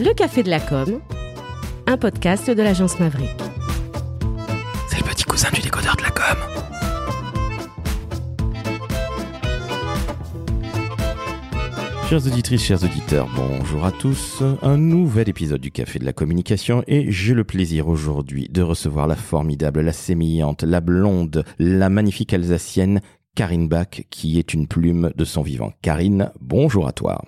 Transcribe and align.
Le 0.00 0.14
Café 0.14 0.42
de 0.42 0.48
la 0.48 0.60
Com, 0.60 1.02
un 1.86 1.96
podcast 1.98 2.50
de 2.50 2.62
l'agence 2.62 2.98
Maverick. 2.98 3.28
C'est 4.88 4.96
le 4.96 5.04
petit 5.04 5.24
cousin 5.24 5.50
du 5.52 5.60
décodeur 5.60 5.94
de 5.94 6.02
la 6.02 6.10
com. 6.10 6.38
Chères 12.08 12.26
auditrices, 12.26 12.64
chers 12.64 12.82
auditeurs, 12.82 13.28
bonjour 13.36 13.84
à 13.84 13.92
tous. 13.92 14.42
Un 14.62 14.78
nouvel 14.78 15.28
épisode 15.28 15.60
du 15.60 15.70
Café 15.70 15.98
de 15.98 16.06
la 16.06 16.14
Communication 16.14 16.82
et 16.86 17.12
j'ai 17.12 17.34
le 17.34 17.44
plaisir 17.44 17.86
aujourd'hui 17.86 18.48
de 18.50 18.62
recevoir 18.62 19.06
la 19.06 19.16
formidable, 19.16 19.82
la 19.82 19.92
sémillante, 19.92 20.62
la 20.62 20.80
blonde, 20.80 21.44
la 21.58 21.90
magnifique 21.90 22.32
alsacienne 22.32 23.02
Karine 23.34 23.68
Bach, 23.68 24.02
qui 24.10 24.38
est 24.38 24.52
une 24.52 24.66
plume 24.66 25.12
de 25.16 25.24
son 25.24 25.42
vivant. 25.42 25.72
Karine, 25.82 26.30
bonjour 26.40 26.88
à 26.88 26.92
toi. 26.92 27.22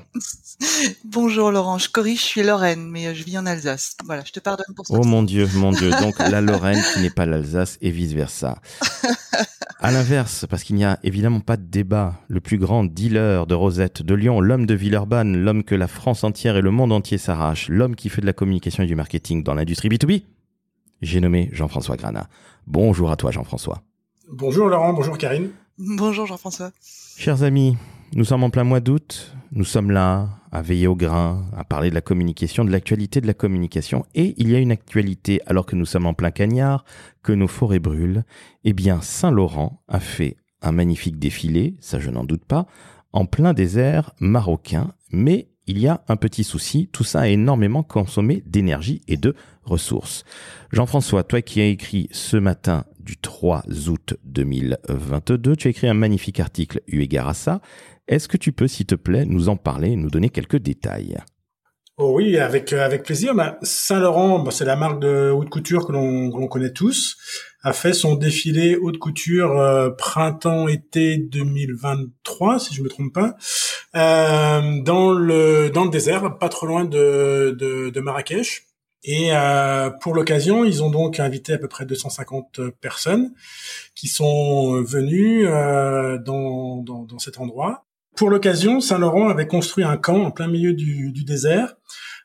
bonjour 1.05 1.51
Laurent, 1.51 1.79
je 1.79 1.89
corrige, 1.89 2.21
je 2.21 2.25
suis 2.25 2.43
Lorraine, 2.43 2.91
mais 2.91 3.07
euh, 3.07 3.15
je 3.15 3.25
vis 3.25 3.39
en 3.39 3.47
Alsace. 3.47 3.97
Voilà, 4.05 4.23
je 4.25 4.33
te 4.33 4.41
pardonne 4.41 4.75
pour 4.75 4.87
ça. 4.87 4.95
Oh 4.99 5.05
mon 5.05 5.23
Dieu, 5.23 5.49
mon 5.55 5.71
Dieu. 5.71 5.91
Donc 5.91 6.19
la 6.19 6.41
Lorraine 6.41 6.83
qui 6.93 7.01
n'est 7.01 7.11
pas 7.11 7.25
l'Alsace 7.25 7.79
et 7.81 7.91
vice-versa. 7.91 8.59
À 9.79 9.91
l'inverse, 9.91 10.47
parce 10.49 10.63
qu'il 10.63 10.77
n'y 10.77 10.85
a 10.85 10.99
évidemment 11.03 11.41
pas 11.41 11.57
de 11.57 11.65
débat, 11.65 12.15
le 12.29 12.41
plus 12.41 12.59
grand 12.59 12.85
dealer 12.85 13.47
de 13.47 13.55
Rosette 13.55 14.03
de 14.03 14.15
Lyon, 14.15 14.41
l'homme 14.41 14.67
de 14.67 14.75
Villeurbanne, 14.75 15.37
l'homme 15.37 15.65
que 15.65 15.75
la 15.75 15.89
France 15.89 16.23
entière 16.23 16.57
et 16.57 16.63
le 16.63 16.71
monde 16.71 16.93
entier 16.93 17.19
s'arrachent, 17.19 17.69
l'homme 17.69 17.97
qui 17.97 18.09
fait 18.09 18.21
de 18.21 18.27
la 18.27 18.33
communication 18.33 18.85
et 18.85 18.87
du 18.87 18.95
marketing 18.95 19.43
dans 19.43 19.55
l'industrie 19.55 19.89
B2B, 19.89 20.23
j'ai 21.01 21.21
nommé 21.21 21.49
Jean-François 21.53 21.97
Granat. 21.97 22.29
Bonjour 22.69 23.11
à 23.11 23.17
toi 23.17 23.33
Jean-François. 23.33 23.83
Bonjour 24.31 24.69
Laurent, 24.69 24.93
bonjour 24.93 25.19
Karine. 25.19 25.51
Bonjour 25.79 26.27
Jean-François. 26.27 26.71
Chers 27.17 27.43
amis, 27.43 27.77
nous 28.15 28.25
sommes 28.25 28.45
en 28.45 28.51
plein 28.51 28.65
mois 28.65 28.81
d'août. 28.81 29.35
Nous 29.53 29.65
sommes 29.65 29.91
là 29.91 30.29
à 30.51 30.61
veiller 30.61 30.87
au 30.87 30.95
grain, 30.95 31.47
à 31.57 31.65
parler 31.65 31.89
de 31.89 31.95
la 31.95 32.03
communication, 32.03 32.65
de 32.65 32.71
l'actualité 32.71 33.23
de 33.23 33.27
la 33.27 33.33
communication. 33.33 34.05
Et 34.15 34.35
il 34.37 34.51
y 34.51 34.55
a 34.55 34.59
une 34.59 34.71
actualité, 34.71 35.41
alors 35.47 35.65
que 35.65 35.75
nous 35.75 35.87
sommes 35.87 36.07
en 36.07 36.13
plein 36.13 36.31
cagnard, 36.31 36.85
que 37.23 37.33
nos 37.33 37.49
forêts 37.49 37.79
brûlent. 37.79 38.25
Eh 38.65 38.75
bien, 38.75 39.01
Saint-Laurent 39.01 39.83
a 39.89 39.99
fait 39.99 40.37
un 40.61 40.73
magnifique 40.73 41.19
défilé, 41.19 41.77
ça 41.81 41.99
je 41.99 42.11
n'en 42.11 42.25
doute 42.25 42.45
pas, 42.45 42.67
en 43.13 43.25
plein 43.25 43.55
désert 43.55 44.13
marocain. 44.21 44.93
Mais 45.11 45.49
il 45.67 45.79
y 45.79 45.89
a 45.89 46.03
un 46.09 46.17
petit 46.17 46.45
souci, 46.45 46.89
tout 46.93 47.05
ça 47.05 47.21
a 47.21 47.29
énormément 47.29 47.83
consommé 47.83 48.43
d'énergie 48.47 49.01
et 49.09 49.17
de 49.17 49.35
ressources. 49.65 50.25
Jean-François, 50.71 51.23
toi 51.23 51.41
qui 51.41 51.61
as 51.61 51.67
écrit 51.67 52.09
ce 52.11 52.37
matin 52.37 52.85
du 53.03 53.17
3 53.17 53.63
août 53.89 54.15
2022. 54.25 55.57
Tu 55.57 55.69
as 55.69 55.71
écrit 55.71 55.89
un 55.89 55.95
magnifique 55.95 56.41
article 56.41 56.81
eu 56.87 57.01
égard 57.01 57.29
à 57.29 57.35
ça. 57.35 57.61
Est-ce 58.09 58.29
que 58.29 58.37
tu 58.37 58.53
peux, 58.53 58.69
s'il 58.69 58.87
te 58.87 58.95
plaît, 58.95 59.25
nous 59.27 59.49
en 59.49 59.57
parler 59.57 59.97
nous 59.97 60.11
donner 60.11 60.29
quelques 60.29 60.57
détails? 60.57 61.19
Oh 61.99 62.15
oui, 62.17 62.39
avec 62.39 62.73
euh, 62.73 62.99
plaisir. 62.99 63.35
Bah, 63.35 63.59
Saint 63.63 64.01
Laurent, 64.01 64.39
bah, 64.39 64.51
c'est 64.51 64.65
la 64.65 64.77
marque 64.77 64.99
de 65.01 65.31
haute 65.31 65.51
couture 65.51 65.87
que 65.87 65.93
l'on 65.93 66.49
connaît 66.49 66.73
tous, 66.73 67.17
a 67.63 67.73
fait 67.73 67.93
son 67.93 68.15
défilé 68.15 68.77
haute 68.77 68.99
couture 68.99 69.59
euh, 69.59 69.91
printemps-été 69.91 71.19
2023, 71.19 72.59
si 72.59 72.75
je 72.75 72.83
me 72.83 72.89
trompe 72.89 73.13
pas, 73.13 73.37
euh, 73.95 74.83
dans 74.83 75.13
le 75.13 75.91
désert, 75.91 76.39
pas 76.39 76.49
trop 76.49 76.67
loin 76.67 76.87
de 76.87 78.01
Marrakech. 78.01 78.72
Et 79.05 79.31
euh, 79.33 79.91
pour 79.91 80.15
l'occasion, 80.15 80.65
ils 80.65 80.83
ont 80.83 80.91
donc 80.91 81.19
invité 81.19 81.55
à 81.55 81.59
peu 81.59 81.69
près 81.69 81.85
250 81.85 82.61
personnes 82.81 83.33
qui 83.95 84.09
sont 84.09 84.81
venues 84.83 85.47
euh, 85.47 86.19
dans, 86.19 86.77
dans, 86.77 87.03
dans, 87.03 87.19
cet 87.19 87.41
endroit. 87.41 87.85
Pour 88.17 88.31
l'occasion, 88.31 88.81
Saint-Laurent 88.81 89.29
avait 89.29 89.49
construit 89.49 89.85
un 89.85 89.97
camp 89.97 90.23
en 90.23 90.31
plein 90.31 90.47
milieu 90.47 90.73
du, 90.73 91.11
du 91.11 91.25
désert 91.25 91.75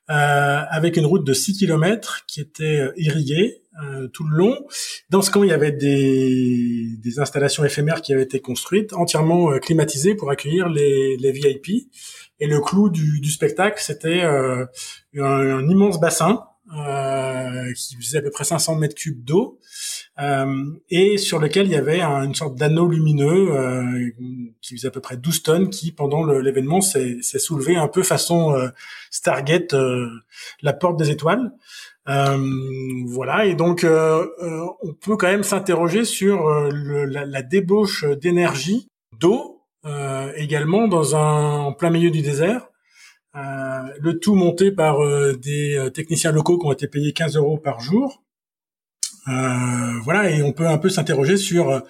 euh, 0.09 0.61
avec 0.69 0.95
une 0.97 1.05
route 1.05 1.25
de 1.25 1.33
6 1.33 1.57
km 1.57 2.23
qui 2.27 2.39
était 2.39 2.79
euh, 2.79 2.93
irriguée 2.95 3.63
euh, 3.83 4.07
tout 4.07 4.23
le 4.23 4.37
long. 4.37 4.65
Dans 5.09 5.21
ce 5.21 5.29
camp, 5.31 5.43
il 5.43 5.49
y 5.49 5.53
avait 5.53 5.71
des, 5.71 6.95
des 6.97 7.19
installations 7.19 7.65
éphémères 7.65 8.01
qui 8.01 8.13
avaient 8.13 8.23
été 8.23 8.39
construites, 8.39 8.93
entièrement 8.93 9.51
euh, 9.51 9.59
climatisées 9.59 10.15
pour 10.15 10.31
accueillir 10.31 10.69
les, 10.69 11.17
les 11.17 11.31
VIP. 11.31 11.89
Et 12.39 12.47
le 12.47 12.61
clou 12.61 12.89
du, 12.89 13.19
du 13.19 13.31
spectacle, 13.31 13.81
c'était 13.81 14.21
un, 14.21 14.67
un 15.19 15.67
immense 15.67 15.99
bassin 15.99 16.46
euh, 16.75 17.71
qui 17.73 17.95
faisait 17.95 18.17
à 18.17 18.21
peu 18.21 18.29
près 18.29 18.43
500 18.43 18.75
mètres 18.75 18.95
cubes 18.95 19.23
d'eau 19.23 19.59
euh, 20.19 20.65
et 20.89 21.17
sur 21.17 21.39
lequel 21.39 21.67
il 21.67 21.71
y 21.71 21.75
avait 21.75 22.01
une 22.01 22.35
sorte 22.35 22.55
d'anneau 22.55 22.87
lumineux 22.87 23.51
euh, 23.51 24.09
qui 24.61 24.75
faisait 24.75 24.89
à 24.89 24.91
peu 24.91 24.99
près 24.99 25.15
12 25.15 25.43
tonnes 25.43 25.69
qui 25.69 25.91
pendant 25.91 26.25
l'événement 26.25 26.81
s'est 26.81 27.21
soulevé 27.21 27.75
un 27.75 27.87
peu 27.87 28.03
façon 28.03 28.53
euh, 28.53 28.67
Stargate 29.11 29.73
euh, 29.73 30.09
la 30.61 30.73
porte 30.73 30.97
des 30.97 31.09
étoiles. 31.09 31.51
Voilà 32.05 33.45
et 33.45 33.53
donc 33.55 33.85
on 33.85 34.93
peut 34.93 35.17
quand 35.17 35.27
même 35.27 35.43
s'interroger 35.43 36.05
sur 36.05 36.49
la, 36.49 37.41
débauche 37.41 38.05
d'énergie 38.05 38.87
d'eau 39.19 39.61
également 40.35 40.87
dans 40.87 41.17
un 41.17 41.59
en 41.59 41.73
plein 41.73 41.89
milieu 41.89 42.09
du 42.09 42.21
désert 42.21 42.69
le 43.99 44.19
tout 44.19 44.35
monté 44.35 44.71
par 44.71 45.03
euh, 45.03 45.33
des 45.33 45.75
euh, 45.77 45.89
techniciens 45.89 46.31
locaux 46.31 46.57
qui 46.57 46.65
ont 46.65 46.71
été 46.71 46.87
payés 46.87 47.13
15 47.13 47.35
euros 47.35 47.57
par 47.57 47.79
jour. 47.79 48.23
voilà, 49.25 50.29
et 50.29 50.41
on 50.41 50.53
peut 50.53 50.67
un 50.67 50.77
peu 50.77 50.89
s'interroger 50.89 51.37
sur 51.37 51.83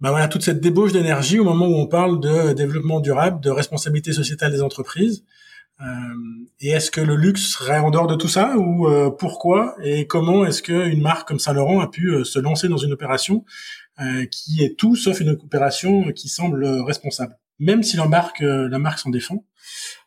bah 0.00 0.10
voilà 0.10 0.28
toute 0.28 0.42
cette 0.42 0.60
débauche 0.60 0.92
d'énergie 0.92 1.38
au 1.38 1.44
moment 1.44 1.66
où 1.66 1.74
on 1.74 1.86
parle 1.86 2.20
de 2.20 2.52
développement 2.52 3.00
durable, 3.00 3.40
de 3.40 3.50
responsabilité 3.50 4.12
sociétale 4.12 4.52
des 4.52 4.62
entreprises. 4.62 5.24
Euh, 5.80 5.84
et 6.60 6.70
est-ce 6.70 6.90
que 6.90 7.02
le 7.02 7.16
luxe 7.16 7.42
serait 7.42 7.78
en 7.78 7.90
dehors 7.90 8.06
de 8.06 8.14
tout 8.14 8.28
ça 8.28 8.56
ou 8.56 8.88
pourquoi 9.18 9.76
et 9.82 10.06
comment 10.06 10.46
est-ce 10.46 10.62
qu'une 10.62 11.02
marque 11.02 11.28
comme 11.28 11.38
Saint 11.38 11.52
Laurent 11.52 11.80
a 11.80 11.88
pu 11.88 12.24
se 12.24 12.38
lancer 12.38 12.68
dans 12.68 12.78
une 12.78 12.92
opération 12.92 13.44
qui 14.30 14.62
est 14.62 14.78
tout 14.78 14.96
sauf 14.96 15.20
une 15.20 15.30
opération 15.30 16.12
qui 16.12 16.28
semble 16.28 16.64
responsable, 16.86 17.36
même 17.58 17.82
si 17.82 17.98
la 17.98 18.08
marque 18.08 18.40
la 18.40 18.78
marque 18.78 18.98
s'en 18.98 19.10
défend 19.10 19.44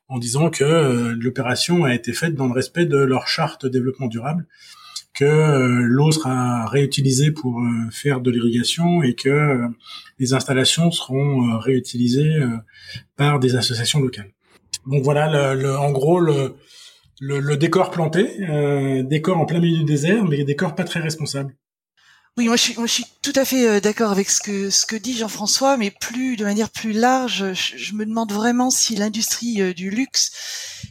en 0.10 0.18
disant 0.18 0.50
que 0.50 0.64
euh, 0.64 1.16
l'opération 1.18 1.86
a 1.86 1.94
été 1.94 2.14
faite 2.14 2.34
dans 2.36 2.48
le 2.48 2.54
respect 2.54 2.86
de 2.86 2.98
leur 2.98 3.28
charte 3.28 3.66
développement 3.68 4.08
durable, 4.08 4.48
que 5.14 5.26
euh, 5.26 5.82
l'eau 5.84 6.12
sera 6.12 6.66
réutilisée 6.66 7.32
pour 7.32 7.60
euh, 7.60 7.90
faire 7.92 8.20
de 8.20 8.32
l'irrigation 8.32 9.04
et 9.04 9.14
que 9.14 9.62
les 10.18 10.34
installations 10.34 10.92
seront 10.92 11.58
réutilisées 11.60 12.40
par 13.16 13.40
des 13.40 13.56
associations 13.56 14.00
locales. 14.00 14.32
Donc 14.88 15.04
voilà, 15.04 15.54
le, 15.54 15.78
en 15.78 15.92
gros, 15.92 16.20
le, 16.20 16.56
le, 17.22 17.58
décor 17.58 17.92
planté, 17.92 18.28
décor 19.04 19.38
en 19.38 19.46
plein 19.46 19.60
milieu 19.60 19.80
du 19.80 19.84
désert, 19.84 20.26
mais 20.26 20.44
décor 20.44 20.76
pas 20.76 20.84
très 20.84 21.00
responsable. 21.00 21.56
Oui, 22.38 22.48
moi 22.48 22.56
je 22.56 22.62
suis, 22.62 22.76
moi, 22.76 22.86
je 22.86 22.94
suis 22.94 23.06
tout 23.22 23.34
à 23.36 23.44
fait 23.44 23.68
euh, 23.68 23.80
d'accord 23.82 24.12
avec 24.12 24.30
ce 24.30 24.40
que 24.40 24.70
ce 24.70 24.86
que 24.86 24.96
dit 24.96 25.18
Jean-François, 25.18 25.76
mais 25.76 25.92
plus 25.92 26.38
de 26.38 26.46
manière 26.46 26.70
plus 26.70 26.94
large, 26.94 27.54
je, 27.54 27.94
me 27.94 28.06
demande 28.06 28.32
vraiment 28.32 28.70
si 28.70 28.96
l'industrie 28.96 29.62
euh, 29.62 29.74
du 29.74 29.90
luxe 29.90 30.32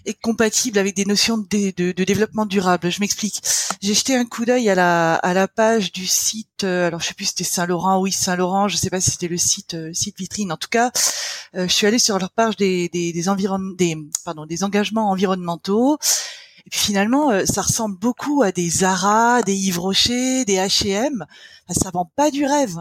est 0.04 0.20
compatible 0.20 0.78
avec 0.78 0.94
des 0.94 1.06
notions 1.06 1.38
de, 1.38 1.72
de, 1.74 1.92
de 1.92 2.04
développement 2.04 2.44
durable. 2.44 2.90
Je 2.90 3.00
m'explique. 3.00 3.40
J'ai 3.80 3.94
jeté 3.94 4.14
un 4.14 4.26
coup 4.26 4.44
d'œil 4.44 4.68
à 4.68 4.74
la 4.74 5.14
à 5.14 5.32
la 5.32 5.48
page 5.48 5.90
du 5.90 6.06
site. 6.06 6.64
Euh, 6.64 6.88
alors 6.88 7.00
je 7.00 7.06
sais 7.06 7.14
plus 7.14 7.24
si 7.24 7.30
c'était 7.30 7.44
Saint-Laurent, 7.44 7.98
oui 8.00 8.12
Saint-Laurent. 8.12 8.68
Je 8.68 8.76
sais 8.76 8.90
pas 8.90 9.00
si 9.00 9.12
c'était 9.12 9.28
le 9.28 9.38
site 9.38 9.74
site 9.94 10.18
vitrine. 10.18 10.52
En 10.52 10.58
tout 10.58 10.68
cas, 10.70 10.90
je 11.54 11.66
suis 11.66 11.86
allée 11.86 11.98
sur 11.98 12.18
leur 12.18 12.30
page 12.30 12.56
des 12.56 12.90
des 12.90 13.12
des, 13.14 13.22
des 13.22 13.96
pardon 14.24 14.44
des 14.44 14.64
engagements 14.64 15.10
environnementaux. 15.10 15.98
Finalement, 16.70 17.30
euh, 17.30 17.44
ça 17.44 17.62
ressemble 17.62 17.98
beaucoup 17.98 18.42
à 18.42 18.52
des 18.52 18.68
Zara, 18.68 19.42
des 19.42 19.54
Yves 19.54 19.78
Rocher, 19.78 20.44
des 20.44 20.56
H&M. 20.56 21.24
Enfin, 21.68 21.80
ça 21.80 21.90
vend 21.90 22.10
pas 22.16 22.30
du 22.30 22.44
rêve. 22.44 22.76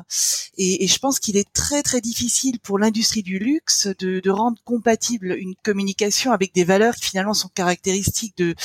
Et, 0.58 0.84
et 0.84 0.88
je 0.88 1.00
pense 1.00 1.20
qu'il 1.20 1.38
est 1.38 1.52
très 1.54 1.84
très 1.84 2.02
difficile 2.02 2.60
pour 2.60 2.80
l'industrie 2.80 3.24
du 3.24 3.40
luxe 3.40 3.88
de, 4.00 4.20
de, 4.20 4.30
rendre 4.30 4.62
compatible 4.64 5.36
une 5.38 5.56
communication 5.64 6.32
avec 6.32 6.54
des 6.54 6.64
valeurs 6.64 6.96
qui 6.96 7.10
finalement 7.10 7.34
sont 7.34 7.50
caractéristiques 7.50 8.38
de, 8.38 8.56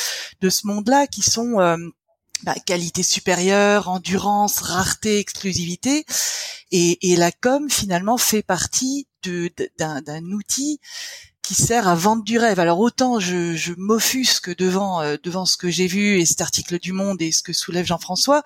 de 0.40 0.50
ce 0.50 0.66
monde-là, 0.66 1.06
qui 1.06 1.22
sont 1.22 1.60
euh, 1.60 1.76
bah, 2.44 2.54
qualité 2.66 3.02
supérieure, 3.02 3.88
endurance, 3.88 4.60
rareté, 4.60 5.18
exclusivité. 5.18 6.04
Et, 6.70 7.12
et 7.12 7.16
la 7.16 7.30
com 7.30 7.68
finalement 7.70 8.16
fait 8.16 8.42
partie 8.42 9.06
d'un 9.78 10.25
outil 10.32 10.80
qui 11.42 11.54
sert 11.54 11.88
à 11.88 11.94
vendre 11.94 12.22
du 12.24 12.38
rêve. 12.38 12.60
Alors 12.60 12.78
autant 12.80 13.18
je, 13.20 13.54
je 13.54 13.72
m'offusque 13.76 14.56
devant 14.56 15.00
euh, 15.00 15.16
devant 15.22 15.44
ce 15.44 15.56
que 15.56 15.70
j'ai 15.70 15.86
vu 15.86 16.18
et 16.18 16.24
cet 16.24 16.40
article 16.40 16.78
du 16.78 16.92
Monde 16.92 17.20
et 17.20 17.32
ce 17.32 17.42
que 17.42 17.52
soulève 17.52 17.84
Jean-François, 17.86 18.42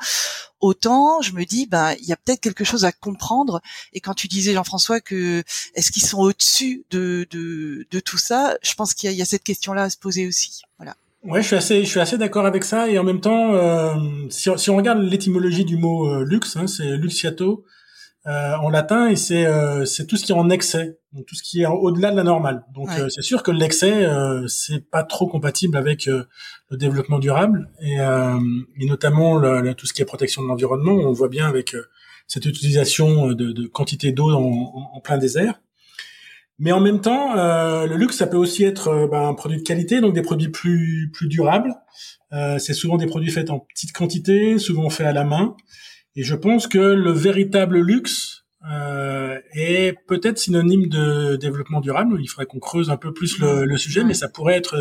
autant 0.61 1.21
je 1.21 1.33
me 1.33 1.45
dis 1.45 1.67
ben 1.67 1.95
il 2.01 2.07
y 2.07 2.13
a 2.13 2.17
peut-être 2.17 2.41
quelque 2.41 2.65
chose 2.65 2.85
à 2.85 2.93
comprendre. 2.93 3.61
Et 3.93 4.01
quand 4.01 4.15
tu 4.15 4.29
disais 4.29 4.55
Jean-François 4.55 5.01
que 5.01 5.43
est-ce 5.75 5.93
qu'ils 5.93 6.07
sont 6.07 6.19
au-dessus 6.19 6.85
de, 6.91 7.27
de, 7.31 7.87
de 7.91 8.01
tout 8.01 8.19
ça, 8.19 8.57
je 8.63 8.75
pense 8.75 8.95
qu'il 8.95 9.11
y, 9.11 9.15
y, 9.15 9.23
a 9.23 9.27
cette 9.27 9.45
question-là 9.45 9.85
à 9.85 9.91
se 9.91 9.99
poser 9.99 10.27
aussi. 10.27 10.63
Voilà. 10.79 10.97
Ouais, 11.27 11.43
je 11.43 11.49
suis 11.49 11.57
assez, 11.57 11.85
je 11.85 11.89
suis 11.89 12.01
assez 12.01 12.19
d'accord 12.19 12.47
avec 12.47 12.63
ça. 12.63 12.89
Et 12.89 12.99
en 12.99 13.05
même 13.05 13.21
temps, 13.21 13.53
euh, 13.55 13.95
si, 14.31 14.49
si, 14.57 14.71
on 14.71 14.77
regarde 14.77 15.01
l'étymologie 15.03 15.65
du 15.65 15.77
mot 15.77 16.09
euh, 16.09 16.25
luxe, 16.25 16.57
hein, 16.57 16.69
c'est 16.69 16.97
luxiato, 16.97 17.65
euh, 18.27 18.57
en 18.57 18.71
latin 18.71 19.09
et 19.09 19.17
c'est 19.17 19.47
euh, 19.47 19.85
c'est 19.85 20.07
tout 20.07 20.17
ce 20.17 20.25
qui 20.25 20.33
est 20.33 20.35
en 20.35 20.51
excès, 20.51 20.99
donc 21.13 21.27
tout 21.27 21.35
ce 21.37 21.43
qui 21.43 21.63
est 21.63 21.67
au-delà 21.67 22.11
de 22.11 22.17
la 22.17 22.25
normale. 22.25 22.65
Donc 22.75 22.89
Ouais. 22.89 23.01
euh, 23.03 23.09
c'est 23.09 23.23
sûr 23.23 23.43
que 23.43 23.51
l'excès 23.53 24.05
euh, 24.05 24.47
c'est 24.49 24.91
pas 24.91 25.05
trop 25.05 25.27
compatible 25.29 25.77
avec 25.77 26.09
euh, 26.09 26.25
le 26.71 26.77
développement 26.77 27.19
durable 27.21 27.71
et, 27.81 28.01
euh, 28.01 28.37
et 28.81 28.87
notamment 28.87 29.37
le, 29.37 29.61
le- 29.61 29.75
tout 29.75 29.87
ce 29.87 29.93
qui 29.93 30.03
est 30.03 30.05
protection 30.07 30.43
de 30.43 30.49
l'environnement. 30.49 30.93
On 30.95 31.13
voit 31.13 31.29
bien 31.29 31.47
avec 31.47 31.75
euh, 31.75 31.85
cette 32.27 32.47
utilisation 32.47 33.29
de, 33.29 33.53
de 33.53 33.67
quantité 33.69 34.11
d'eau 34.11 34.31
en, 34.33 34.43
en- 34.43 34.91
en 34.97 35.01
plein 35.01 35.19
désert. 35.19 35.61
Mais 36.59 36.73
en 36.73 36.81
même 36.81 37.01
temps, 37.03 37.37
euh, 37.37 37.87
le 37.87 37.97
luxe, 37.97 38.17
ça 38.17 38.27
peut 38.27 38.39
aussi 38.39 38.65
être 38.65 39.09
ben, 39.11 39.29
un 39.29 39.35
produit 39.35 39.59
de 39.59 39.63
qualité, 39.63 40.01
donc 40.01 40.15
des 40.15 40.23
produits 40.23 40.49
plus 40.49 41.11
plus 41.13 41.29
durables. 41.29 41.75
Euh, 42.33 42.59
c'est 42.59 42.73
souvent 42.75 42.97
des 42.97 43.07
produits 43.07 43.31
faits 43.31 43.51
en 43.51 43.61
petite 43.61 43.93
quantité, 43.93 44.59
souvent 44.59 44.89
faits 44.91 45.07
à 45.07 45.13
la 45.13 45.23
main. 45.25 45.55
Et 46.17 46.23
je 46.23 46.35
pense 46.35 46.67
que 46.67 46.79
le 46.79 47.13
véritable 47.13 47.79
luxe 47.79 48.45
euh, 48.71 49.39
est 49.53 49.95
peut-être 50.09 50.39
synonyme 50.39 50.89
de 50.89 51.37
développement 51.37 51.81
durable. 51.81 52.19
Il 52.21 52.27
faudrait 52.27 52.47
qu'on 52.47 52.59
creuse 52.59 52.91
un 52.91 52.97
peu 52.97 53.13
plus 53.13 53.39
le, 53.39 53.65
le 53.65 53.77
sujet, 53.79 54.03
mais 54.03 54.15
ça 54.15 54.29
pourrait 54.29 54.55
être 54.57 54.75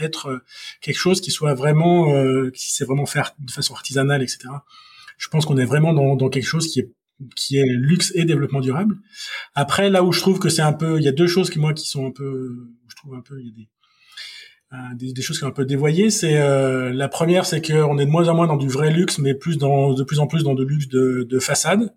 être 0.00 0.42
quelque 0.80 0.96
chose 0.98 1.20
qui 1.20 1.30
soit 1.32 1.54
vraiment, 1.54 2.14
euh, 2.14 2.50
qui 2.50 2.72
s'est 2.72 2.84
vraiment 2.84 3.06
fait 3.06 3.18
art- 3.18 3.34
de 3.38 3.50
façon 3.50 3.74
artisanale, 3.74 4.22
etc. 4.22 4.38
Je 5.16 5.26
pense 5.28 5.44
qu'on 5.44 5.56
est 5.58 5.64
vraiment 5.64 5.92
dans, 5.92 6.14
dans 6.14 6.28
quelque 6.28 6.46
chose 6.46 6.68
qui 6.68 6.80
est 6.80 6.92
qui 7.34 7.56
est 7.58 7.64
luxe 7.66 8.12
et 8.14 8.24
développement 8.24 8.60
durable. 8.60 8.94
Après, 9.56 9.90
là 9.90 10.04
où 10.04 10.12
je 10.12 10.20
trouve 10.20 10.38
que 10.38 10.48
c'est 10.48 10.62
un 10.62 10.72
peu, 10.72 10.98
il 11.00 11.04
y 11.04 11.08
a 11.08 11.12
deux 11.12 11.26
choses 11.26 11.50
qui 11.50 11.58
moi 11.58 11.74
qui 11.74 11.84
sont 11.88 12.06
un 12.06 12.12
peu, 12.12 12.54
je 12.86 12.94
trouve 12.94 13.14
un 13.14 13.22
peu, 13.22 13.40
il 13.40 13.46
y 13.46 13.50
a 13.50 13.54
des 13.56 13.68
des, 14.94 15.12
des 15.12 15.22
choses 15.22 15.36
qui 15.36 15.40
sont 15.40 15.46
un 15.46 15.52
peu 15.52 15.64
dévoyées. 15.64 16.10
C'est 16.10 16.36
euh, 16.36 16.92
la 16.92 17.08
première, 17.08 17.46
c'est 17.46 17.66
qu'on 17.66 17.98
est 17.98 18.06
de 18.06 18.10
moins 18.10 18.28
en 18.28 18.34
moins 18.34 18.46
dans 18.46 18.56
du 18.56 18.68
vrai 18.68 18.90
luxe, 18.90 19.18
mais 19.18 19.34
plus 19.34 19.56
dans 19.58 19.94
de 19.94 20.02
plus 20.02 20.18
en 20.20 20.26
plus 20.26 20.42
dans 20.42 20.54
de 20.54 20.64
luxe 20.64 20.88
de, 20.88 21.26
de 21.28 21.38
façade. 21.38 21.94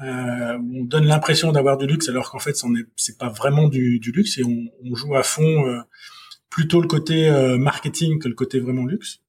Euh, 0.00 0.58
on 0.74 0.84
donne 0.84 1.06
l'impression 1.06 1.52
d'avoir 1.52 1.76
du 1.76 1.86
luxe 1.86 2.08
alors 2.08 2.30
qu'en 2.30 2.38
fait, 2.38 2.58
c'est 2.96 3.18
pas 3.18 3.28
vraiment 3.28 3.68
du, 3.68 3.98
du 3.98 4.12
luxe 4.12 4.38
et 4.38 4.44
on, 4.44 4.64
on 4.84 4.94
joue 4.94 5.14
à 5.14 5.22
fond 5.22 5.66
euh, 5.66 5.78
plutôt 6.48 6.80
le 6.80 6.88
côté 6.88 7.28
euh, 7.28 7.58
marketing 7.58 8.18
que 8.18 8.28
le 8.28 8.34
côté 8.34 8.60
vraiment 8.60 8.86
luxe. 8.86 9.20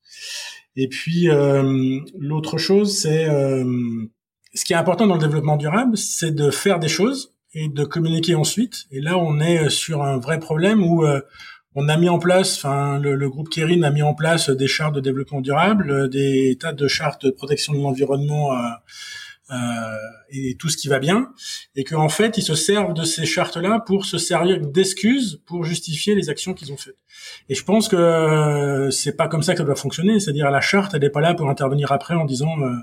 Et 0.77 0.87
puis 0.87 1.29
euh, 1.29 1.99
l'autre 2.17 2.57
chose, 2.57 2.97
c'est 2.97 3.27
euh, 3.29 3.65
ce 4.53 4.63
qui 4.63 4.71
est 4.73 4.77
important 4.77 5.07
dans 5.07 5.15
le 5.15 5.21
développement 5.21 5.57
durable, 5.57 5.97
c'est 5.97 6.31
de 6.33 6.49
faire 6.49 6.79
des 6.79 6.87
choses 6.87 7.33
et 7.53 7.67
de 7.67 7.83
communiquer 7.83 8.35
ensuite. 8.35 8.85
Et 8.91 9.01
là, 9.01 9.17
on 9.17 9.41
est 9.41 9.69
sur 9.69 10.03
un 10.03 10.17
vrai 10.17 10.39
problème 10.39 10.83
où 10.83 11.05
euh, 11.05 11.19
on 11.75 11.87
a 11.89 11.97
mis 11.97 12.09
en 12.09 12.19
place, 12.19 12.57
enfin, 12.57 12.99
le, 12.99 13.15
le 13.15 13.29
groupe 13.29 13.49
Kering 13.49 13.83
a 13.83 13.91
mis 13.91 14.01
en 14.01 14.13
place 14.13 14.49
des 14.49 14.67
chartes 14.67 14.95
de 14.95 14.99
développement 14.99 15.41
durable, 15.41 15.91
euh, 15.91 16.07
des 16.07 16.57
tas 16.59 16.73
de 16.73 16.87
chartes 16.87 17.25
de 17.25 17.31
protection 17.31 17.73
de 17.73 17.79
l'environnement 17.79 18.53
euh, 18.53 18.57
euh, 19.51 19.97
et 20.29 20.55
tout 20.55 20.69
ce 20.69 20.77
qui 20.77 20.87
va 20.87 20.99
bien, 20.99 21.33
et 21.75 21.83
qu'en 21.83 22.07
fait, 22.07 22.37
ils 22.37 22.43
se 22.43 22.55
servent 22.55 22.93
de 22.93 23.03
ces 23.03 23.25
chartes-là 23.25 23.83
pour 23.85 24.05
se 24.05 24.17
servir 24.17 24.61
d'excuses 24.61 25.41
pour 25.45 25.65
justifier 25.65 26.15
les 26.15 26.29
actions 26.29 26.53
qu'ils 26.53 26.71
ont 26.71 26.77
faites. 26.77 26.95
Et 27.49 27.55
je 27.55 27.63
pense 27.65 27.89
que 27.89 27.97
euh, 27.97 28.91
c'est 28.91 29.17
pas 29.17 29.27
comme 29.27 29.43
ça 29.43 29.51
que 29.51 29.57
ça 29.57 29.65
doit 29.65 29.75
fonctionner, 29.75 30.21
c'est-à-dire 30.21 30.49
la 30.51 30.61
charte, 30.61 30.93
elle 30.93 31.01
n'est 31.01 31.09
pas 31.09 31.19
là 31.19 31.33
pour 31.33 31.49
intervenir 31.49 31.91
après 31.91 32.15
en 32.15 32.23
disant, 32.23 32.61
euh, 32.61 32.75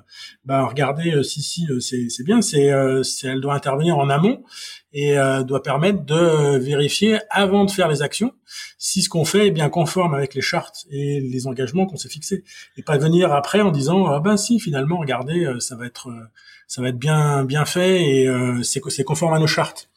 bah 0.44 0.67
regardez, 0.67 1.12
euh, 1.12 1.23
si 1.23 1.40
si, 1.40 1.67
c'est 1.81 2.25
bien, 2.25 2.43
c'est 2.43 2.67
elle 2.67 3.40
doit 3.40 3.55
intervenir 3.55 3.96
en 3.96 4.11
amont 4.11 4.44
et 4.93 5.17
doit 5.46 5.62
permettre 5.62 6.05
de 6.05 6.58
vérifier 6.58 7.19
avant 7.31 7.64
de 7.64 7.70
faire 7.70 7.88
les 7.88 8.02
actions 8.02 8.32
si 8.78 9.02
ce 9.02 9.08
qu'on 9.08 9.24
fait 9.24 9.48
est 9.48 9.50
bien 9.50 9.68
conforme 9.68 10.14
avec 10.14 10.34
les 10.34 10.40
chartes 10.40 10.86
et 10.90 11.20
les 11.20 11.46
engagements 11.46 11.86
qu'on 11.86 11.96
s'est 11.96 12.08
fixés 12.08 12.44
et 12.76 12.82
pas 12.82 12.98
venir 12.98 13.32
après 13.32 13.60
en 13.60 13.70
disant 13.70 14.06
ah 14.06 14.20
ben 14.20 14.36
si 14.36 14.60
finalement 14.60 14.98
regardez 14.98 15.44
euh, 15.44 15.60
ça 15.60 15.76
va 15.76 15.86
être 15.86 16.08
euh, 16.08 16.30
ça 16.66 16.82
va 16.82 16.88
être 16.88 16.98
bien 16.98 17.44
bien 17.44 17.64
fait 17.64 18.02
et 18.02 18.28
euh, 18.28 18.62
c'est 18.62 18.80
c'est 18.88 19.04
conforme 19.04 19.34
à 19.34 19.38
nos 19.38 19.46
chartes. 19.46 19.90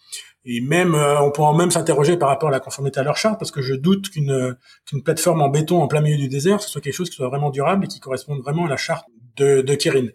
Et 0.43 0.59
même 0.59 0.95
on 0.95 1.29
pourra 1.29 1.55
même 1.55 1.69
s'interroger 1.69 2.17
par 2.17 2.29
rapport 2.29 2.49
à 2.49 2.51
la 2.51 2.59
conformité 2.59 2.99
à 2.99 3.03
leur 3.03 3.15
charte 3.15 3.37
parce 3.37 3.51
que 3.51 3.61
je 3.61 3.75
doute 3.75 4.09
qu'une 4.09 4.57
qu'une 4.87 5.03
plateforme 5.03 5.39
en 5.43 5.49
béton 5.49 5.83
en 5.83 5.87
plein 5.87 6.01
milieu 6.01 6.17
du 6.17 6.29
désert 6.29 6.63
ce 6.63 6.67
soit 6.67 6.81
quelque 6.81 6.95
chose 6.95 7.11
qui 7.11 7.17
soit 7.17 7.27
vraiment 7.27 7.51
durable 7.51 7.85
et 7.85 7.87
qui 7.87 7.99
corresponde 7.99 8.41
vraiment 8.41 8.65
à 8.65 8.69
la 8.69 8.75
charte 8.75 9.05
de, 9.37 9.61
de 9.61 9.75
Kirin. 9.75 10.07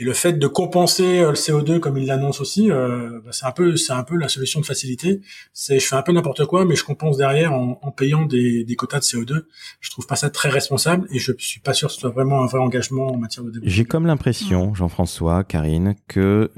Et 0.00 0.04
le 0.04 0.12
fait 0.12 0.32
de 0.32 0.46
compenser 0.48 1.20
euh, 1.20 1.30
le 1.30 1.36
CO2 1.36 1.78
comme 1.78 1.96
il 1.98 2.06
l'annonce 2.06 2.40
aussi, 2.40 2.70
euh, 2.70 3.20
bah, 3.24 3.30
c'est 3.30 3.46
un 3.46 3.52
peu 3.52 3.76
c'est 3.76 3.92
un 3.92 4.02
peu 4.02 4.16
la 4.16 4.28
solution 4.28 4.60
de 4.60 4.66
facilité. 4.66 5.20
C'est 5.52 5.78
je 5.78 5.86
fais 5.86 5.94
un 5.94 6.02
peu 6.02 6.12
n'importe 6.12 6.46
quoi, 6.46 6.64
mais 6.64 6.74
je 6.74 6.84
compense 6.84 7.16
derrière 7.16 7.52
en, 7.52 7.78
en 7.80 7.90
payant 7.92 8.26
des, 8.26 8.64
des 8.64 8.74
quotas 8.74 8.98
de 8.98 9.04
CO2. 9.04 9.42
Je 9.80 9.90
trouve 9.90 10.06
pas 10.06 10.16
ça 10.16 10.30
très 10.30 10.48
responsable 10.48 11.06
et 11.12 11.20
je 11.20 11.32
suis 11.38 11.60
pas 11.60 11.74
sûr 11.74 11.88
que 11.88 11.94
ce 11.94 12.00
soit 12.00 12.10
vraiment 12.10 12.42
un 12.42 12.46
vrai 12.46 12.58
engagement 12.58 13.06
en 13.06 13.16
matière 13.16 13.44
de 13.44 13.50
développement. 13.50 13.72
J'ai 13.72 13.84
comme 13.84 14.06
l'impression, 14.06 14.74
Jean-François, 14.74 15.44
Karine, 15.44 15.94
que 16.08 16.50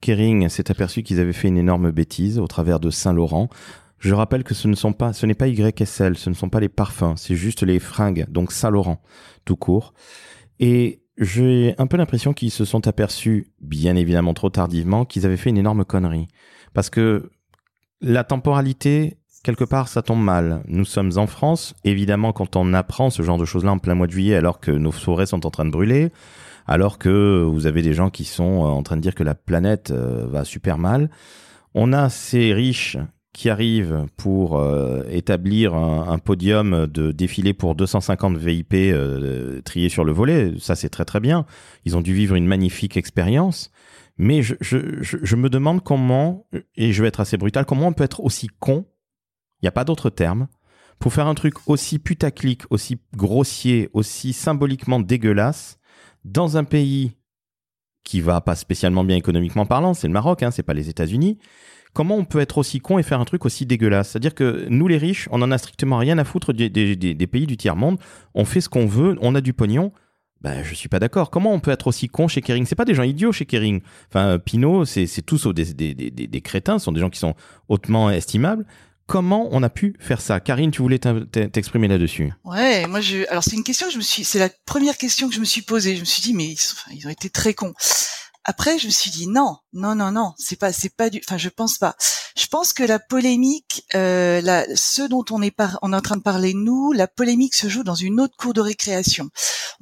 Kering 0.00 0.48
s'est 0.48 0.70
aperçu 0.70 1.02
qu'ils 1.02 1.18
avaient 1.18 1.32
fait 1.32 1.48
une 1.48 1.58
énorme 1.58 1.90
bêtise 1.90 2.38
au 2.38 2.46
travers 2.46 2.78
de 2.78 2.90
Saint-Laurent. 2.90 3.48
Je 3.98 4.14
rappelle 4.14 4.44
que 4.44 4.54
ce 4.54 4.68
ne 4.68 4.76
sont 4.76 4.92
pas, 4.92 5.12
ce 5.12 5.26
n'est 5.26 5.34
pas 5.34 5.48
YSL, 5.48 6.16
ce 6.16 6.30
ne 6.30 6.34
sont 6.34 6.48
pas 6.48 6.60
les 6.60 6.68
parfums, 6.68 7.16
c'est 7.16 7.34
juste 7.34 7.64
les 7.64 7.80
fringues, 7.80 8.26
donc 8.28 8.52
Saint-Laurent, 8.52 9.02
tout 9.44 9.56
court. 9.56 9.92
Et 10.60 11.02
j'ai 11.18 11.74
un 11.78 11.86
peu 11.86 11.96
l'impression 11.96 12.32
qu'ils 12.32 12.52
se 12.52 12.64
sont 12.64 12.86
aperçus, 12.86 13.48
bien 13.60 13.96
évidemment 13.96 14.34
trop 14.34 14.50
tardivement, 14.50 15.04
qu'ils 15.04 15.26
avaient 15.26 15.36
fait 15.36 15.50
une 15.50 15.58
énorme 15.58 15.84
connerie. 15.84 16.28
Parce 16.74 16.90
que 16.90 17.30
la 18.00 18.22
temporalité, 18.22 19.18
quelque 19.42 19.64
part, 19.64 19.88
ça 19.88 20.02
tombe 20.02 20.22
mal. 20.22 20.62
Nous 20.68 20.84
sommes 20.84 21.12
en 21.16 21.26
France. 21.26 21.74
Évidemment, 21.82 22.32
quand 22.32 22.54
on 22.54 22.72
apprend 22.72 23.10
ce 23.10 23.22
genre 23.22 23.38
de 23.38 23.44
choses-là 23.44 23.72
en 23.72 23.78
plein 23.78 23.96
mois 23.96 24.06
de 24.06 24.12
juillet, 24.12 24.36
alors 24.36 24.60
que 24.60 24.70
nos 24.70 24.92
forêts 24.92 25.26
sont 25.26 25.44
en 25.44 25.50
train 25.50 25.64
de 25.64 25.70
brûler, 25.70 26.12
alors 26.68 26.98
que 26.98 27.42
vous 27.42 27.66
avez 27.66 27.82
des 27.82 27.94
gens 27.94 28.10
qui 28.10 28.24
sont 28.24 28.64
euh, 28.64 28.68
en 28.68 28.82
train 28.84 28.96
de 28.96 29.00
dire 29.00 29.14
que 29.14 29.24
la 29.24 29.34
planète 29.34 29.90
euh, 29.90 30.26
va 30.28 30.44
super 30.44 30.78
mal, 30.78 31.10
on 31.74 31.92
a 31.92 32.08
ces 32.10 32.52
riches 32.52 32.96
qui 33.38 33.50
arrivent 33.50 34.06
pour 34.16 34.58
euh, 34.58 35.04
établir 35.08 35.72
un, 35.72 36.18
podium 36.18 36.88
de 36.88 37.12
défilé 37.12 37.54
pour 37.54 37.76
250 37.76 38.36
VIP 38.36 38.74
euh, 38.74 39.62
triés 39.62 39.88
sur 39.88 40.02
le 40.02 40.10
volet. 40.10 40.54
Ça, 40.58 40.74
c'est 40.74 40.88
très 40.88 41.04
très 41.04 41.20
bien. 41.20 41.46
Ils 41.84 41.96
ont 41.96 42.00
dû 42.00 42.12
vivre 42.12 42.34
une 42.34 42.48
magnifique 42.48 42.96
expérience. 42.96 43.70
Mais 44.16 44.42
je 44.42 45.36
me 45.36 45.48
demande 45.48 45.84
comment, 45.84 46.48
et 46.74 46.92
je 46.92 47.00
vais 47.00 47.06
être 47.06 47.20
assez 47.20 47.36
brutal, 47.36 47.64
comment 47.64 47.86
on 47.86 47.92
peut 47.92 48.02
être 48.02 48.18
aussi 48.24 48.48
con, 48.58 48.86
il 49.62 49.66
n'y 49.66 49.68
a 49.68 49.72
pas 49.72 49.84
d'autre 49.84 50.10
terme, 50.10 50.48
pour 50.98 51.12
faire 51.12 51.28
un 51.28 51.36
truc 51.36 51.54
aussi 51.68 52.00
putaclic, 52.00 52.62
aussi 52.70 52.98
grossier, 53.14 53.88
aussi 53.92 54.32
symboliquement 54.32 54.98
dégueulasse, 54.98 55.78
dans 56.24 56.56
un 56.56 56.64
pays 56.64 57.12
qui 58.02 58.20
va 58.20 58.40
pas 58.40 58.56
spécialement 58.56 59.04
bien 59.04 59.16
économiquement 59.16 59.66
parlant, 59.66 59.94
c'est 59.94 60.08
le 60.08 60.12
Maroc, 60.12 60.42
hein, 60.42 60.50
c'est 60.50 60.64
pas 60.64 60.74
les 60.74 60.88
États-Unis. 60.88 61.38
Comment 61.98 62.14
on 62.14 62.24
peut 62.24 62.38
être 62.38 62.58
aussi 62.58 62.78
con 62.78 63.00
et 63.00 63.02
faire 63.02 63.18
un 63.18 63.24
truc 63.24 63.44
aussi 63.44 63.66
dégueulasse 63.66 64.10
C'est-à-dire 64.10 64.32
que 64.32 64.68
nous, 64.68 64.86
les 64.86 64.98
riches, 64.98 65.26
on 65.32 65.42
en 65.42 65.50
a 65.50 65.58
strictement 65.58 65.98
rien 65.98 66.16
à 66.18 66.22
foutre 66.22 66.52
des, 66.52 67.26
pays 67.26 67.44
du 67.44 67.56
tiers-monde. 67.56 67.98
On 68.34 68.44
fait 68.44 68.60
ce 68.60 68.68
qu'on 68.68 68.86
veut, 68.86 69.16
on 69.20 69.34
a 69.34 69.40
du 69.40 69.52
pognon. 69.52 69.90
Ben, 70.40 70.62
je 70.62 70.76
suis 70.76 70.88
pas 70.88 71.00
d'accord. 71.00 71.28
Comment 71.28 71.52
on 71.52 71.58
peut 71.58 71.72
être 71.72 71.88
aussi 71.88 72.08
con 72.08 72.28
chez 72.28 72.40
Kering? 72.40 72.66
C'est 72.66 72.76
pas 72.76 72.84
des 72.84 72.94
gens 72.94 73.02
idiots 73.02 73.32
chez 73.32 73.46
Kering. 73.46 73.80
Enfin, 74.10 74.38
Pinot, 74.38 74.84
c'est 74.84 75.22
tous 75.22 75.48
des, 75.48 75.74
des, 75.74 76.40
crétins. 76.40 76.78
Ce 76.78 76.84
sont 76.84 76.92
des 76.92 77.00
gens 77.00 77.10
qui 77.10 77.18
sont 77.18 77.34
hautement 77.68 78.10
estimables. 78.10 78.64
Comment 79.08 79.48
on 79.50 79.64
a 79.64 79.68
pu 79.68 79.96
faire 79.98 80.20
ça? 80.20 80.38
Karine, 80.38 80.70
tu 80.70 80.82
voulais 80.82 81.00
t'exprimer 81.00 81.88
là-dessus 81.88 82.32
Ouais, 82.44 82.86
moi 82.86 83.00
je. 83.00 83.28
Alors 83.28 83.42
c'est 83.42 83.56
une 83.56 83.64
question 83.64 83.88
suis. 83.90 84.22
C'est 84.22 84.38
la 84.38 84.50
première 84.66 84.98
question 84.98 85.28
que 85.28 85.34
je 85.34 85.40
me 85.40 85.44
suis 85.44 85.62
posée. 85.62 85.96
Je 85.96 86.00
me 86.00 86.04
suis 86.04 86.22
dit 86.22 86.32
mais 86.32 86.44
ils, 86.44 86.58
ils 86.94 87.08
ont 87.08 87.10
été 87.10 87.28
très 87.28 87.54
cons. 87.54 87.74
Après 88.50 88.78
je 88.78 88.86
me 88.86 88.90
suis 88.90 89.10
dit 89.10 89.26
non, 89.26 89.58
non, 89.74 89.94
non, 89.94 90.10
non. 90.10 90.32
C'est 90.38 90.56
pas, 90.56 90.72
c'est 90.72 90.88
pas 90.88 91.10
du. 91.10 91.20
Enfin 91.22 91.36
je 91.36 91.50
pense 91.50 91.76
pas. 91.76 91.94
Je 92.34 92.46
pense 92.46 92.72
que 92.72 92.82
la 92.82 92.98
polémique, 92.98 93.84
euh, 93.94 94.40
la, 94.40 94.64
ce 94.74 95.02
dont 95.02 95.24
on 95.30 95.42
est 95.42 95.50
par, 95.50 95.78
on 95.82 95.92
est 95.92 95.96
en 95.96 96.00
train 96.00 96.16
de 96.16 96.22
parler 96.22 96.54
nous, 96.54 96.92
la 96.92 97.08
polémique 97.08 97.54
se 97.54 97.68
joue 97.68 97.82
dans 97.82 97.94
une 97.94 98.20
autre 98.20 98.36
cour 98.38 98.54
de 98.54 98.62
récréation. 98.62 99.28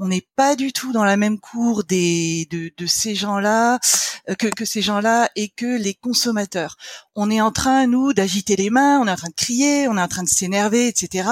On 0.00 0.08
n'est 0.08 0.26
pas 0.34 0.56
du 0.56 0.72
tout 0.72 0.92
dans 0.92 1.04
la 1.04 1.16
même 1.16 1.38
cour 1.38 1.84
des 1.84 2.48
de, 2.50 2.72
de 2.76 2.86
ces 2.86 3.14
gens-là 3.14 3.78
euh, 4.28 4.34
que, 4.34 4.48
que 4.48 4.64
ces 4.64 4.82
gens-là 4.82 5.30
et 5.36 5.48
que 5.48 5.78
les 5.78 5.94
consommateurs. 5.94 6.76
On 7.14 7.30
est 7.30 7.40
en 7.40 7.52
train 7.52 7.86
nous 7.86 8.12
d'agiter 8.12 8.56
les 8.56 8.70
mains, 8.70 8.98
on 9.00 9.06
est 9.06 9.12
en 9.12 9.16
train 9.16 9.28
de 9.28 9.34
crier, 9.34 9.86
on 9.86 9.96
est 9.96 10.02
en 10.02 10.08
train 10.08 10.24
de 10.24 10.28
s'énerver, 10.28 10.88
etc. 10.88 11.28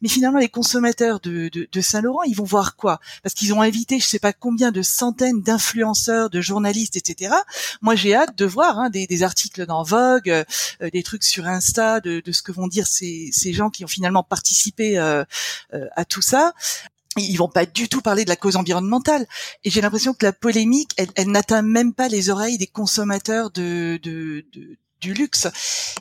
Mais 0.00 0.08
finalement, 0.08 0.38
les 0.38 0.48
consommateurs 0.48 1.20
de, 1.20 1.50
de, 1.52 1.68
de 1.70 1.80
Saint-Laurent, 1.80 2.22
ils 2.22 2.34
vont 2.34 2.44
voir 2.44 2.76
quoi? 2.76 2.98
Parce 3.22 3.34
qu'ils 3.34 3.52
ont 3.52 3.60
invité, 3.60 3.98
je 3.98 4.06
sais 4.06 4.18
pas 4.18 4.32
combien 4.32 4.72
de 4.72 4.80
centaines 4.82 5.42
d'influenceurs, 5.42 6.30
de 6.30 6.40
journalistes, 6.40 6.61
etc. 6.96 7.34
Moi, 7.80 7.94
j'ai 7.94 8.14
hâte 8.14 8.36
de 8.36 8.44
voir 8.44 8.78
hein, 8.78 8.90
des, 8.90 9.22
articles 9.22 9.66
dans 9.66 9.82
Vogue, 9.82 10.30
euh, 10.30 10.44
euh, 10.82 10.90
des 10.90 11.02
trucs 11.02 11.24
sur 11.24 11.46
Insta, 11.46 12.00
de, 12.00 12.22
ce 12.30 12.42
que 12.42 12.52
vont 12.52 12.68
dire 12.68 12.86
ces, 12.86 13.30
gens 13.52 13.70
qui 13.70 13.84
ont 13.84 13.88
finalement 13.88 14.22
participé 14.22 14.98
euh, 14.98 15.24
à 15.70 16.04
tout 16.04 16.22
ça. 16.22 16.54
Ils 17.18 17.36
vont 17.36 17.48
pas 17.48 17.66
du 17.66 17.88
tout 17.88 18.00
parler 18.00 18.24
de 18.24 18.30
la 18.30 18.36
cause 18.36 18.56
environnementale. 18.56 19.26
Et 19.64 19.70
j'ai 19.70 19.82
l'impression 19.82 20.14
que 20.14 20.24
la 20.24 20.32
polémique, 20.32 20.92
elle, 20.96 21.30
n'atteint 21.30 21.60
même 21.60 21.92
pas 21.92 22.08
les 22.08 22.30
oreilles 22.30 22.56
des 22.56 22.66
consommateurs 22.66 23.50
de 23.50 24.00
du 25.02 25.12
luxe. 25.12 25.48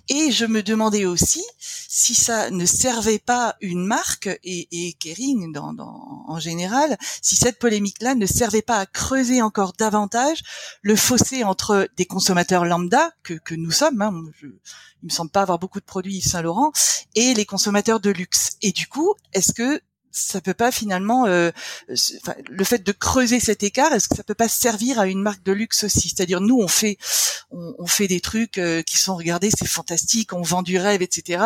Et 0.08 0.32
je 0.32 0.46
me 0.46 0.64
demandais 0.64 1.06
aussi 1.06 1.44
si 1.60 2.16
ça 2.16 2.50
ne 2.52 2.66
servait 2.66 3.20
pas 3.20 3.56
une 3.60 3.86
marque 3.86 4.30
et, 4.44 4.68
et 4.72 4.94
Kering 4.94 5.52
dans, 5.52 5.74
dans, 5.74 6.24
en 6.28 6.40
général, 6.40 6.98
si 7.22 7.36
cette 7.36 7.60
polémique-là 7.60 8.16
ne 8.16 8.26
servait 8.26 8.62
pas 8.62 8.78
à 8.78 8.86
creuser 8.86 9.42
encore 9.42 9.74
davantage 9.74 10.42
le 10.82 10.96
fossé 10.96 11.44
entre 11.44 11.90
des 11.98 12.06
consommateurs 12.06 12.64
lambda 12.64 13.12
que, 13.24 13.34
que 13.34 13.56
nous 13.56 13.72
sommes. 13.72 14.02
Hein, 14.02 14.24
je, 14.40 14.48
il 14.48 15.08
me 15.08 15.10
semble 15.10 15.32
pas 15.32 15.42
avoir 15.42 15.60
beaucoup 15.60 15.80
de 15.80 15.86
produits 15.86 16.22
Saint 16.22 16.42
Laurent 16.42 16.72
et 17.16 17.34
les 17.34 17.46
consommateurs 17.46 18.00
de 18.00 18.12
luxe. 18.12 18.52
Et 18.62 18.72
du 18.72 18.88
coup, 18.88 19.16
est-ce 19.34 19.52
que 19.52 19.82
ça 20.12 20.42
peut 20.42 20.54
pas 20.54 20.72
finalement 20.72 21.26
euh, 21.26 21.52
le 21.88 22.64
fait 22.64 22.86
de 22.86 22.92
creuser 22.92 23.40
cet 23.40 23.64
écart 23.64 23.94
est-ce 23.94 24.08
que 24.08 24.16
ça 24.16 24.24
peut 24.24 24.36
pas 24.36 24.48
servir 24.48 25.00
à 25.00 25.08
une 25.08 25.22
marque 25.22 25.44
de 25.44 25.52
luxe 25.52 25.84
aussi? 25.84 26.10
C'est-à-dire 26.10 26.42
nous 26.42 26.60
on 26.60 26.68
fait 26.68 26.98
on, 27.52 27.86
fait 27.86 28.08
des 28.08 28.22
trucs 28.22 28.58
euh, 28.58 28.82
qui 28.82 28.98
sont 28.98 29.16
regardés 29.16 29.50
c'est 29.58 29.68
fantastique 29.68 30.34
on 30.34 30.42
vend 30.42 30.62
du 30.62 30.78
rêve 30.78 31.02
etc 31.02 31.44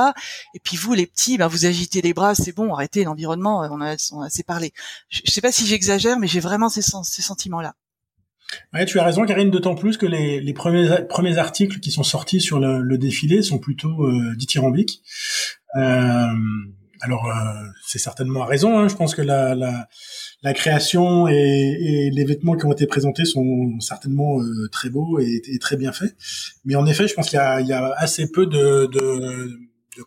et 0.54 0.60
puis 0.60 0.78
vous 0.78 0.94
les 0.94 1.08
petits 1.08 1.38
ben 1.38 1.48
vous 1.48 1.66
agitez 1.66 2.02
les 2.02 2.14
bras 2.14 2.36
c'est 2.36 2.52
bon 2.54 2.74
arrêtez 2.74 3.04
l'environnement 3.04 3.60
on 3.72 3.82
a, 3.82 3.96
on 4.12 4.22
a 4.22 4.26
assez 4.26 4.44
parlé. 4.44 4.74
Je, 5.10 5.22
sais 5.32 5.42
pas 5.42 5.52
si 5.52 5.66
j'exagère 5.66 6.20
mais 6.20 6.28
j'ai 6.28 6.40
vraiment 6.40 6.70
ces, 6.70 6.82
ces 6.82 7.22
sentiments 7.22 7.62
là 7.62 7.76
Ouais, 8.74 8.86
tu 8.86 9.00
as 9.00 9.04
raison, 9.04 9.26
Karine, 9.26 9.50
d'autant 9.50 9.76
plus 9.76 9.98
que 9.98 10.06
les, 10.06 10.40
les 10.40 10.54
premiers, 10.54 10.88
premiers 11.10 11.38
articles 11.38 11.80
qui 11.80 11.92
sont 11.92 12.04
sortis 12.04 12.42
sur 12.42 12.60
le, 12.60 12.82
le 12.82 12.98
défilé 12.98 13.42
sont 13.42 13.58
plutôt 13.58 14.06
euh, 14.06 14.36
dithyrambiques. 14.36 15.02
Euh, 15.76 16.28
alors, 17.02 17.26
euh, 17.26 17.64
c'est 17.86 18.00
certainement 18.00 18.44
à 18.44 18.46
raison. 18.46 18.78
Hein. 18.78 18.88
Je 18.88 18.96
pense 18.96 19.16
que 19.16 19.22
la, 19.22 19.88
création 20.54 21.28
et, 21.28 22.10
les 22.12 22.26
vêtements 22.26 22.56
qui 22.56 22.66
ont 22.66 22.72
été 22.72 22.88
présentés 22.88 23.26
sont 23.26 23.80
certainement 23.80 24.42
euh, 24.42 24.70
très 24.72 24.90
beaux 24.90 25.20
et, 25.20 25.42
très 25.60 25.78
bien 25.78 25.92
faits. 25.92 26.16
Mais 26.64 26.76
en 26.76 26.86
effet, 26.86 27.08
je 27.08 27.14
pense 27.14 27.30
qu'il 27.30 27.40
y, 27.40 27.74
a, 27.74 27.94
assez 27.98 28.32
peu 28.32 28.46
de, 28.46 28.88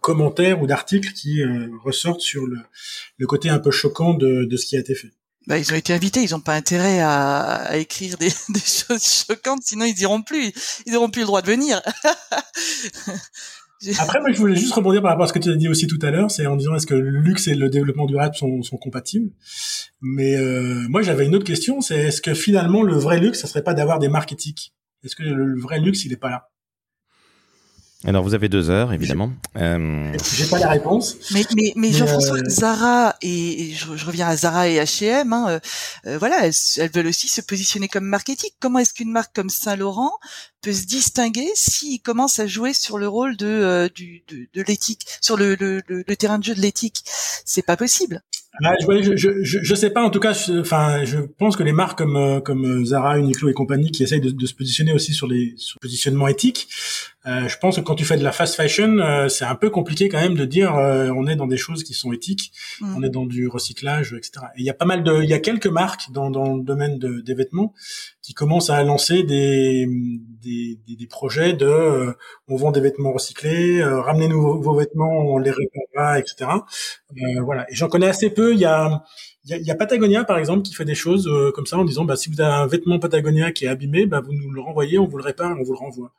commentaires 0.00 0.62
ou 0.62 0.66
d'articles 0.66 1.12
qui 1.12 1.42
euh, 1.42 1.68
ressortent 1.82 2.20
sur 2.20 2.46
le, 2.46 3.26
côté 3.26 3.48
un 3.48 3.58
peu 3.58 3.70
choquant 3.70 4.14
de, 4.14 4.48
ce 4.56 4.66
qui 4.66 4.76
a 4.76 4.80
été 4.80 4.94
fait. 4.94 5.10
Bah, 5.46 5.58
ils 5.58 5.72
ont 5.72 5.76
été 5.76 5.94
invités, 5.94 6.22
ils 6.22 6.32
n'ont 6.32 6.40
pas 6.40 6.54
intérêt 6.54 7.00
à, 7.00 7.78
écrire 7.78 8.16
des, 8.18 8.30
choses 8.60 9.24
choquantes, 9.26 9.62
sinon 9.62 9.86
ils 9.86 9.98
iront 10.00 10.22
plus, 10.22 10.52
ils 10.86 10.92
n'auront 10.92 11.08
plus 11.10 11.22
le 11.22 11.26
droit 11.26 11.42
de 11.42 11.46
venir. 11.46 11.80
Après, 13.98 14.20
moi, 14.20 14.32
je 14.32 14.38
voulais 14.38 14.56
juste 14.56 14.72
rebondir 14.72 15.02
par 15.02 15.12
rapport 15.12 15.24
à 15.24 15.28
ce 15.28 15.32
que 15.32 15.38
tu 15.38 15.50
as 15.50 15.56
dit 15.56 15.68
aussi 15.68 15.86
tout 15.86 15.98
à 16.02 16.10
l'heure, 16.10 16.30
c'est 16.30 16.46
en 16.46 16.56
disant 16.56 16.74
est-ce 16.74 16.86
que 16.86 16.94
le 16.94 17.20
luxe 17.20 17.46
et 17.46 17.54
le 17.54 17.68
développement 17.68 18.06
durable 18.06 18.34
sont, 18.34 18.62
sont 18.62 18.76
compatibles? 18.76 19.30
Mais 20.00 20.36
euh, 20.36 20.86
moi, 20.88 21.02
j'avais 21.02 21.26
une 21.26 21.34
autre 21.34 21.44
question, 21.44 21.80
c'est 21.80 21.96
est-ce 21.96 22.20
que 22.20 22.34
finalement 22.34 22.82
le 22.82 22.96
vrai 22.96 23.20
luxe, 23.20 23.40
ça 23.40 23.46
serait 23.46 23.62
pas 23.62 23.74
d'avoir 23.74 23.98
des 23.98 24.08
marques 24.08 24.32
éthiques? 24.32 24.74
Est-ce 25.04 25.14
que 25.14 25.22
le 25.22 25.60
vrai 25.60 25.78
luxe, 25.78 26.04
il 26.04 26.12
est 26.12 26.16
pas 26.16 26.30
là? 26.30 26.48
Alors 28.04 28.22
vous 28.22 28.34
avez 28.34 28.48
deux 28.48 28.70
heures 28.70 28.92
évidemment. 28.92 29.32
Euh... 29.56 30.12
J'ai 30.32 30.46
pas 30.46 30.60
la 30.60 30.68
réponse. 30.68 31.16
Mais 31.32 31.42
mais, 31.56 31.72
mais 31.74 31.90
Jean-François, 31.90 32.38
euh... 32.38 32.48
Zara 32.48 33.16
et, 33.22 33.72
je, 33.74 33.96
je, 33.96 34.06
reviens 34.06 34.28
à 34.28 34.36
Zara 34.36 34.68
et 34.68 34.76
H&M, 34.78 35.32
hein, 35.32 35.58
euh, 36.06 36.18
voilà, 36.18 36.46
elles, 36.46 36.52
elles, 36.76 36.92
veulent 36.92 37.08
aussi 37.08 37.26
se 37.26 37.40
positionner 37.40 37.88
comme 37.88 38.04
marketing. 38.04 38.50
Comment 38.60 38.78
est-ce 38.78 38.94
qu'une 38.94 39.10
marque 39.10 39.34
comme 39.34 39.50
Saint 39.50 39.74
Laurent 39.74 40.12
peut 40.60 40.72
se 40.72 40.86
distinguer 40.86 41.48
s'il 41.54 42.00
commence 42.00 42.38
à 42.38 42.46
jouer 42.46 42.72
sur 42.72 42.98
le 42.98 43.08
rôle 43.08 43.36
de 43.36 43.46
euh, 43.46 43.88
du, 43.94 44.22
de, 44.28 44.46
de 44.52 44.62
l'éthique, 44.62 45.06
sur 45.20 45.36
le, 45.36 45.54
le, 45.54 45.82
le, 45.88 46.04
le, 46.06 46.16
terrain 46.16 46.38
de 46.38 46.44
jeu 46.44 46.54
de 46.54 46.60
l'éthique 46.60 47.02
C'est 47.44 47.64
pas 47.64 47.76
possible. 47.76 48.22
Ah, 48.64 48.74
je, 48.80 49.16
je, 49.16 49.42
je, 49.42 49.58
je, 49.62 49.74
sais 49.74 49.90
pas. 49.90 50.02
En 50.02 50.10
tout 50.10 50.18
cas, 50.18 50.36
enfin, 50.58 51.04
je, 51.04 51.18
pense 51.18 51.56
que 51.56 51.62
les 51.62 51.72
marques 51.72 51.98
comme 51.98 52.16
euh, 52.16 52.40
comme 52.40 52.84
Zara, 52.84 53.18
Uniqlo 53.18 53.48
et 53.48 53.52
compagnie 53.52 53.92
qui 53.92 54.02
essayent 54.02 54.20
de, 54.20 54.30
de 54.30 54.46
se 54.46 54.54
positionner 54.54 54.92
aussi 54.92 55.14
sur 55.14 55.28
les 55.28 55.54
sur 55.58 55.76
le 55.80 55.86
positionnement 55.86 56.26
éthique, 56.26 56.68
euh, 57.26 57.46
je 57.46 57.58
pense 57.58 57.76
que 57.76 57.80
quand 57.82 57.94
tu 57.94 58.04
fais 58.04 58.16
de 58.16 58.24
la 58.24 58.32
fast 58.32 58.54
fashion, 58.54 58.98
euh, 58.98 59.28
c'est 59.28 59.44
un 59.44 59.54
peu 59.54 59.70
compliqué 59.70 60.08
quand 60.08 60.20
même 60.20 60.34
de 60.34 60.44
dire 60.44 60.76
euh, 60.76 61.10
on 61.14 61.26
est 61.26 61.36
dans 61.36 61.46
des 61.46 61.56
choses 61.56 61.84
qui 61.84 61.92
sont 61.92 62.12
éthiques, 62.12 62.52
mm. 62.80 62.96
on 62.96 63.02
est 63.02 63.10
dans 63.10 63.26
du 63.26 63.48
recyclage, 63.48 64.14
etc. 64.14 64.46
Et 64.56 64.60
il 64.60 64.64
y 64.64 64.70
a 64.70 64.74
pas 64.74 64.86
mal 64.86 65.02
de, 65.02 65.22
il 65.22 65.28
y 65.28 65.34
a 65.34 65.38
quelques 65.38 65.66
marques 65.66 66.10
dans, 66.10 66.30
dans 66.30 66.56
le 66.56 66.62
domaine 66.62 66.98
de, 66.98 67.20
des 67.20 67.34
vêtements 67.34 67.74
qui 68.28 68.34
commencent 68.34 68.68
à 68.68 68.82
lancer 68.82 69.22
des 69.22 69.88
des, 70.42 71.06
projets 71.08 71.54
de 71.54 72.14
on 72.46 72.56
vend 72.56 72.72
des 72.72 72.80
vêtements 72.82 73.10
recyclés, 73.10 73.82
ramenez-nous 73.82 74.38
vos, 74.38 74.60
vos, 74.60 74.74
vêtements, 74.74 75.32
on 75.32 75.38
les 75.38 75.50
réparera, 75.50 76.18
etc. 76.18 76.50
voilà. 77.42 77.64
Et 77.70 77.74
j'en 77.74 77.88
connais 77.88 78.06
assez 78.06 78.28
peu. 78.28 78.52
Il 78.52 78.60
y 78.60 78.66
a 78.66 79.02
y, 79.46 79.70
a, 79.70 79.74
Patagonia 79.74 80.24
par 80.24 80.38
exemple 80.38 80.60
qui 80.60 80.74
fait 80.74 80.84
des 80.84 80.94
choses 80.94 81.26
comme 81.54 81.64
ça 81.64 81.78
en 81.78 81.86
disant 81.86 82.04
bah 82.04 82.16
si 82.16 82.28
vous 82.28 82.38
avez 82.42 82.52
un 82.52 82.66
vêtement 82.66 82.98
Patagonia 82.98 83.50
qui 83.50 83.64
est 83.64 83.68
abîmé, 83.68 84.04
bah 84.04 84.20
vous 84.20 84.34
nous 84.34 84.52
le 84.52 84.60
renvoyez, 84.60 84.98
on 84.98 85.06
vous 85.06 85.16
le 85.16 85.24
répare, 85.24 85.56
on 85.58 85.62
vous 85.62 85.72
le 85.72 85.78
renvoie. 85.78 86.12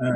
Euh, 0.00 0.10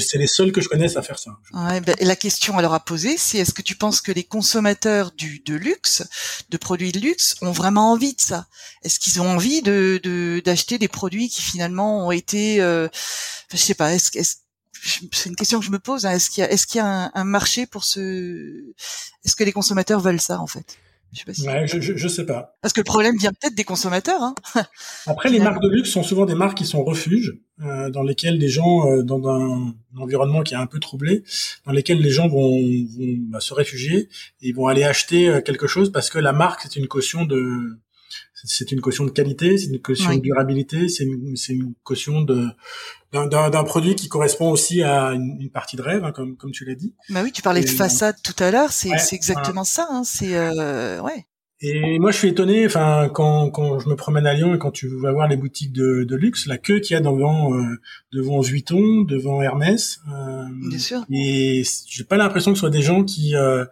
c'est 0.00 0.18
les 0.18 0.28
seuls 0.28 0.52
que 0.52 0.60
je 0.60 0.68
connaisse 0.68 0.96
à 0.96 1.02
faire 1.02 1.18
ça. 1.18 1.36
Ouais, 1.52 1.80
ben, 1.80 1.96
la 2.00 2.14
question 2.14 2.56
alors 2.56 2.72
à 2.72 2.80
poser, 2.80 3.16
c'est 3.16 3.38
est-ce 3.38 3.52
que 3.52 3.62
tu 3.62 3.74
penses 3.74 4.00
que 4.00 4.12
les 4.12 4.22
consommateurs 4.22 5.10
du 5.10 5.40
de 5.40 5.54
luxe, 5.54 6.06
de 6.50 6.56
produits 6.56 6.92
de 6.92 7.00
luxe, 7.00 7.34
ont 7.42 7.50
vraiment 7.50 7.90
envie 7.90 8.14
de 8.14 8.20
ça? 8.20 8.46
Est-ce 8.82 9.00
qu'ils 9.00 9.20
ont 9.20 9.28
envie 9.28 9.60
de 9.62 10.40
d'acheter 10.44 10.78
des 10.78 10.88
produits 10.88 11.28
qui 11.28 11.42
finalement 11.42 12.06
ont 12.06 12.12
été, 12.12 12.60
euh, 12.60 12.88
je 13.50 13.56
sais 13.56 13.74
pas, 13.74 13.92
est-ce, 13.92 14.16
est 14.16 14.44
c'est 15.12 15.28
une 15.28 15.36
question 15.36 15.60
que 15.60 15.64
je 15.64 15.70
me 15.70 15.78
pose. 15.78 16.06
Hein, 16.06 16.12
est-ce 16.12 16.30
qu'il 16.30 16.42
y 16.42 16.44
a, 16.44 16.50
est-ce 16.50 16.76
y 16.76 16.80
a 16.80 17.10
un, 17.14 17.24
marché 17.24 17.66
pour 17.66 17.84
ce 17.84 18.74
Est-ce 19.24 19.36
que 19.36 19.44
les 19.44 19.52
consommateurs 19.52 20.00
veulent 20.00 20.20
ça 20.20 20.40
en 20.40 20.46
fait? 20.46 20.78
Je 21.14 21.32
sais 21.32 21.46
pas 21.46 21.52
ouais, 21.52 21.66
je, 21.66 21.80
je, 21.80 21.96
je, 21.96 22.08
sais 22.08 22.26
pas. 22.26 22.56
Parce 22.60 22.72
que 22.72 22.80
le 22.80 22.84
problème 22.84 23.16
vient 23.16 23.32
peut-être 23.32 23.54
des 23.54 23.64
consommateurs. 23.64 24.20
Hein. 24.20 24.34
Après, 25.06 25.30
les 25.30 25.38
marques 25.38 25.62
de 25.62 25.68
luxe 25.68 25.90
sont 25.90 26.02
souvent 26.02 26.26
des 26.26 26.34
marques 26.34 26.58
qui 26.58 26.66
sont 26.66 26.84
refuges, 26.84 27.38
euh, 27.62 27.88
dans 27.90 28.02
lesquels 28.02 28.36
les 28.36 28.48
gens, 28.48 28.90
euh, 28.90 29.02
dans 29.02 29.28
un, 29.28 29.74
environnement 29.96 30.42
qui 30.42 30.54
est 30.54 30.56
un 30.56 30.66
peu 30.66 30.80
troublé, 30.80 31.22
dans 31.64 31.72
lesquels 31.72 32.00
les 32.00 32.10
gens 32.10 32.26
vont, 32.26 32.50
vont 32.50 33.14
bah, 33.28 33.38
se 33.38 33.54
réfugier 33.54 34.08
et 34.42 34.48
ils 34.48 34.54
vont 34.54 34.66
aller 34.66 34.82
acheter 34.82 35.28
euh, 35.28 35.40
quelque 35.40 35.68
chose 35.68 35.92
parce 35.92 36.10
que 36.10 36.18
la 36.18 36.32
marque 36.32 36.62
c'est 36.62 36.76
une 36.76 36.88
caution 36.88 37.24
de 37.24 37.78
c'est 38.44 38.72
une 38.72 38.80
caution 38.80 39.04
de 39.04 39.10
qualité, 39.10 39.58
c'est 39.58 39.68
une 39.68 39.80
caution 39.80 40.14
de 40.14 40.20
durabilité, 40.20 40.88
c'est 40.88 41.04
une, 41.04 41.34
une, 41.48 41.74
caution 41.82 42.22
de 42.22 42.46
d'un 43.12 43.64
produit 43.64 43.94
qui 43.94 44.08
correspond 44.08 44.50
aussi 44.50 44.82
à 44.82 45.12
une, 45.12 45.50
partie 45.50 45.76
de 45.76 45.82
rêve, 45.82 46.04
hein, 46.04 46.12
comme 46.12 46.36
comme 46.36 46.50
tu 46.50 46.64
l'as 46.64 46.74
dit. 46.74 46.94
Bah 47.10 47.20
oui, 47.22 47.32
tu 47.32 47.42
parlais 47.42 47.62
de 47.62 47.68
façade 47.68 48.16
tout 48.22 48.34
à 48.42 48.50
l'heure, 48.50 48.72
c'est 48.72 48.96
c'est 48.98 49.16
exactement 49.16 49.64
ça. 49.64 49.86
Hein, 49.90 50.02
c'est 50.04 50.36
euh, 50.36 51.00
ouais. 51.00 51.26
Et 51.66 51.98
moi, 51.98 52.10
je 52.10 52.18
suis 52.18 52.28
étonné, 52.28 52.66
enfin, 52.66 53.08
quand, 53.08 53.48
quand 53.50 53.78
je 53.78 53.88
me 53.88 53.94
promène 53.94 54.26
à 54.26 54.34
Lyon 54.34 54.54
et 54.54 54.58
quand 54.58 54.70
tu 54.70 54.86
vas 55.00 55.12
voir 55.12 55.28
les 55.28 55.36
boutiques 55.36 55.72
de, 55.72 56.04
de 56.04 56.16
luxe, 56.16 56.46
la 56.46 56.58
queue 56.58 56.78
qu'il 56.78 56.92
y 56.92 56.96
a 56.96 57.00
devant, 57.00 57.54
euh, 57.54 57.80
devant 58.12 58.40
Vuitton, 58.40 59.02
devant 59.02 59.40
Hermès. 59.40 60.00
Euh, 60.12 60.44
Bien 60.68 60.78
sûr. 60.78 61.06
Et 61.10 61.62
j'ai 61.86 62.04
pas 62.04 62.18
l'impression 62.18 62.50
que 62.50 62.58
ce 62.58 62.60
soit 62.60 62.70
des 62.70 62.82
gens 62.82 63.02
qui, 63.02 63.34
euh, 63.34 63.64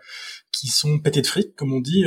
qui 0.52 0.68
sont 0.68 1.00
pétés 1.00 1.20
de 1.20 1.26
fric, 1.26 1.54
comme 1.54 1.74
on 1.74 1.80
dit, 1.80 2.04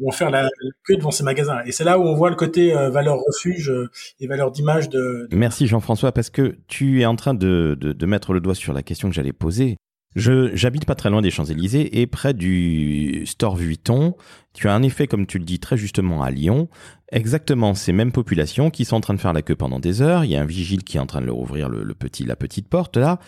vont 0.00 0.10
faire 0.10 0.30
la, 0.30 0.48
queue 0.84 0.96
devant 0.96 1.10
ces 1.10 1.24
magasins. 1.24 1.60
Et 1.66 1.72
c'est 1.72 1.84
là 1.84 1.98
où 1.98 2.02
on 2.02 2.14
voit 2.14 2.30
le 2.30 2.36
côté 2.36 2.76
euh, 2.76 2.90
valeur 2.90 3.18
refuge 3.18 3.70
euh, 3.70 3.90
et 4.20 4.26
valeur 4.26 4.50
d'image 4.50 4.88
de. 4.88 5.28
Merci 5.32 5.66
Jean-François, 5.66 6.12
parce 6.12 6.30
que 6.30 6.56
tu 6.68 7.00
es 7.00 7.06
en 7.06 7.16
train 7.16 7.34
de, 7.34 7.76
de, 7.78 8.06
mettre 8.06 8.32
le 8.32 8.40
doigt 8.40 8.54
sur 8.54 8.72
la 8.72 8.82
question 8.82 9.08
que 9.08 9.14
j'allais 9.14 9.32
poser. 9.32 9.76
Je, 10.14 10.54
j'habite 10.54 10.84
pas 10.84 10.94
très 10.94 11.10
loin 11.10 11.22
des 11.22 11.30
Champs-Élysées 11.30 12.00
et 12.00 12.06
près 12.06 12.34
du 12.34 13.26
store 13.26 13.56
Vuitton, 13.56 14.14
tu 14.52 14.68
as 14.68 14.74
un 14.74 14.84
effet, 14.84 15.08
comme 15.08 15.26
tu 15.26 15.38
le 15.38 15.44
dis 15.44 15.58
très 15.58 15.76
justement 15.76 16.22
à 16.22 16.30
Lyon, 16.30 16.68
exactement 17.10 17.74
ces 17.74 17.92
mêmes 17.92 18.12
populations 18.12 18.70
qui 18.70 18.84
sont 18.84 18.94
en 18.94 19.00
train 19.00 19.14
de 19.14 19.20
faire 19.20 19.32
la 19.32 19.42
queue 19.42 19.56
pendant 19.56 19.80
des 19.80 20.02
heures. 20.02 20.24
Il 20.24 20.30
y 20.30 20.36
a 20.36 20.40
un 20.40 20.46
vigile 20.46 20.84
qui 20.84 20.98
est 20.98 21.00
en 21.00 21.06
train 21.06 21.20
de 21.20 21.26
leur 21.26 21.38
ouvrir 21.38 21.68
le 21.68 21.94
petit, 21.94 22.24
la 22.24 22.36
petite 22.36 22.68
porte 22.68 22.96
là, 22.96 23.18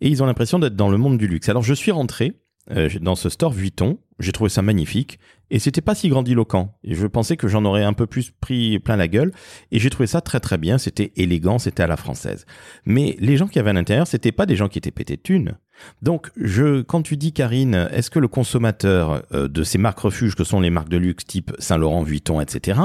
et 0.00 0.08
ils 0.08 0.22
ont 0.22 0.26
l'impression 0.26 0.60
d'être 0.60 0.76
dans 0.76 0.88
le 0.88 0.98
monde 0.98 1.18
du 1.18 1.26
luxe. 1.26 1.48
Alors 1.48 1.64
je 1.64 1.74
suis 1.74 1.90
rentré 1.90 2.34
euh, 2.70 2.88
dans 3.00 3.14
ce 3.14 3.28
store 3.28 3.52
Vuitton. 3.52 3.98
J'ai 4.18 4.32
trouvé 4.32 4.48
ça 4.48 4.62
magnifique 4.62 5.18
et 5.50 5.58
c'était 5.58 5.82
pas 5.82 5.94
si 5.94 6.08
grandiloquent. 6.08 6.74
Et 6.82 6.94
je 6.94 7.06
pensais 7.06 7.36
que 7.36 7.48
j'en 7.48 7.64
aurais 7.64 7.84
un 7.84 7.92
peu 7.92 8.06
plus 8.06 8.30
pris 8.30 8.78
plein 8.78 8.96
la 8.96 9.08
gueule 9.08 9.32
et 9.70 9.78
j'ai 9.78 9.90
trouvé 9.90 10.06
ça 10.06 10.20
très 10.20 10.40
très 10.40 10.58
bien. 10.58 10.78
C'était 10.78 11.12
élégant, 11.16 11.58
c'était 11.58 11.82
à 11.82 11.86
la 11.86 11.96
française. 11.96 12.46
Mais 12.86 13.16
les 13.20 13.36
gens 13.36 13.46
qui 13.46 13.58
avaient 13.58 13.70
à 13.70 13.74
l'intérieur, 13.74 14.06
c'était 14.06 14.32
pas 14.32 14.46
des 14.46 14.56
gens 14.56 14.68
qui 14.68 14.78
étaient 14.78 14.90
pétés 14.90 15.16
de 15.16 15.22
thunes. 15.22 15.58
Donc, 16.00 16.30
je, 16.36 16.80
quand 16.80 17.02
tu 17.02 17.16
dis 17.18 17.32
Karine, 17.32 17.88
est-ce 17.92 18.10
que 18.10 18.18
le 18.18 18.28
consommateur 18.28 19.22
euh, 19.32 19.46
de 19.46 19.62
ces 19.62 19.76
marques 19.76 20.00
refuges 20.00 20.34
que 20.34 20.44
sont 20.44 20.60
les 20.60 20.70
marques 20.70 20.88
de 20.88 20.96
luxe 20.96 21.26
type 21.26 21.52
Saint 21.58 21.76
Laurent, 21.76 22.02
Vuitton, 22.02 22.40
etc., 22.40 22.80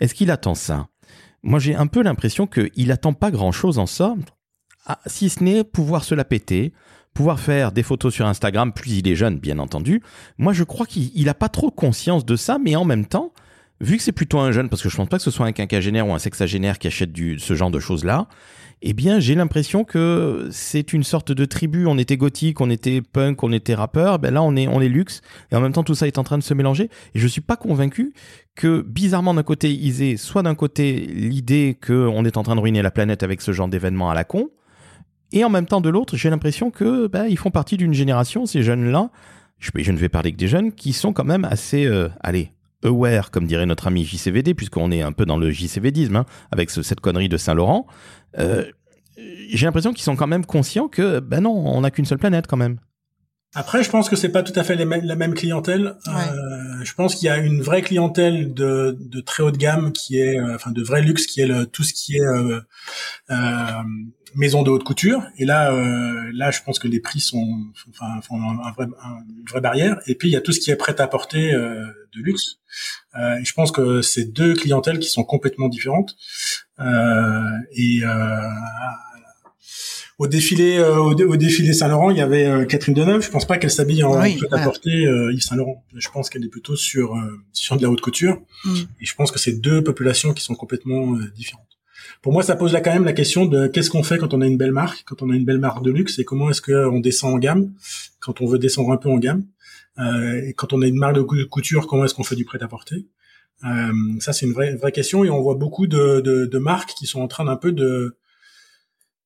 est-ce 0.00 0.14
qu'il 0.14 0.30
attend 0.30 0.54
ça? 0.54 0.88
Moi, 1.42 1.58
j'ai 1.58 1.74
un 1.74 1.86
peu 1.86 2.02
l'impression 2.02 2.46
qu'il 2.46 2.90
attend 2.90 3.12
pas 3.12 3.30
grand-chose 3.30 3.78
en 3.78 3.86
ça, 3.86 4.14
ah, 4.86 4.98
si 5.06 5.28
ce 5.28 5.44
n'est 5.44 5.62
pouvoir 5.62 6.04
se 6.04 6.14
la 6.14 6.24
péter, 6.24 6.72
pouvoir 7.14 7.40
faire 7.40 7.72
des 7.72 7.82
photos 7.82 8.14
sur 8.14 8.26
Instagram, 8.26 8.72
plus 8.72 8.98
il 8.98 9.08
est 9.08 9.14
jeune, 9.14 9.38
bien 9.38 9.58
entendu. 9.58 10.02
Moi, 10.38 10.52
je 10.52 10.64
crois 10.64 10.86
qu'il 10.86 11.24
n'a 11.24 11.34
pas 11.34 11.48
trop 11.48 11.70
conscience 11.70 12.24
de 12.24 12.36
ça, 12.36 12.58
mais 12.62 12.76
en 12.76 12.84
même 12.84 13.06
temps, 13.06 13.32
vu 13.80 13.96
que 13.96 14.02
c'est 14.02 14.12
plutôt 14.12 14.38
un 14.38 14.52
jeune, 14.52 14.68
parce 14.68 14.82
que 14.82 14.88
je 14.88 14.96
pense 14.96 15.08
pas 15.08 15.18
que 15.18 15.22
ce 15.22 15.30
soit 15.30 15.46
un 15.46 15.52
quinquagénaire 15.52 16.06
ou 16.06 16.14
un 16.14 16.18
sexagénaire 16.18 16.78
qui 16.78 16.86
achète 16.86 17.12
du, 17.12 17.38
ce 17.38 17.54
genre 17.54 17.70
de 17.70 17.80
choses-là, 17.80 18.28
eh 18.84 18.94
bien, 18.94 19.20
j'ai 19.20 19.36
l'impression 19.36 19.84
que 19.84 20.48
c'est 20.50 20.92
une 20.92 21.04
sorte 21.04 21.30
de 21.30 21.44
tribu. 21.44 21.86
On 21.86 21.98
était 21.98 22.16
gothique, 22.16 22.60
on 22.60 22.68
était 22.68 23.00
punk, 23.00 23.42
on 23.44 23.52
était 23.52 23.74
rappeur. 23.74 24.18
Ben 24.18 24.34
là, 24.34 24.42
on 24.42 24.56
est, 24.56 24.66
on 24.66 24.80
est 24.80 24.88
luxe. 24.88 25.20
Et 25.52 25.56
en 25.56 25.60
même 25.60 25.72
temps, 25.72 25.84
tout 25.84 25.94
ça 25.94 26.08
est 26.08 26.18
en 26.18 26.24
train 26.24 26.36
de 26.36 26.42
se 26.42 26.52
mélanger. 26.52 26.90
Et 27.14 27.20
je 27.20 27.28
suis 27.28 27.40
pas 27.40 27.54
convaincu 27.54 28.12
que, 28.56 28.82
bizarrement, 28.82 29.34
d'un 29.34 29.44
côté, 29.44 29.72
ils 29.72 30.02
aient 30.02 30.16
soit 30.16 30.42
d'un 30.42 30.56
côté 30.56 30.94
l'idée 30.94 31.78
qu'on 31.84 32.24
est 32.24 32.36
en 32.36 32.42
train 32.42 32.56
de 32.56 32.60
ruiner 32.60 32.82
la 32.82 32.90
planète 32.90 33.22
avec 33.22 33.40
ce 33.40 33.52
genre 33.52 33.68
d'événement 33.68 34.10
à 34.10 34.14
la 34.14 34.24
con, 34.24 34.50
Et 35.32 35.44
en 35.44 35.50
même 35.50 35.66
temps, 35.66 35.80
de 35.80 35.88
l'autre, 35.88 36.16
j'ai 36.16 36.30
l'impression 36.30 36.70
que 36.70 37.06
bah, 37.06 37.28
ils 37.28 37.38
font 37.38 37.50
partie 37.50 37.76
d'une 37.76 37.94
génération, 37.94 38.46
ces 38.46 38.62
jeunes-là. 38.62 39.10
Je, 39.58 39.92
ne 39.92 39.96
vais 39.96 40.08
parler 40.08 40.32
que 40.32 40.36
des 40.36 40.48
jeunes 40.48 40.72
qui 40.72 40.92
sont 40.92 41.12
quand 41.12 41.24
même 41.24 41.44
assez, 41.44 41.86
euh, 41.86 42.08
allez, 42.20 42.52
aware, 42.84 43.30
comme 43.30 43.46
dirait 43.46 43.66
notre 43.66 43.86
ami 43.86 44.04
JCVD, 44.04 44.54
puisqu'on 44.54 44.90
est 44.90 45.02
un 45.02 45.12
peu 45.12 45.24
dans 45.24 45.38
le 45.38 45.50
JCVDisme, 45.50 46.16
hein, 46.16 46.26
avec 46.50 46.70
ce, 46.70 46.82
cette 46.82 47.00
connerie 47.00 47.28
de 47.28 47.36
Saint-Laurent. 47.36 47.86
Euh, 48.38 48.64
j'ai 49.48 49.66
l'impression 49.66 49.92
qu'ils 49.92 50.02
sont 50.02 50.16
quand 50.16 50.26
même 50.26 50.44
conscients 50.44 50.88
que, 50.88 51.20
ben 51.20 51.40
non, 51.40 51.52
on 51.52 51.80
n'a 51.82 51.90
qu'une 51.90 52.04
seule 52.04 52.18
planète 52.18 52.46
quand 52.46 52.56
même. 52.56 52.78
Après, 53.54 53.82
je 53.82 53.90
pense 53.90 54.08
que 54.08 54.16
c'est 54.16 54.30
pas 54.30 54.42
tout 54.42 54.58
à 54.58 54.64
fait 54.64 54.76
la 54.76 55.16
même 55.16 55.34
clientèle. 55.34 55.96
Euh, 56.08 56.84
je 56.84 56.94
pense 56.94 57.14
qu'il 57.14 57.26
y 57.26 57.28
a 57.28 57.36
une 57.36 57.60
vraie 57.60 57.82
clientèle 57.82 58.54
de, 58.54 58.96
de, 58.98 59.20
très 59.20 59.42
haut 59.42 59.50
de 59.50 59.58
gamme 59.58 59.92
qui 59.92 60.18
est, 60.18 60.38
euh, 60.38 60.54
enfin, 60.54 60.70
de 60.70 60.82
vrai 60.82 61.02
luxe 61.02 61.26
qui 61.26 61.42
est 61.42 61.46
le, 61.46 61.66
tout 61.66 61.82
ce 61.82 61.92
qui 61.92 62.16
est 62.16 62.20
euh, 62.22 62.62
maison 64.34 64.62
de 64.62 64.70
haute 64.70 64.84
couture. 64.84 65.22
Et 65.36 65.44
là, 65.44 65.70
là, 66.32 66.50
je 66.50 66.60
pense 66.64 66.78
que 66.78 66.88
les 66.88 67.00
prix 67.00 67.20
sont, 67.20 67.46
enfin, 67.90 68.22
font 68.22 68.40
un, 68.40 68.72
vrai, 68.72 68.86
une 68.86 69.44
vraie 69.46 69.60
barrière. 69.60 69.98
Et 70.06 70.14
puis 70.14 70.28
il 70.28 70.32
y 70.32 70.36
a 70.36 70.40
tout 70.40 70.52
ce 70.52 70.60
qui 70.60 70.70
est 70.70 70.76
prêt 70.76 70.98
à 70.98 71.06
porter 71.06 71.52
de 71.52 72.22
luxe. 72.22 72.58
et 73.14 73.44
je 73.44 73.52
pense 73.52 73.70
que 73.70 74.00
c'est 74.00 74.32
deux 74.32 74.54
clientèles 74.54 74.98
qui 74.98 75.10
sont 75.10 75.24
complètement 75.24 75.68
différentes. 75.68 76.16
et 76.80 78.00
au 80.22 80.28
défilé 80.28 80.78
euh, 80.78 80.98
au, 81.00 81.36
défilé 81.36 81.72
Saint-Laurent, 81.72 82.10
il 82.10 82.16
y 82.16 82.20
avait 82.20 82.46
euh, 82.46 82.64
Catherine 82.64 82.94
Deneuve. 82.94 83.24
Je 83.24 83.30
pense 83.30 83.44
pas 83.44 83.58
qu'elle 83.58 83.72
s'habille 83.72 84.04
en 84.04 84.22
oui, 84.22 84.38
à 84.52 84.58
porter 84.60 85.04
euh, 85.04 85.32
Yves 85.32 85.42
Saint-Laurent. 85.42 85.84
Je 85.96 86.08
pense 86.10 86.30
qu'elle 86.30 86.44
est 86.44 86.48
plutôt 86.48 86.76
sur 86.76 87.20
sur 87.52 87.76
de 87.76 87.82
la 87.82 87.90
haute 87.90 88.00
couture. 88.00 88.40
Mm. 88.64 88.74
Et 89.00 89.04
je 89.04 89.14
pense 89.16 89.32
que 89.32 89.40
c'est 89.40 89.54
deux 89.54 89.82
populations 89.82 90.32
qui 90.32 90.44
sont 90.44 90.54
complètement 90.54 91.18
différentes. 91.34 91.66
Pour 92.22 92.32
moi, 92.32 92.44
ça 92.44 92.54
pose 92.54 92.72
là 92.72 92.80
quand 92.80 92.92
même 92.92 93.04
la 93.04 93.14
question 93.14 93.46
de 93.46 93.66
qu'est-ce 93.66 93.90
qu'on 93.90 94.04
fait 94.04 94.16
quand 94.16 94.32
on 94.32 94.40
a 94.42 94.46
une 94.46 94.56
belle 94.56 94.70
marque, 94.70 95.02
quand 95.06 95.22
on 95.22 95.30
a 95.30 95.34
une 95.34 95.44
belle 95.44 95.58
marque 95.58 95.82
de 95.82 95.90
luxe, 95.90 96.20
et 96.20 96.24
comment 96.24 96.50
est-ce 96.50 96.62
qu'on 96.62 97.00
descend 97.00 97.34
en 97.34 97.38
gamme, 97.38 97.72
quand 98.20 98.40
on 98.40 98.46
veut 98.46 98.60
descendre 98.60 98.92
un 98.92 98.98
peu 98.98 99.08
en 99.08 99.18
gamme, 99.18 99.44
et 99.98 100.54
quand 100.56 100.72
on 100.72 100.82
a 100.82 100.86
une 100.86 100.98
marque 100.98 101.16
de 101.16 101.44
couture, 101.44 101.88
comment 101.88 102.04
est-ce 102.04 102.14
qu'on 102.14 102.22
fait 102.22 102.36
du 102.36 102.44
prêt-à-porter? 102.44 103.06
ça, 104.20 104.32
c'est 104.32 104.46
une 104.46 104.52
vraie 104.52 104.76
vraie 104.76 104.92
question, 104.92 105.24
et 105.24 105.30
on 105.30 105.40
voit 105.40 105.56
beaucoup 105.56 105.88
de, 105.88 106.20
de, 106.20 106.46
de 106.46 106.58
marques 106.58 106.90
qui 106.90 107.06
sont 107.06 107.20
en 107.20 107.28
train 107.28 107.44
d'un 107.44 107.56
peu 107.56 107.72
de 107.72 108.16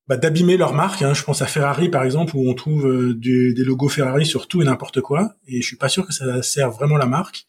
bah, 0.07 0.17
d'abîmer 0.17 0.57
leur 0.57 0.73
marque. 0.73 1.01
Hein. 1.01 1.13
Je 1.13 1.23
pense 1.23 1.41
à 1.41 1.47
Ferrari 1.47 1.89
par 1.89 2.03
exemple 2.03 2.35
où 2.35 2.49
on 2.49 2.53
trouve 2.53 2.87
euh, 2.87 3.13
des, 3.13 3.53
logos 3.63 3.89
Ferrari 3.89 4.25
sur 4.25 4.47
tout 4.47 4.61
et 4.61 4.65
n'importe 4.65 5.01
quoi. 5.01 5.35
Et 5.47 5.61
je 5.61 5.67
suis 5.67 5.77
pas 5.77 5.89
sûr 5.89 6.05
que 6.05 6.13
ça 6.13 6.41
sert 6.41 6.71
vraiment 6.71 6.97
la 6.97 7.05
marque. 7.05 7.45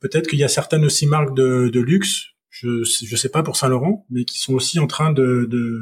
Peut-être 0.00 0.28
qu'il 0.28 0.38
y 0.38 0.44
a 0.44 0.48
certaines 0.48 0.84
aussi 0.84 1.06
marques 1.06 1.34
de, 1.34 1.68
de 1.68 1.80
luxe, 1.80 2.26
je 2.50 2.84
je 2.84 3.16
sais 3.16 3.28
pas 3.28 3.42
pour 3.42 3.56
Saint 3.56 3.68
Laurent, 3.68 4.06
mais 4.10 4.24
qui 4.24 4.38
sont 4.38 4.54
aussi 4.54 4.78
en 4.78 4.86
train 4.86 5.12
de 5.12 5.46
de, 5.50 5.80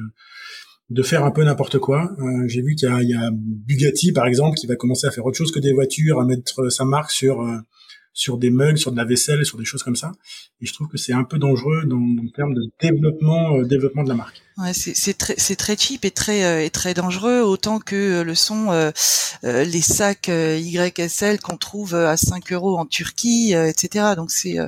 de 0.90 1.02
faire 1.02 1.24
un 1.24 1.30
peu 1.30 1.44
n'importe 1.44 1.78
quoi. 1.78 2.10
Euh, 2.18 2.48
J'ai 2.48 2.62
vu 2.62 2.74
qu'il 2.74 2.88
y, 2.88 3.08
y 3.08 3.14
a, 3.14 3.30
Bugatti 3.32 4.12
par 4.12 4.26
exemple 4.26 4.56
qui 4.56 4.66
va 4.66 4.76
commencer 4.76 5.06
à 5.06 5.10
faire 5.10 5.24
autre 5.26 5.36
chose 5.36 5.52
que 5.52 5.60
des 5.60 5.72
voitures, 5.72 6.20
à 6.20 6.24
mettre 6.24 6.70
sa 6.70 6.84
marque 6.84 7.10
sur 7.10 7.42
euh, 7.42 7.58
sur 8.12 8.38
des 8.38 8.50
mugs, 8.50 8.78
sur 8.78 8.90
de 8.90 8.96
la 8.96 9.04
vaisselle, 9.04 9.44
sur 9.44 9.58
des 9.58 9.66
choses 9.66 9.82
comme 9.82 9.96
ça. 9.96 10.10
Et 10.62 10.66
je 10.66 10.72
trouve 10.72 10.88
que 10.88 10.96
c'est 10.96 11.12
un 11.12 11.24
peu 11.24 11.38
dangereux 11.38 11.84
dans, 11.84 11.98
en 11.98 12.28
termes 12.34 12.54
de 12.54 12.62
développement, 12.80 13.60
développement 13.62 14.04
de 14.04 14.08
la 14.08 14.14
marque. 14.14 14.45
Ouais, 14.58 14.72
c'est 14.72 15.18
très, 15.18 15.34
c'est 15.36 15.56
très 15.56 15.76
cheap 15.76 16.06
et 16.06 16.10
très 16.10 16.42
euh, 16.44 16.64
et 16.64 16.70
très 16.70 16.94
dangereux 16.94 17.42
autant 17.42 17.78
que 17.78 17.94
euh, 17.94 18.24
le 18.24 18.34
sont 18.34 18.70
les 19.42 19.82
sacs 19.82 20.28
YSL 20.28 21.40
qu'on 21.40 21.58
trouve 21.58 21.94
à 21.94 22.16
5 22.16 22.52
euros 22.52 22.78
en 22.78 22.86
Turquie, 22.86 23.52
etc. 23.52 24.14
Donc 24.16 24.30
c'est 24.30 24.58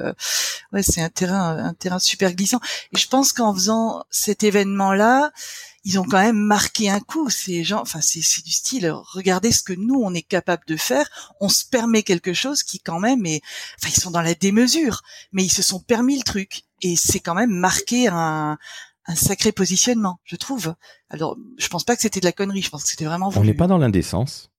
ouais, 0.73 0.83
c'est 0.83 1.01
un 1.01 1.09
terrain, 1.09 1.57
un 1.57 1.75
terrain 1.75 1.99
super 1.99 2.35
glissant. 2.35 2.61
Et 2.93 2.99
je 2.99 3.09
pense 3.09 3.33
qu'en 3.33 3.55
faisant 3.55 4.05
cet 4.11 4.43
événement-là, 4.43 5.31
ils 5.85 5.99
ont 5.99 6.05
quand 6.05 6.21
même 6.21 6.37
marqué 6.37 6.91
un 6.91 7.01
coup. 7.01 7.31
Ces 7.31 7.65
gens, 7.65 7.81
enfin, 7.81 8.01
c'est, 8.03 8.21
du 8.45 8.53
style, 8.53 8.91
regardez 8.91 9.53
ce 9.53 9.63
que 9.63 9.73
nous, 9.73 9.99
on 10.03 10.13
est 10.13 10.23
capable 10.23 10.65
de 10.67 10.77
faire. 10.77 11.09
On 11.41 11.49
se 11.49 11.65
permet 11.65 12.03
quelque 12.03 12.35
chose 12.35 12.63
qui 12.63 12.79
quand 12.79 13.01
même 13.01 13.25
est, 13.25 13.41
enfin, 13.81 13.93
ils 13.97 14.01
sont 14.01 14.11
dans 14.11 14.21
la 14.21 14.35
démesure, 14.35 15.03
mais 15.33 15.45
ils 15.45 15.53
se 15.53 15.63
sont 15.63 15.81
permis 15.81 16.19
le 16.19 16.25
truc. 16.25 16.65
Et 16.83 16.95
c'est 16.97 17.21
quand 17.21 17.35
même 17.35 17.51
marqué 17.51 18.07
un, 18.09 18.59
un 19.09 19.17
sacré 19.17 19.53
positionnement, 19.53 20.21
je 20.23 20.37
trouve. 20.37 20.75
Alors, 21.09 21.37
je 21.57 21.67
pense 21.69 21.83
pas 21.83 21.97
que 21.97 22.03
c'était 22.03 22.21
de 22.21 22.27
la 22.27 22.33
connerie, 22.33 22.63
je 22.63 22.69
pense 22.69 22.85
que 22.85 22.91
c'était 22.91 23.07
vraiment 23.07 23.33
On 23.35 23.43
n'est 23.43 23.55
pas 23.55 23.67
dans 23.67 23.79
l'indécence. 23.79 24.51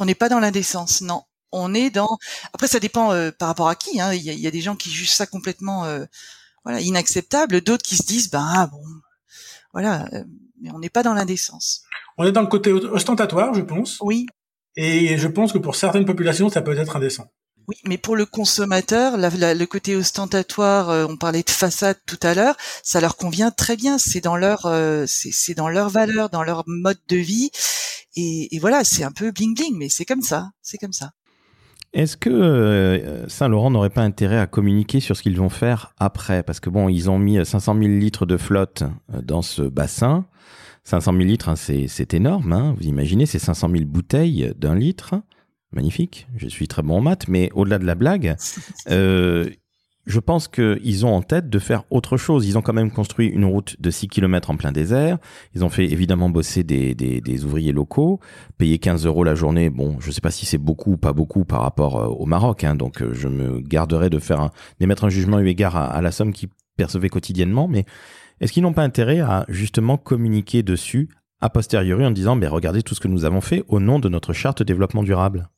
On 0.00 0.04
n'est 0.04 0.16
pas 0.16 0.28
dans 0.28 0.40
l'indécence, 0.40 1.00
non. 1.00 1.22
On 1.52 1.72
est 1.72 1.90
dans. 1.90 2.18
Après, 2.52 2.66
ça 2.66 2.80
dépend 2.80 3.12
euh, 3.12 3.30
par 3.30 3.46
rapport 3.46 3.68
à 3.68 3.76
qui. 3.76 4.00
Hein. 4.00 4.12
Il, 4.12 4.22
y 4.22 4.46
a, 4.48 4.50
des 4.50 4.60
gens 4.60 4.74
qui 4.74 4.90
jugent 4.90 5.12
ça 5.12 5.26
complètement, 5.26 5.84
euh, 5.84 6.04
voilà, 6.64 6.80
inacceptable. 6.80 7.60
D'autres 7.60 7.84
qui 7.84 7.94
se 7.94 8.02
disent, 8.02 8.28
bah 8.28 8.68
bon, 8.72 8.82
voilà. 9.72 10.08
Euh, 10.12 10.24
mais 10.60 10.72
on 10.72 10.80
n'est 10.80 10.90
pas 10.90 11.04
dans 11.04 11.14
l'indécence. 11.14 11.84
On 12.18 12.24
est 12.24 12.32
dans 12.32 12.40
le 12.40 12.48
côté 12.48 12.72
ostentatoire, 12.72 13.54
je 13.54 13.60
pense. 13.60 13.98
Oui. 14.00 14.26
Et 14.74 15.16
je 15.16 15.28
pense 15.28 15.52
que 15.52 15.58
pour 15.58 15.76
certaines 15.76 16.04
populations, 16.04 16.48
ça 16.48 16.62
peut 16.62 16.76
être 16.76 16.96
indécent. 16.96 17.30
Oui, 17.66 17.76
mais 17.86 17.96
pour 17.96 18.14
le 18.14 18.26
consommateur, 18.26 19.16
le 19.16 19.64
côté 19.64 19.96
ostentatoire, 19.96 20.90
euh, 20.90 21.06
on 21.08 21.16
parlait 21.16 21.42
de 21.42 21.50
façade 21.50 21.96
tout 22.06 22.18
à 22.22 22.34
l'heure, 22.34 22.56
ça 22.82 23.00
leur 23.00 23.16
convient 23.16 23.50
très 23.50 23.76
bien. 23.76 23.96
C'est 23.96 24.20
dans 24.20 24.36
leur, 24.36 24.66
euh, 24.66 25.04
c'est 25.06 25.54
dans 25.54 25.68
leur 25.68 25.88
valeur, 25.88 26.28
dans 26.28 26.42
leur 26.42 26.64
mode 26.66 26.98
de 27.08 27.16
vie, 27.16 27.50
et, 28.16 28.58
voilà, 28.60 28.84
c'est 28.84 29.02
un 29.02 29.10
peu 29.10 29.32
bling 29.32 29.56
bling, 29.56 29.76
mais 29.76 29.88
c'est 29.88 30.04
comme 30.04 30.22
ça, 30.22 30.50
c'est 30.62 30.78
comme 30.78 30.92
ça. 30.92 31.12
Est-ce 31.94 32.16
que 32.16 32.30
euh, 32.30 33.28
Saint-Laurent 33.28 33.70
n'aurait 33.70 33.90
pas 33.90 34.02
intérêt 34.02 34.38
à 34.38 34.46
communiquer 34.46 35.00
sur 35.00 35.16
ce 35.16 35.22
qu'ils 35.22 35.36
vont 35.36 35.48
faire 35.48 35.94
après? 35.98 36.42
Parce 36.42 36.60
que 36.60 36.70
bon, 36.70 36.88
ils 36.88 37.08
ont 37.08 37.18
mis 37.18 37.44
500 37.44 37.74
000 37.78 37.86
litres 37.86 38.26
de 38.26 38.36
flotte 38.36 38.84
dans 39.22 39.42
ce 39.42 39.62
bassin. 39.62 40.26
500 40.84 41.12
000 41.12 41.24
litres, 41.24 41.48
hein, 41.48 41.56
c'est 41.56 42.14
énorme. 42.14 42.52
Hein. 42.52 42.74
Vous 42.76 42.86
imaginez, 42.86 43.26
c'est 43.26 43.38
500 43.38 43.70
000 43.70 43.84
bouteilles 43.84 44.52
d'un 44.58 44.74
litre. 44.74 45.14
Magnifique. 45.74 46.26
Je 46.36 46.48
suis 46.48 46.68
très 46.68 46.82
bon 46.82 46.98
en 46.98 47.00
maths, 47.00 47.28
mais 47.28 47.50
au-delà 47.54 47.78
de 47.78 47.84
la 47.84 47.94
blague, 47.94 48.36
euh, 48.90 49.48
je 50.06 50.20
pense 50.20 50.48
qu'ils 50.48 51.06
ont 51.06 51.14
en 51.14 51.22
tête 51.22 51.48
de 51.48 51.58
faire 51.58 51.84
autre 51.90 52.16
chose. 52.16 52.46
Ils 52.46 52.58
ont 52.58 52.62
quand 52.62 52.72
même 52.72 52.90
construit 52.90 53.28
une 53.28 53.44
route 53.44 53.80
de 53.80 53.90
6 53.90 54.08
km 54.08 54.50
en 54.50 54.56
plein 54.56 54.72
désert. 54.72 55.18
Ils 55.54 55.64
ont 55.64 55.70
fait 55.70 55.84
évidemment 55.84 56.28
bosser 56.28 56.62
des, 56.62 56.94
des, 56.94 57.20
des 57.20 57.44
ouvriers 57.44 57.72
locaux, 57.72 58.20
payer 58.58 58.78
15 58.78 59.06
euros 59.06 59.24
la 59.24 59.34
journée. 59.34 59.70
Bon, 59.70 59.96
je 60.00 60.10
sais 60.10 60.20
pas 60.20 60.30
si 60.30 60.46
c'est 60.46 60.58
beaucoup 60.58 60.92
ou 60.92 60.96
pas 60.96 61.12
beaucoup 61.12 61.44
par 61.44 61.62
rapport 61.62 61.96
euh, 61.96 62.06
au 62.06 62.26
Maroc, 62.26 62.64
hein, 62.64 62.74
donc 62.74 63.02
euh, 63.02 63.14
je 63.14 63.28
me 63.28 63.60
garderai 63.60 64.10
de 64.10 64.18
faire 64.18 64.50
d'émettre 64.78 65.04
un 65.04 65.08
jugement 65.08 65.40
eu 65.40 65.48
égard 65.48 65.76
à, 65.76 65.86
à 65.86 66.02
la 66.02 66.12
somme 66.12 66.32
qu'ils 66.32 66.50
percevaient 66.76 67.08
quotidiennement, 67.08 67.66
mais 67.68 67.84
est-ce 68.40 68.52
qu'ils 68.52 68.62
n'ont 68.62 68.72
pas 68.72 68.82
intérêt 68.82 69.20
à 69.20 69.46
justement 69.48 69.96
communiquer 69.96 70.62
dessus 70.62 71.08
a 71.40 71.50
posteriori 71.50 72.04
en 72.04 72.10
disant 72.10 72.36
mais 72.36 72.46
regardez 72.46 72.82
tout 72.82 72.94
ce 72.94 73.00
que 73.00 73.08
nous 73.08 73.24
avons 73.24 73.40
fait 73.40 73.64
au 73.68 73.80
nom 73.80 73.98
de 73.98 74.08
notre 74.08 74.32
charte 74.32 74.62
développement 74.62 75.02
durable? 75.02 75.48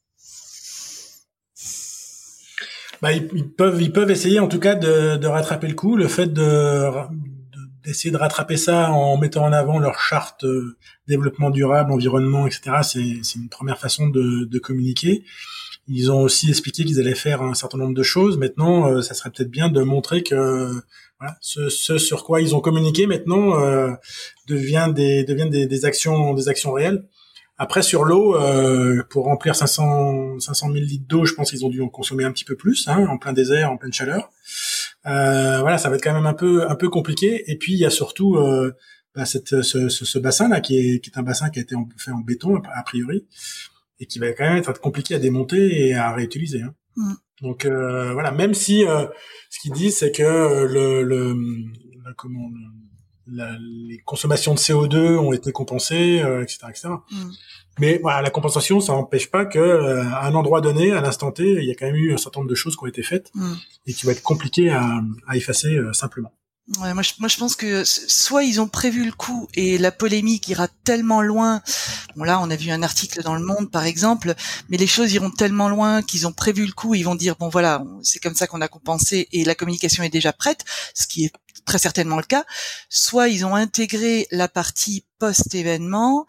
Bah, 3.02 3.12
ils, 3.12 3.48
peuvent 3.48 3.80
ils 3.80 3.92
peuvent 3.92 4.10
essayer 4.10 4.38
en 4.38 4.48
tout 4.48 4.58
cas 4.58 4.74
de, 4.74 5.16
de 5.16 5.26
rattraper 5.26 5.68
le 5.68 5.74
coup. 5.74 5.96
Le 5.96 6.08
fait 6.08 6.32
de 6.32 6.90
d'essayer 7.84 8.10
de 8.10 8.16
rattraper 8.16 8.56
ça 8.56 8.90
en 8.90 9.16
mettant 9.16 9.44
en 9.44 9.52
avant 9.52 9.78
leur 9.78 10.00
charte 10.00 10.44
euh, 10.44 10.76
développement 11.06 11.50
durable 11.50 11.92
environnement 11.92 12.44
etc 12.44 12.78
c'est 12.82 13.20
c'est 13.22 13.38
une 13.38 13.48
première 13.48 13.78
façon 13.78 14.08
de, 14.08 14.44
de 14.44 14.58
communiquer. 14.58 15.24
Ils 15.88 16.10
ont 16.10 16.22
aussi 16.22 16.48
expliqué 16.48 16.84
qu'ils 16.84 16.98
allaient 16.98 17.14
faire 17.14 17.42
un 17.42 17.54
certain 17.54 17.78
nombre 17.78 17.94
de 17.94 18.02
choses. 18.02 18.38
Maintenant 18.38 18.88
euh, 18.88 19.02
ça 19.02 19.14
serait 19.14 19.30
peut-être 19.30 19.50
bien 19.50 19.68
de 19.68 19.82
montrer 19.82 20.22
que 20.22 20.72
voilà, 21.20 21.36
ce, 21.40 21.68
ce, 21.70 21.96
sur 21.96 22.24
quoi 22.24 22.42
ils 22.42 22.54
ont 22.54 22.60
communiqué 22.60 23.06
maintenant 23.06 23.58
euh, 23.60 23.92
devient 24.48 24.92
des 24.94 25.24
des, 25.24 25.84
actions 25.84 26.34
des 26.34 26.48
actions 26.48 26.72
réelles. 26.72 27.04
Après 27.58 27.82
sur 27.82 28.04
l'eau, 28.04 28.36
euh, 28.36 29.02
pour 29.08 29.24
remplir 29.24 29.56
500 29.56 30.40
500 30.40 30.72
000 30.72 30.84
litres 30.84 31.06
d'eau, 31.08 31.24
je 31.24 31.34
pense 31.34 31.50
qu'ils 31.50 31.64
ont 31.64 31.70
dû 31.70 31.80
en 31.80 31.88
consommer 31.88 32.24
un 32.24 32.32
petit 32.32 32.44
peu 32.44 32.56
plus, 32.56 32.86
hein, 32.88 33.06
en 33.08 33.18
plein 33.18 33.32
désert, 33.32 33.72
en 33.72 33.76
pleine 33.76 33.92
chaleur. 33.92 34.30
Euh, 35.06 35.60
voilà, 35.60 35.78
ça 35.78 35.88
va 35.88 35.96
être 35.96 36.02
quand 36.02 36.14
même 36.14 36.26
un 36.26 36.34
peu 36.34 36.68
un 36.68 36.74
peu 36.74 36.88
compliqué. 36.90 37.50
Et 37.50 37.56
puis 37.56 37.72
il 37.72 37.78
y 37.78 37.86
a 37.86 37.90
surtout 37.90 38.36
euh, 38.36 38.74
bah, 39.14 39.24
cette, 39.24 39.62
ce, 39.62 39.88
ce, 39.88 40.04
ce, 40.04 40.18
bassin 40.18 40.48
là 40.48 40.60
qui 40.60 40.76
est 40.78 41.00
qui 41.00 41.10
est 41.10 41.18
un 41.18 41.22
bassin 41.22 41.48
qui 41.48 41.58
a 41.58 41.62
été 41.62 41.74
fait 41.96 42.10
en 42.10 42.20
béton 42.20 42.60
a 42.74 42.82
priori 42.82 43.26
et 44.00 44.06
qui 44.06 44.18
va 44.18 44.32
quand 44.32 44.44
même 44.44 44.58
être 44.58 44.80
compliqué 44.80 45.14
à 45.14 45.18
démonter 45.18 45.88
et 45.88 45.94
à 45.94 46.12
réutiliser. 46.12 46.62
Hein. 46.62 46.74
Mm. 46.96 47.14
Donc 47.42 47.64
euh, 47.64 48.12
voilà, 48.12 48.32
même 48.32 48.54
si 48.54 48.86
euh, 48.86 49.06
ce 49.50 49.60
qu'ils 49.60 49.72
disent, 49.72 49.98
c'est 49.98 50.12
que 50.12 50.22
euh, 50.22 50.66
le, 50.66 51.02
le, 51.02 51.36
comment, 52.16 52.50
la, 53.26 53.50
les 53.58 53.98
consommations 54.04 54.54
de 54.54 54.58
CO2 54.58 55.16
ont 55.16 55.32
été 55.32 55.52
compensées, 55.52 56.22
etc., 56.42 56.58
etc. 56.68 56.88
Mm. 57.10 57.30
Mais 57.78 57.98
voilà, 58.02 58.22
la 58.22 58.30
compensation, 58.30 58.80
ça 58.80 58.92
n'empêche 58.92 59.30
pas 59.30 59.44
que 59.44 60.00
à 60.12 60.26
un 60.26 60.34
endroit 60.34 60.60
donné, 60.60 60.92
à 60.92 61.00
l'instant 61.00 61.30
T, 61.30 61.44
il 61.44 61.64
y 61.64 61.70
a 61.70 61.74
quand 61.74 61.86
même 61.86 61.96
eu 61.96 62.14
un 62.14 62.16
certain 62.16 62.40
nombre 62.40 62.50
de 62.50 62.54
choses 62.54 62.76
qui 62.76 62.84
ont 62.84 62.86
été 62.86 63.02
faites 63.02 63.30
mm. 63.34 63.52
et 63.86 63.92
qui 63.92 64.06
vont 64.06 64.12
être 64.12 64.22
compliquées 64.22 64.70
à, 64.70 65.02
à 65.28 65.36
effacer 65.36 65.78
simplement. 65.92 66.32
Ouais, 66.80 66.92
moi, 66.94 67.02
je, 67.04 67.12
moi, 67.20 67.28
je 67.28 67.36
pense 67.36 67.54
que 67.54 67.84
soit 67.84 68.42
ils 68.42 68.60
ont 68.60 68.66
prévu 68.66 69.04
le 69.04 69.12
coup 69.12 69.48
et 69.54 69.78
la 69.78 69.92
polémique 69.92 70.48
ira 70.48 70.66
tellement 70.82 71.22
loin. 71.22 71.62
Bon, 72.16 72.24
là, 72.24 72.40
on 72.42 72.50
a 72.50 72.56
vu 72.56 72.72
un 72.72 72.82
article 72.82 73.22
dans 73.22 73.36
Le 73.36 73.44
Monde, 73.44 73.70
par 73.70 73.84
exemple, 73.84 74.34
mais 74.68 74.76
les 74.76 74.88
choses 74.88 75.12
iront 75.12 75.30
tellement 75.30 75.68
loin 75.68 76.02
qu'ils 76.02 76.26
ont 76.26 76.32
prévu 76.32 76.66
le 76.66 76.72
coup. 76.72 76.96
Ils 76.96 77.04
vont 77.04 77.14
dire 77.14 77.36
bon, 77.36 77.48
voilà, 77.48 77.84
c'est 78.02 78.18
comme 78.18 78.34
ça 78.34 78.48
qu'on 78.48 78.60
a 78.60 78.68
compensé 78.68 79.28
et 79.30 79.44
la 79.44 79.54
communication 79.54 80.02
est 80.02 80.08
déjà 80.08 80.32
prête, 80.32 80.64
ce 80.92 81.06
qui 81.06 81.26
est 81.26 81.32
très 81.66 81.78
certainement 81.78 82.16
le 82.16 82.22
cas, 82.22 82.44
soit 82.88 83.28
ils 83.28 83.44
ont 83.44 83.54
intégré 83.54 84.26
la 84.30 84.48
partie 84.48 85.04
post-événement 85.18 86.26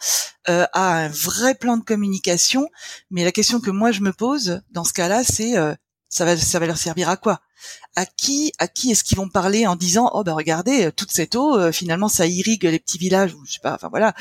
euh, 0.49 0.65
à 0.73 0.95
un 0.95 1.07
vrai 1.07 1.55
plan 1.55 1.77
de 1.77 1.83
communication. 1.83 2.69
Mais 3.11 3.23
la 3.23 3.31
question 3.31 3.61
que 3.61 3.71
moi 3.71 3.91
je 3.91 4.01
me 4.01 4.11
pose 4.11 4.61
dans 4.71 4.83
ce 4.83 4.93
cas-là, 4.93 5.23
c'est 5.23 5.57
euh, 5.57 5.73
ça 6.09 6.25
va 6.25 6.35
ça 6.35 6.59
va 6.59 6.65
leur 6.65 6.77
servir 6.77 7.09
à 7.09 7.17
quoi? 7.17 7.39
À 7.95 8.05
qui 8.05 8.51
à 8.59 8.67
qui 8.67 8.91
est-ce 8.91 9.03
qu'ils 9.03 9.17
vont 9.17 9.29
parler 9.29 9.67
en 9.67 9.75
disant 9.75 10.11
oh 10.13 10.23
ben 10.23 10.33
regardez 10.33 10.91
toute 10.91 11.11
cette 11.11 11.35
eau 11.35 11.57
euh, 11.57 11.71
finalement 11.71 12.07
ça 12.07 12.27
irrigue 12.27 12.63
les 12.63 12.79
petits 12.79 12.97
villages 12.97 13.33
ou 13.33 13.43
je 13.45 13.53
sais 13.53 13.59
pas 13.59 13.73
enfin 13.73 13.89
voilà 13.89 14.13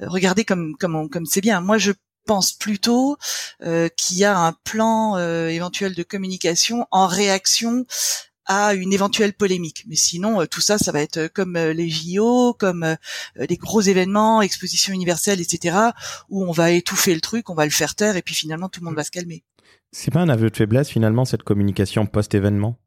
regardez 0.00 0.44
comme 0.44 0.74
comme 0.78 1.08
comme 1.08 1.26
c'est 1.26 1.40
bien. 1.40 1.60
Moi 1.60 1.78
je 1.78 1.92
pense 2.26 2.52
plutôt 2.52 3.16
euh, 3.62 3.88
qu'il 3.96 4.18
y 4.18 4.24
a 4.24 4.38
un 4.38 4.52
plan 4.64 5.16
euh, 5.16 5.48
éventuel 5.48 5.94
de 5.94 6.02
communication 6.02 6.86
en 6.90 7.06
réaction 7.06 7.84
à 8.52 8.74
une 8.74 8.92
éventuelle 8.92 9.32
polémique. 9.32 9.84
Mais 9.88 9.96
sinon, 9.96 10.40
euh, 10.40 10.46
tout 10.46 10.60
ça, 10.60 10.78
ça 10.78 10.92
va 10.92 11.00
être 11.00 11.28
comme 11.28 11.56
les 11.56 11.88
JO, 11.88 12.54
comme 12.58 12.96
les 13.36 13.56
gros 13.56 13.80
événements, 13.80 14.42
expositions 14.42 14.92
universelles, 14.92 15.40
etc., 15.40 15.76
où 16.28 16.44
on 16.44 16.52
va 16.52 16.70
étouffer 16.70 17.14
le 17.14 17.20
truc, 17.20 17.50
on 17.50 17.54
va 17.54 17.64
le 17.64 17.70
faire 17.70 17.94
taire, 17.94 18.16
et 18.16 18.22
puis 18.22 18.34
finalement, 18.34 18.68
tout 18.68 18.80
le 18.80 18.86
monde 18.86 18.96
va 18.96 19.04
se 19.04 19.10
calmer. 19.10 19.44
C'est 19.90 20.10
pas 20.10 20.20
un 20.20 20.28
aveu 20.30 20.48
de 20.48 20.56
faiblesse 20.56 20.88
finalement 20.88 21.26
cette 21.26 21.42
communication 21.42 22.06
post-événement? 22.06 22.78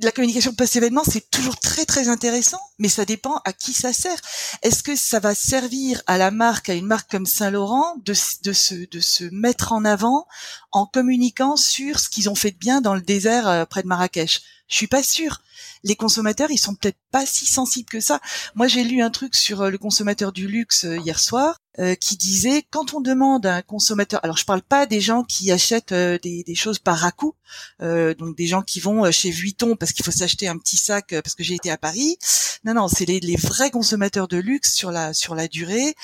La 0.00 0.10
communication 0.10 0.52
post-événement, 0.52 1.04
c'est 1.04 1.30
toujours 1.30 1.58
très 1.60 1.84
très 1.84 2.08
intéressant, 2.08 2.60
mais 2.78 2.88
ça 2.88 3.04
dépend 3.04 3.40
à 3.44 3.52
qui 3.52 3.72
ça 3.72 3.92
sert. 3.92 4.20
Est-ce 4.62 4.82
que 4.82 4.96
ça 4.96 5.20
va 5.20 5.34
servir 5.34 6.02
à 6.06 6.18
la 6.18 6.32
marque, 6.32 6.68
à 6.68 6.74
une 6.74 6.86
marque 6.86 7.10
comme 7.10 7.26
Saint-Laurent, 7.26 7.96
de, 8.04 8.12
de, 8.42 8.52
se, 8.52 8.74
de 8.90 9.00
se 9.00 9.24
mettre 9.32 9.72
en 9.72 9.84
avant 9.84 10.26
en 10.72 10.86
communiquant 10.86 11.56
sur 11.56 12.00
ce 12.00 12.08
qu'ils 12.08 12.28
ont 12.28 12.34
fait 12.34 12.50
de 12.50 12.58
bien 12.58 12.80
dans 12.80 12.94
le 12.94 13.02
désert 13.02 13.48
euh, 13.48 13.64
près 13.64 13.82
de 13.82 13.88
Marrakech? 13.88 14.42
Je 14.68 14.76
suis 14.76 14.88
pas 14.88 15.04
sûre 15.04 15.42
les 15.86 15.94
consommateurs, 15.96 16.50
ils 16.50 16.58
sont 16.58 16.74
peut-être 16.74 16.98
pas 17.12 17.24
si 17.24 17.46
sensibles 17.46 17.88
que 17.88 18.00
ça. 18.00 18.20
Moi, 18.56 18.66
j'ai 18.66 18.82
lu 18.82 19.02
un 19.02 19.10
truc 19.10 19.34
sur 19.36 19.62
euh, 19.62 19.70
le 19.70 19.78
consommateur 19.78 20.32
du 20.32 20.48
luxe 20.48 20.84
euh, 20.84 20.96
hier 20.98 21.20
soir 21.20 21.58
euh, 21.78 21.94
qui 21.94 22.16
disait 22.16 22.64
quand 22.70 22.92
on 22.94 23.00
demande 23.00 23.46
à 23.46 23.56
un 23.56 23.62
consommateur, 23.62 24.18
alors 24.24 24.36
je 24.36 24.44
parle 24.44 24.62
pas 24.62 24.86
des 24.86 25.00
gens 25.00 25.22
qui 25.22 25.52
achètent 25.52 25.94
des, 25.94 26.54
choses 26.56 26.78
par 26.78 27.04
à 27.04 27.12
coup, 27.12 27.34
donc 27.80 28.36
des 28.36 28.46
gens 28.46 28.62
qui 28.62 28.80
vont 28.80 29.10
chez 29.12 29.30
Vuitton 29.30 29.76
parce 29.76 29.92
qu'il 29.92 30.04
faut 30.04 30.10
s'acheter 30.10 30.48
un 30.48 30.56
petit 30.56 30.78
sac 30.78 31.08
parce 31.22 31.34
que 31.34 31.44
j'ai 31.44 31.54
été 31.54 31.70
à 31.70 31.76
Paris. 31.76 32.16
Non, 32.64 32.72
non, 32.72 32.88
c'est 32.88 33.04
les, 33.04 33.20
les 33.20 33.36
vrais 33.36 33.70
consommateurs 33.70 34.26
de 34.26 34.38
luxe 34.38 34.74
sur 34.74 34.90
la 34.90 35.12
sur 35.12 35.34
la 35.34 35.48
durée. 35.48 35.94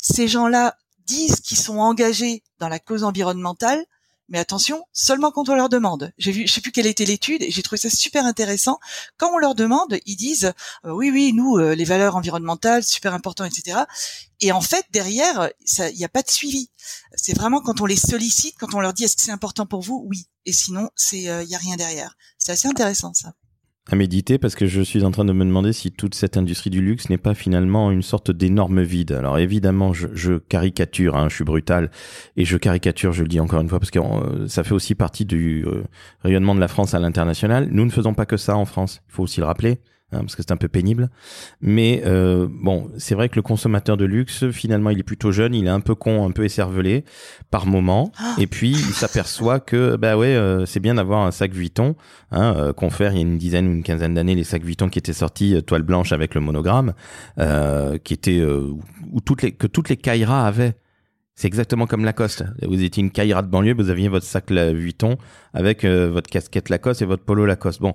Ces 0.00 0.28
gens-là 0.28 0.76
disent 1.04 1.40
qu'ils 1.40 1.58
sont 1.58 1.78
engagés 1.78 2.42
dans 2.58 2.70
la 2.70 2.78
cause 2.78 3.04
environnementale, 3.04 3.84
mais 4.28 4.38
attention, 4.38 4.84
seulement 4.92 5.30
quand 5.30 5.48
on 5.48 5.54
leur 5.54 5.68
demande. 5.68 6.12
J'ai 6.18 6.32
vu, 6.32 6.46
je 6.46 6.52
sais 6.52 6.60
plus 6.60 6.72
quelle 6.72 6.86
était 6.86 7.04
l'étude, 7.04 7.42
et 7.42 7.50
j'ai 7.50 7.62
trouvé 7.62 7.78
ça 7.78 7.90
super 7.90 8.24
intéressant. 8.24 8.78
Quand 9.16 9.32
on 9.32 9.38
leur 9.38 9.54
demande, 9.54 9.98
ils 10.06 10.16
disent 10.16 10.52
euh, 10.84 10.92
oui, 10.92 11.10
oui, 11.10 11.32
nous, 11.32 11.56
euh, 11.56 11.74
les 11.74 11.84
valeurs 11.84 12.16
environnementales, 12.16 12.84
super 12.84 13.14
important, 13.14 13.44
etc. 13.44 13.80
Et 14.40 14.52
en 14.52 14.60
fait, 14.60 14.86
derrière, 14.90 15.50
il 15.78 15.96
n'y 15.96 16.04
a 16.04 16.08
pas 16.08 16.22
de 16.22 16.30
suivi. 16.30 16.70
C'est 17.14 17.34
vraiment 17.34 17.60
quand 17.60 17.80
on 17.80 17.86
les 17.86 17.96
sollicite, 17.96 18.56
quand 18.58 18.74
on 18.74 18.80
leur 18.80 18.92
dit 18.92 19.04
est-ce 19.04 19.16
que 19.16 19.22
c'est 19.22 19.32
important 19.32 19.66
pour 19.66 19.82
vous, 19.82 20.04
oui. 20.06 20.28
Et 20.46 20.52
sinon, 20.52 20.90
c'est, 20.94 21.20
il 21.20 21.28
euh, 21.28 21.44
y 21.44 21.54
a 21.54 21.58
rien 21.58 21.76
derrière. 21.76 22.16
C'est 22.38 22.52
assez 22.52 22.68
intéressant 22.68 23.12
ça 23.14 23.34
à 23.88 23.96
méditer 23.96 24.38
parce 24.38 24.54
que 24.54 24.66
je 24.66 24.82
suis 24.82 25.04
en 25.04 25.10
train 25.10 25.24
de 25.24 25.32
me 25.32 25.44
demander 25.44 25.72
si 25.72 25.90
toute 25.90 26.14
cette 26.14 26.36
industrie 26.36 26.70
du 26.70 26.82
luxe 26.82 27.08
n'est 27.08 27.18
pas 27.18 27.34
finalement 27.34 27.90
une 27.90 28.02
sorte 28.02 28.30
d'énorme 28.30 28.82
vide. 28.82 29.12
Alors 29.12 29.38
évidemment, 29.38 29.92
je, 29.94 30.08
je 30.12 30.34
caricature, 30.34 31.16
hein, 31.16 31.28
je 31.28 31.36
suis 31.36 31.44
brutal 31.44 31.90
et 32.36 32.44
je 32.44 32.56
caricature, 32.58 33.12
je 33.12 33.22
le 33.22 33.28
dis 33.28 33.40
encore 33.40 33.60
une 33.60 33.68
fois, 33.68 33.80
parce 33.80 33.90
que 33.90 33.98
euh, 33.98 34.46
ça 34.46 34.62
fait 34.62 34.74
aussi 34.74 34.94
partie 34.94 35.24
du 35.24 35.64
euh, 35.66 35.84
rayonnement 36.22 36.54
de 36.54 36.60
la 36.60 36.68
France 36.68 36.94
à 36.94 36.98
l'international. 36.98 37.68
Nous 37.70 37.84
ne 37.84 37.90
faisons 37.90 38.14
pas 38.14 38.26
que 38.26 38.36
ça 38.36 38.56
en 38.56 38.66
France, 38.66 39.00
il 39.08 39.12
faut 39.12 39.22
aussi 39.22 39.40
le 39.40 39.46
rappeler. 39.46 39.78
Hein, 40.10 40.20
parce 40.20 40.36
que 40.36 40.42
c'est 40.42 40.52
un 40.52 40.56
peu 40.56 40.68
pénible. 40.68 41.10
Mais 41.60 42.02
euh, 42.06 42.48
bon, 42.50 42.90
c'est 42.96 43.14
vrai 43.14 43.28
que 43.28 43.36
le 43.36 43.42
consommateur 43.42 43.98
de 43.98 44.06
luxe, 44.06 44.48
finalement, 44.50 44.88
il 44.88 44.98
est 44.98 45.02
plutôt 45.02 45.32
jeune, 45.32 45.54
il 45.54 45.66
est 45.66 45.70
un 45.70 45.80
peu 45.80 45.94
con, 45.94 46.26
un 46.26 46.30
peu 46.30 46.44
écervelé 46.44 47.04
par 47.50 47.66
moment, 47.66 48.10
ah. 48.18 48.34
et 48.38 48.46
puis 48.46 48.70
il 48.70 48.94
s'aperçoit 48.94 49.60
que 49.60 49.96
bah 49.96 50.16
ouais, 50.16 50.34
euh, 50.34 50.64
c'est 50.64 50.80
bien 50.80 50.94
d'avoir 50.94 51.26
un 51.26 51.30
sac 51.30 51.52
Vuitton. 51.52 51.94
Hein, 52.30 52.54
euh, 52.56 52.72
confère 52.74 53.12
il 53.12 53.16
y 53.16 53.18
a 53.18 53.22
une 53.22 53.38
dizaine 53.38 53.68
ou 53.68 53.72
une 53.72 53.82
quinzaine 53.82 54.14
d'années, 54.14 54.34
les 54.34 54.44
sacs 54.44 54.62
Vuitton 54.62 54.90
qui 54.90 54.98
étaient 54.98 55.14
sortis 55.14 55.54
euh, 55.54 55.62
toile 55.62 55.82
blanche 55.82 56.12
avec 56.12 56.34
le 56.34 56.42
monogramme, 56.42 56.92
euh, 57.38 57.96
qui 57.98 58.12
était 58.12 58.42
où 58.42 59.20
toutes 59.24 59.42
les 59.42 59.52
que 59.52 59.66
toutes 59.66 59.88
les 59.88 59.96
Kaira 59.96 60.46
avaient. 60.46 60.74
C'est 61.34 61.46
exactement 61.46 61.86
comme 61.86 62.04
Lacoste. 62.04 62.44
Vous 62.66 62.82
étiez 62.82 63.00
une 63.00 63.12
caïra 63.12 63.42
de 63.42 63.46
banlieue, 63.46 63.74
vous 63.74 63.90
aviez 63.90 64.08
votre 64.08 64.26
sac 64.26 64.50
Vuitton 64.50 65.18
avec 65.54 65.84
votre 65.84 66.28
casquette 66.28 66.68
Lacoste 66.68 67.00
et 67.00 67.04
votre 67.04 67.22
polo 67.22 67.46
Lacoste. 67.46 67.80
Bon, 67.80 67.94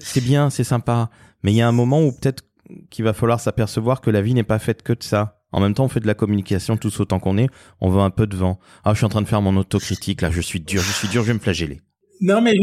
c'est 0.00 0.20
bien, 0.20 0.50
c'est 0.50 0.64
sympa, 0.64 1.08
mais 1.44 1.52
il 1.52 1.56
y 1.56 1.60
a 1.60 1.68
un 1.68 1.72
moment 1.72 2.02
où 2.02 2.10
peut-être 2.10 2.42
qu'il 2.90 3.04
va 3.04 3.12
falloir 3.12 3.38
s'apercevoir 3.38 4.00
que 4.00 4.10
la 4.10 4.22
vie 4.22 4.34
n'est 4.34 4.42
pas 4.42 4.58
faite 4.58 4.82
que 4.82 4.94
de 4.94 5.02
ça. 5.02 5.42
En 5.52 5.60
même 5.60 5.74
temps, 5.74 5.84
on 5.84 5.88
fait 5.88 6.00
de 6.00 6.06
la 6.06 6.14
communication 6.14 6.76
tous 6.76 6.98
autant 6.98 7.20
qu'on 7.20 7.38
est. 7.38 7.48
On 7.80 7.90
va 7.90 8.02
un 8.02 8.10
peu 8.10 8.26
devant. 8.26 8.58
Ah, 8.82 8.92
je 8.92 8.96
suis 8.96 9.06
en 9.06 9.10
train 9.10 9.22
de 9.22 9.28
faire 9.28 9.42
mon 9.42 9.56
autocritique 9.56 10.22
là. 10.22 10.30
Je 10.30 10.40
suis 10.40 10.58
dur, 10.58 10.80
je 10.82 10.90
suis 10.90 11.06
dur, 11.06 11.22
je 11.22 11.28
vais 11.28 11.34
me 11.34 11.38
flageller. 11.38 11.80
Non, 12.20 12.40
mais, 12.40 12.54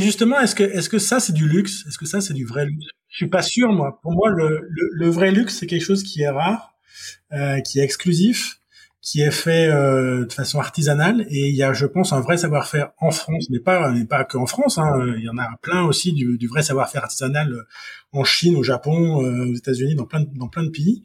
justement, 0.00 0.40
est-ce 0.40 0.88
que 0.88 0.98
ça 0.98 1.20
c'est 1.20 1.34
du 1.34 1.46
luxe? 1.46 1.84
Est-ce 1.86 1.98
que 1.98 2.06
ça 2.06 2.20
c'est 2.20 2.34
du 2.34 2.46
vrai 2.46 2.64
luxe? 2.64 2.86
Je 3.08 3.16
suis 3.16 3.28
pas 3.28 3.42
sûr, 3.42 3.72
moi. 3.72 4.00
Pour 4.02 4.12
moi, 4.12 4.30
le, 4.30 4.66
le, 4.70 5.10
vrai 5.10 5.30
luxe, 5.32 5.58
c'est 5.58 5.66
quelque 5.66 5.84
chose 5.84 6.02
qui 6.02 6.22
est 6.22 6.30
rare, 6.30 6.74
euh, 7.32 7.60
qui 7.60 7.80
est 7.80 7.82
exclusif, 7.82 8.59
qui 9.02 9.22
est 9.22 9.30
fait 9.30 9.68
euh, 9.68 10.26
de 10.26 10.32
façon 10.32 10.60
artisanale 10.60 11.26
et 11.30 11.48
il 11.48 11.56
y 11.56 11.62
a, 11.62 11.72
je 11.72 11.86
pense, 11.86 12.12
un 12.12 12.20
vrai 12.20 12.36
savoir-faire 12.36 12.90
en 12.98 13.10
France, 13.10 13.48
mais 13.50 13.58
pas, 13.58 13.90
mais 13.92 14.04
pas 14.04 14.24
que 14.24 14.36
en 14.36 14.46
France. 14.46 14.76
Hein. 14.78 15.14
Il 15.16 15.24
y 15.24 15.30
en 15.30 15.38
a 15.38 15.48
plein 15.62 15.84
aussi 15.84 16.12
du, 16.12 16.36
du 16.36 16.46
vrai 16.48 16.62
savoir-faire 16.62 17.04
artisanal 17.04 17.52
euh, 17.52 17.62
en 18.12 18.24
Chine, 18.24 18.56
au 18.56 18.62
Japon, 18.62 19.24
euh, 19.24 19.46
aux 19.46 19.54
États-Unis, 19.54 19.94
dans 19.94 20.04
plein, 20.04 20.20
de, 20.20 20.28
dans 20.34 20.48
plein 20.48 20.64
de 20.64 20.70
pays 20.70 21.02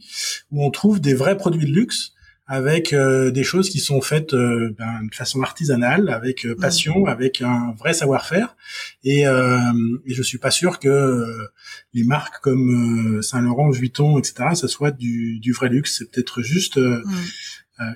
où 0.52 0.66
on 0.66 0.72
trouve 0.72 1.00
des 1.00 1.14
vrais 1.14 1.38
produits 1.38 1.66
de 1.66 1.74
luxe 1.74 2.12
avec 2.48 2.94
des 2.94 3.44
choses 3.44 3.72
qui 3.72 3.80
sont 3.80 4.02
faites 4.02 4.36
ben, 4.36 5.04
de 5.10 5.16
façon 5.16 5.42
artisanale, 5.42 6.10
avec 6.10 6.46
passion, 6.62 7.08
avec 7.08 7.42
un 7.42 7.74
vrai 7.76 7.96
savoir-faire. 7.96 8.56
Et, 9.04 9.22
et 9.22 10.14
je 10.14 10.22
suis 10.22 10.38
pas 10.38 10.52
sûr 10.52 10.78
que 10.78 11.26
les 11.96 12.04
marques 12.04 12.44
comme 12.44 13.24
Saint 13.24 13.42
Laurent, 13.42 13.72
Vuitton, 13.72 14.20
etc., 14.20 14.50
ça 14.54 14.68
soit 14.68 14.92
du, 14.92 15.40
du 15.40 15.54
vrai 15.54 15.70
luxe. 15.70 15.96
C'est 15.98 16.12
peut-être 16.12 16.44
juste 16.44 16.78
euh, 16.78 17.02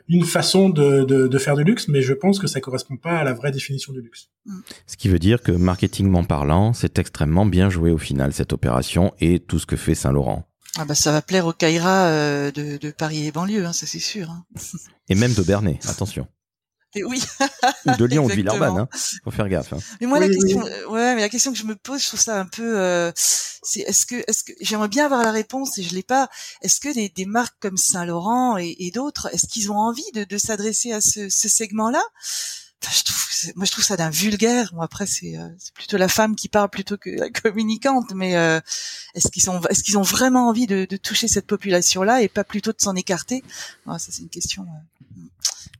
une 0.07 0.25
façon 0.25 0.69
de, 0.69 1.03
de, 1.03 1.27
de, 1.27 1.37
faire 1.37 1.55
du 1.55 1.63
luxe, 1.63 1.87
mais 1.87 2.01
je 2.01 2.13
pense 2.13 2.39
que 2.39 2.47
ça 2.47 2.59
correspond 2.59 2.97
pas 2.97 3.17
à 3.17 3.23
la 3.23 3.33
vraie 3.33 3.51
définition 3.51 3.93
du 3.93 4.01
luxe. 4.01 4.29
Ce 4.87 4.97
qui 4.97 5.07
veut 5.07 5.19
dire 5.19 5.41
que, 5.41 5.51
marketingment 5.51 6.23
parlant, 6.23 6.73
c'est 6.73 6.99
extrêmement 6.99 7.45
bien 7.45 7.69
joué 7.69 7.91
au 7.91 7.97
final, 7.97 8.33
cette 8.33 8.51
opération 8.51 9.13
et 9.19 9.39
tout 9.39 9.59
ce 9.59 9.65
que 9.65 9.77
fait 9.77 9.95
Saint-Laurent. 9.95 10.45
Ah 10.77 10.85
bah 10.85 10.95
ça 10.95 11.11
va 11.11 11.21
plaire 11.21 11.45
aux 11.45 11.53
Kaira 11.53 12.05
euh, 12.05 12.51
de, 12.51 12.77
de, 12.77 12.91
Paris 12.91 13.25
et 13.25 13.31
banlieue, 13.31 13.65
hein, 13.65 13.73
ça 13.73 13.87
c'est 13.87 13.99
sûr. 13.99 14.29
Hein. 14.29 14.45
et 15.09 15.15
même 15.15 15.33
de 15.33 15.41
Bernay, 15.41 15.79
attention. 15.87 16.27
Et 16.95 17.03
oui. 17.03 17.21
ou 17.85 17.95
de 17.95 18.05
Lyon 18.05 18.25
ou 18.25 18.29
de 18.29 18.33
Villeurbanne, 18.35 18.77
hein. 18.77 18.89
Faut 19.23 19.31
faire 19.31 19.47
gaffe. 19.47 19.73
Hein. 19.73 19.79
Mais 20.01 20.07
moi, 20.07 20.19
la 20.19 20.27
question, 20.27 20.65
euh, 20.65 20.87
ouais, 20.87 21.15
mais 21.15 21.21
la 21.21 21.29
question 21.29 21.51
que 21.51 21.57
je 21.57 21.65
me 21.65 21.75
pose, 21.75 22.01
je 22.01 22.07
trouve 22.07 22.19
ça 22.19 22.39
un 22.39 22.45
peu, 22.45 22.79
euh, 22.79 23.11
c'est 23.15 23.81
est-ce 23.81 24.05
que, 24.05 24.15
est-ce 24.27 24.43
que, 24.43 24.53
j'aimerais 24.59 24.87
bien 24.87 25.05
avoir 25.05 25.21
la 25.23 25.31
réponse 25.31 25.77
et 25.77 25.83
je 25.83 25.93
l'ai 25.93 26.03
pas. 26.03 26.29
Est-ce 26.63 26.79
que 26.79 26.91
des, 26.91 27.09
des 27.09 27.25
marques 27.25 27.57
comme 27.59 27.77
Saint 27.77 28.05
Laurent 28.05 28.57
et, 28.57 28.75
et 28.79 28.91
d'autres, 28.91 29.29
est-ce 29.33 29.47
qu'ils 29.47 29.71
ont 29.71 29.77
envie 29.77 30.11
de, 30.15 30.23
de 30.23 30.37
s'adresser 30.37 30.91
à 30.91 31.01
ce, 31.01 31.29
ce 31.29 31.47
segment-là? 31.47 32.01
Enfin, 32.81 32.93
je 32.97 33.03
trouve, 33.03 33.55
moi, 33.55 33.65
je 33.65 33.71
trouve 33.71 33.83
ça 33.83 33.97
d'un 33.97 34.09
vulgaire. 34.09 34.71
Moi, 34.73 34.85
après, 34.85 35.05
c'est, 35.05 35.37
euh, 35.37 35.47
c'est 35.57 35.73
plutôt 35.73 35.97
la 35.97 36.07
femme 36.07 36.35
qui 36.35 36.47
parle 36.47 36.69
plutôt 36.69 36.97
que 36.97 37.09
la 37.09 37.29
communicante. 37.41 38.13
Mais 38.15 38.37
euh, 38.37 38.59
est-ce 39.15 39.29
qu'ils 39.29 39.43
sont, 39.43 39.61
est-ce 39.69 39.83
qu'ils 39.83 39.97
ont 39.97 40.03
vraiment 40.03 40.47
envie 40.47 40.65
de, 40.65 40.85
de 40.89 40.97
toucher 40.97 41.27
cette 41.27 41.45
population-là 41.45 42.21
et 42.21 42.29
pas 42.29 42.43
plutôt 42.43 42.71
de 42.71 42.79
s'en 42.79 42.95
écarter? 42.95 43.43
Ça, 43.85 43.97
c'est 43.99 44.21
une 44.21 44.29
question. 44.29 44.65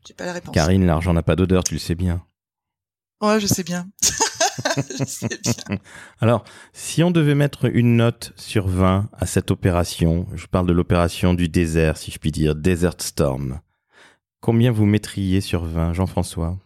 J'ai 0.08 0.14
pas 0.14 0.26
la 0.26 0.34
réponse. 0.34 0.54
Karine, 0.54 0.86
l'argent 0.86 1.14
n'a 1.14 1.24
pas 1.24 1.36
d'odeur, 1.36 1.64
tu 1.64 1.74
le 1.74 1.80
sais 1.80 1.96
bien. 1.96 2.24
Ouais, 3.22 3.40
je 3.40 3.48
sais 3.48 3.64
bien. 3.64 3.88
je 4.78 5.04
sais 5.06 5.28
bien. 5.28 5.78
Alors, 6.22 6.44
si 6.74 7.04
on 7.04 7.12
devait 7.12 7.36
mettre 7.36 7.66
une 7.66 7.98
note 7.98 8.34
sur 8.36 8.68
20 8.68 9.10
à 9.14 9.26
cette 9.26 9.52
opération, 9.52 10.28
je 10.36 10.48
parle 10.48 10.68
de 10.68 10.74
l'opération 10.74 11.34
du 11.34 11.50
désert, 11.50 11.98
si 11.98 12.12
je 12.12 12.20
puis 12.20 12.32
dire, 12.32 12.56
Desert 12.56 12.96
Storm, 13.00 13.60
combien 14.40 14.72
vous 14.72 14.86
mettriez 14.86 15.42
sur 15.42 15.64
20, 15.66 15.94
Jean-François? 15.94 16.58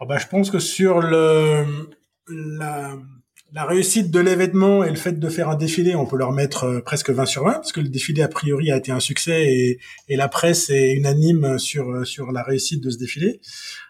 Oh 0.00 0.06
bah, 0.06 0.18
Je 0.18 0.26
pense 0.28 0.50
que 0.50 0.60
sur 0.60 1.00
le, 1.00 1.90
la, 2.28 2.96
la 3.52 3.64
réussite 3.64 4.10
de 4.10 4.20
l'événement 4.20 4.84
et 4.84 4.90
le 4.90 4.96
fait 4.96 5.18
de 5.18 5.28
faire 5.28 5.48
un 5.48 5.56
défilé, 5.56 5.94
on 5.94 6.06
peut 6.06 6.16
leur 6.16 6.32
mettre 6.32 6.64
euh, 6.64 6.80
presque 6.80 7.10
20 7.10 7.26
sur 7.26 7.44
20, 7.44 7.52
parce 7.52 7.72
que 7.72 7.80
le 7.80 7.88
défilé, 7.88 8.22
a 8.22 8.28
priori, 8.28 8.70
a 8.70 8.76
été 8.76 8.92
un 8.92 9.00
succès 9.00 9.46
et, 9.46 9.78
et 10.08 10.16
la 10.16 10.28
presse 10.28 10.70
est 10.70 10.92
unanime 10.92 11.58
sur, 11.58 11.90
euh, 11.90 12.04
sur 12.04 12.30
la 12.32 12.42
réussite 12.42 12.82
de 12.82 12.90
ce 12.90 12.98
défilé. 12.98 13.40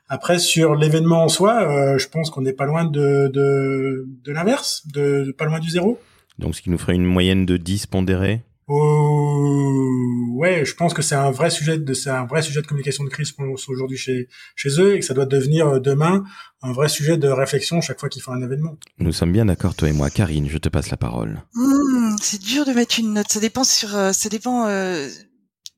Après, 0.08 0.38
sur 0.38 0.74
l'événement 0.74 1.24
en 1.24 1.28
soi, 1.28 1.62
euh, 1.62 1.98
je 1.98 2.08
pense 2.08 2.30
qu'on 2.30 2.40
n'est 2.40 2.52
pas 2.52 2.66
loin 2.66 2.84
de, 2.84 3.28
de, 3.32 4.06
de 4.24 4.32
l'inverse, 4.32 4.86
de, 4.92 5.34
pas 5.36 5.44
loin 5.44 5.58
du 5.58 5.70
zéro. 5.70 5.98
Donc, 6.38 6.54
ce 6.54 6.62
qui 6.62 6.70
nous 6.70 6.78
ferait 6.78 6.94
une 6.94 7.04
moyenne 7.04 7.44
de 7.44 7.56
10 7.56 7.86
pondérés? 7.86 8.42
Oh, 8.70 10.34
ouais, 10.34 10.66
je 10.66 10.74
pense 10.74 10.92
que 10.92 11.00
c'est 11.00 11.14
un 11.14 11.30
vrai 11.30 11.48
sujet 11.48 11.78
de 11.78 11.94
c'est 11.94 12.10
un 12.10 12.26
vrai 12.26 12.42
sujet 12.42 12.60
de 12.60 12.66
communication 12.66 13.02
de 13.02 13.08
crise 13.08 13.34
aujourd'hui 13.66 13.96
chez 13.96 14.28
chez 14.56 14.68
eux 14.78 14.94
et 14.94 15.00
que 15.00 15.06
ça 15.06 15.14
doit 15.14 15.24
devenir 15.24 15.66
euh, 15.66 15.80
demain 15.80 16.24
un 16.60 16.72
vrai 16.72 16.90
sujet 16.90 17.16
de 17.16 17.28
réflexion 17.28 17.80
chaque 17.80 17.98
fois 17.98 18.10
qu'ils 18.10 18.20
font 18.20 18.32
un 18.32 18.42
événement. 18.42 18.76
Nous 18.98 19.12
sommes 19.12 19.32
bien 19.32 19.46
d'accord 19.46 19.74
toi 19.74 19.88
et 19.88 19.92
moi, 19.92 20.10
Karine. 20.10 20.48
Je 20.50 20.58
te 20.58 20.68
passe 20.68 20.90
la 20.90 20.98
parole. 20.98 21.42
Mmh, 21.54 22.16
c'est 22.20 22.42
dur 22.42 22.66
de 22.66 22.72
mettre 22.72 22.98
une 22.98 23.14
note. 23.14 23.30
Ça 23.30 23.40
dépend 23.40 23.64
sur, 23.64 23.96
euh, 23.96 24.12
ça 24.12 24.28
dépend 24.28 24.66
euh, 24.66 25.08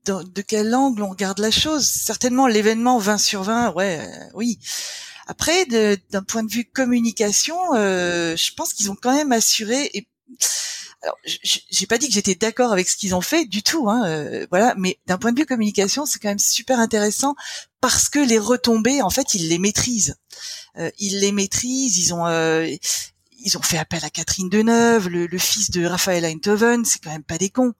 de 0.06 0.42
quel 0.42 0.74
angle 0.74 1.02
on 1.02 1.10
regarde 1.10 1.38
la 1.38 1.52
chose. 1.52 1.86
Certainement 1.86 2.48
l'événement 2.48 2.98
20 2.98 3.18
sur 3.18 3.44
20, 3.44 3.74
ouais, 3.74 4.00
euh, 4.00 4.30
oui. 4.34 4.58
Après, 5.28 5.64
d'un 5.66 6.22
point 6.24 6.42
de 6.42 6.50
vue 6.50 6.64
communication, 6.64 7.56
je 7.72 8.54
pense 8.56 8.72
qu'ils 8.72 8.90
ont 8.90 8.96
quand 9.00 9.14
même 9.14 9.30
assuré. 9.30 9.88
Et 9.94 10.08
alors, 11.02 11.16
j'ai 11.24 11.86
pas 11.86 11.96
dit 11.96 12.08
que 12.08 12.12
j'étais 12.12 12.34
d'accord 12.34 12.72
avec 12.72 12.88
ce 12.88 12.96
qu'ils 12.96 13.14
ont 13.14 13.22
fait 13.22 13.46
du 13.46 13.62
tout, 13.62 13.88
hein, 13.88 14.46
voilà. 14.50 14.74
Mais 14.76 14.98
d'un 15.06 15.16
point 15.16 15.32
de 15.32 15.40
vue 15.40 15.46
communication, 15.46 16.04
c'est 16.04 16.18
quand 16.18 16.28
même 16.28 16.38
super 16.38 16.78
intéressant 16.78 17.34
parce 17.80 18.10
que 18.10 18.18
les 18.18 18.38
retombées, 18.38 19.00
en 19.00 19.08
fait, 19.08 19.34
ils 19.34 19.48
les 19.48 19.58
maîtrisent. 19.58 20.16
ils 20.98 21.20
les 21.20 21.32
maîtrisent. 21.32 21.96
Ils 21.96 22.12
ont 22.12 22.26
ils 23.42 23.56
ont 23.56 23.62
fait 23.62 23.78
appel 23.78 24.04
à 24.04 24.10
Catherine 24.10 24.48
Deneuve, 24.48 25.08
le, 25.08 25.26
le 25.26 25.38
fils 25.38 25.70
de 25.70 25.84
Raphaël 25.84 26.24
Einthoven, 26.24 26.84
c'est 26.84 26.98
quand 27.02 27.10
même 27.10 27.24
pas 27.24 27.38
des 27.38 27.50
cons. 27.50 27.72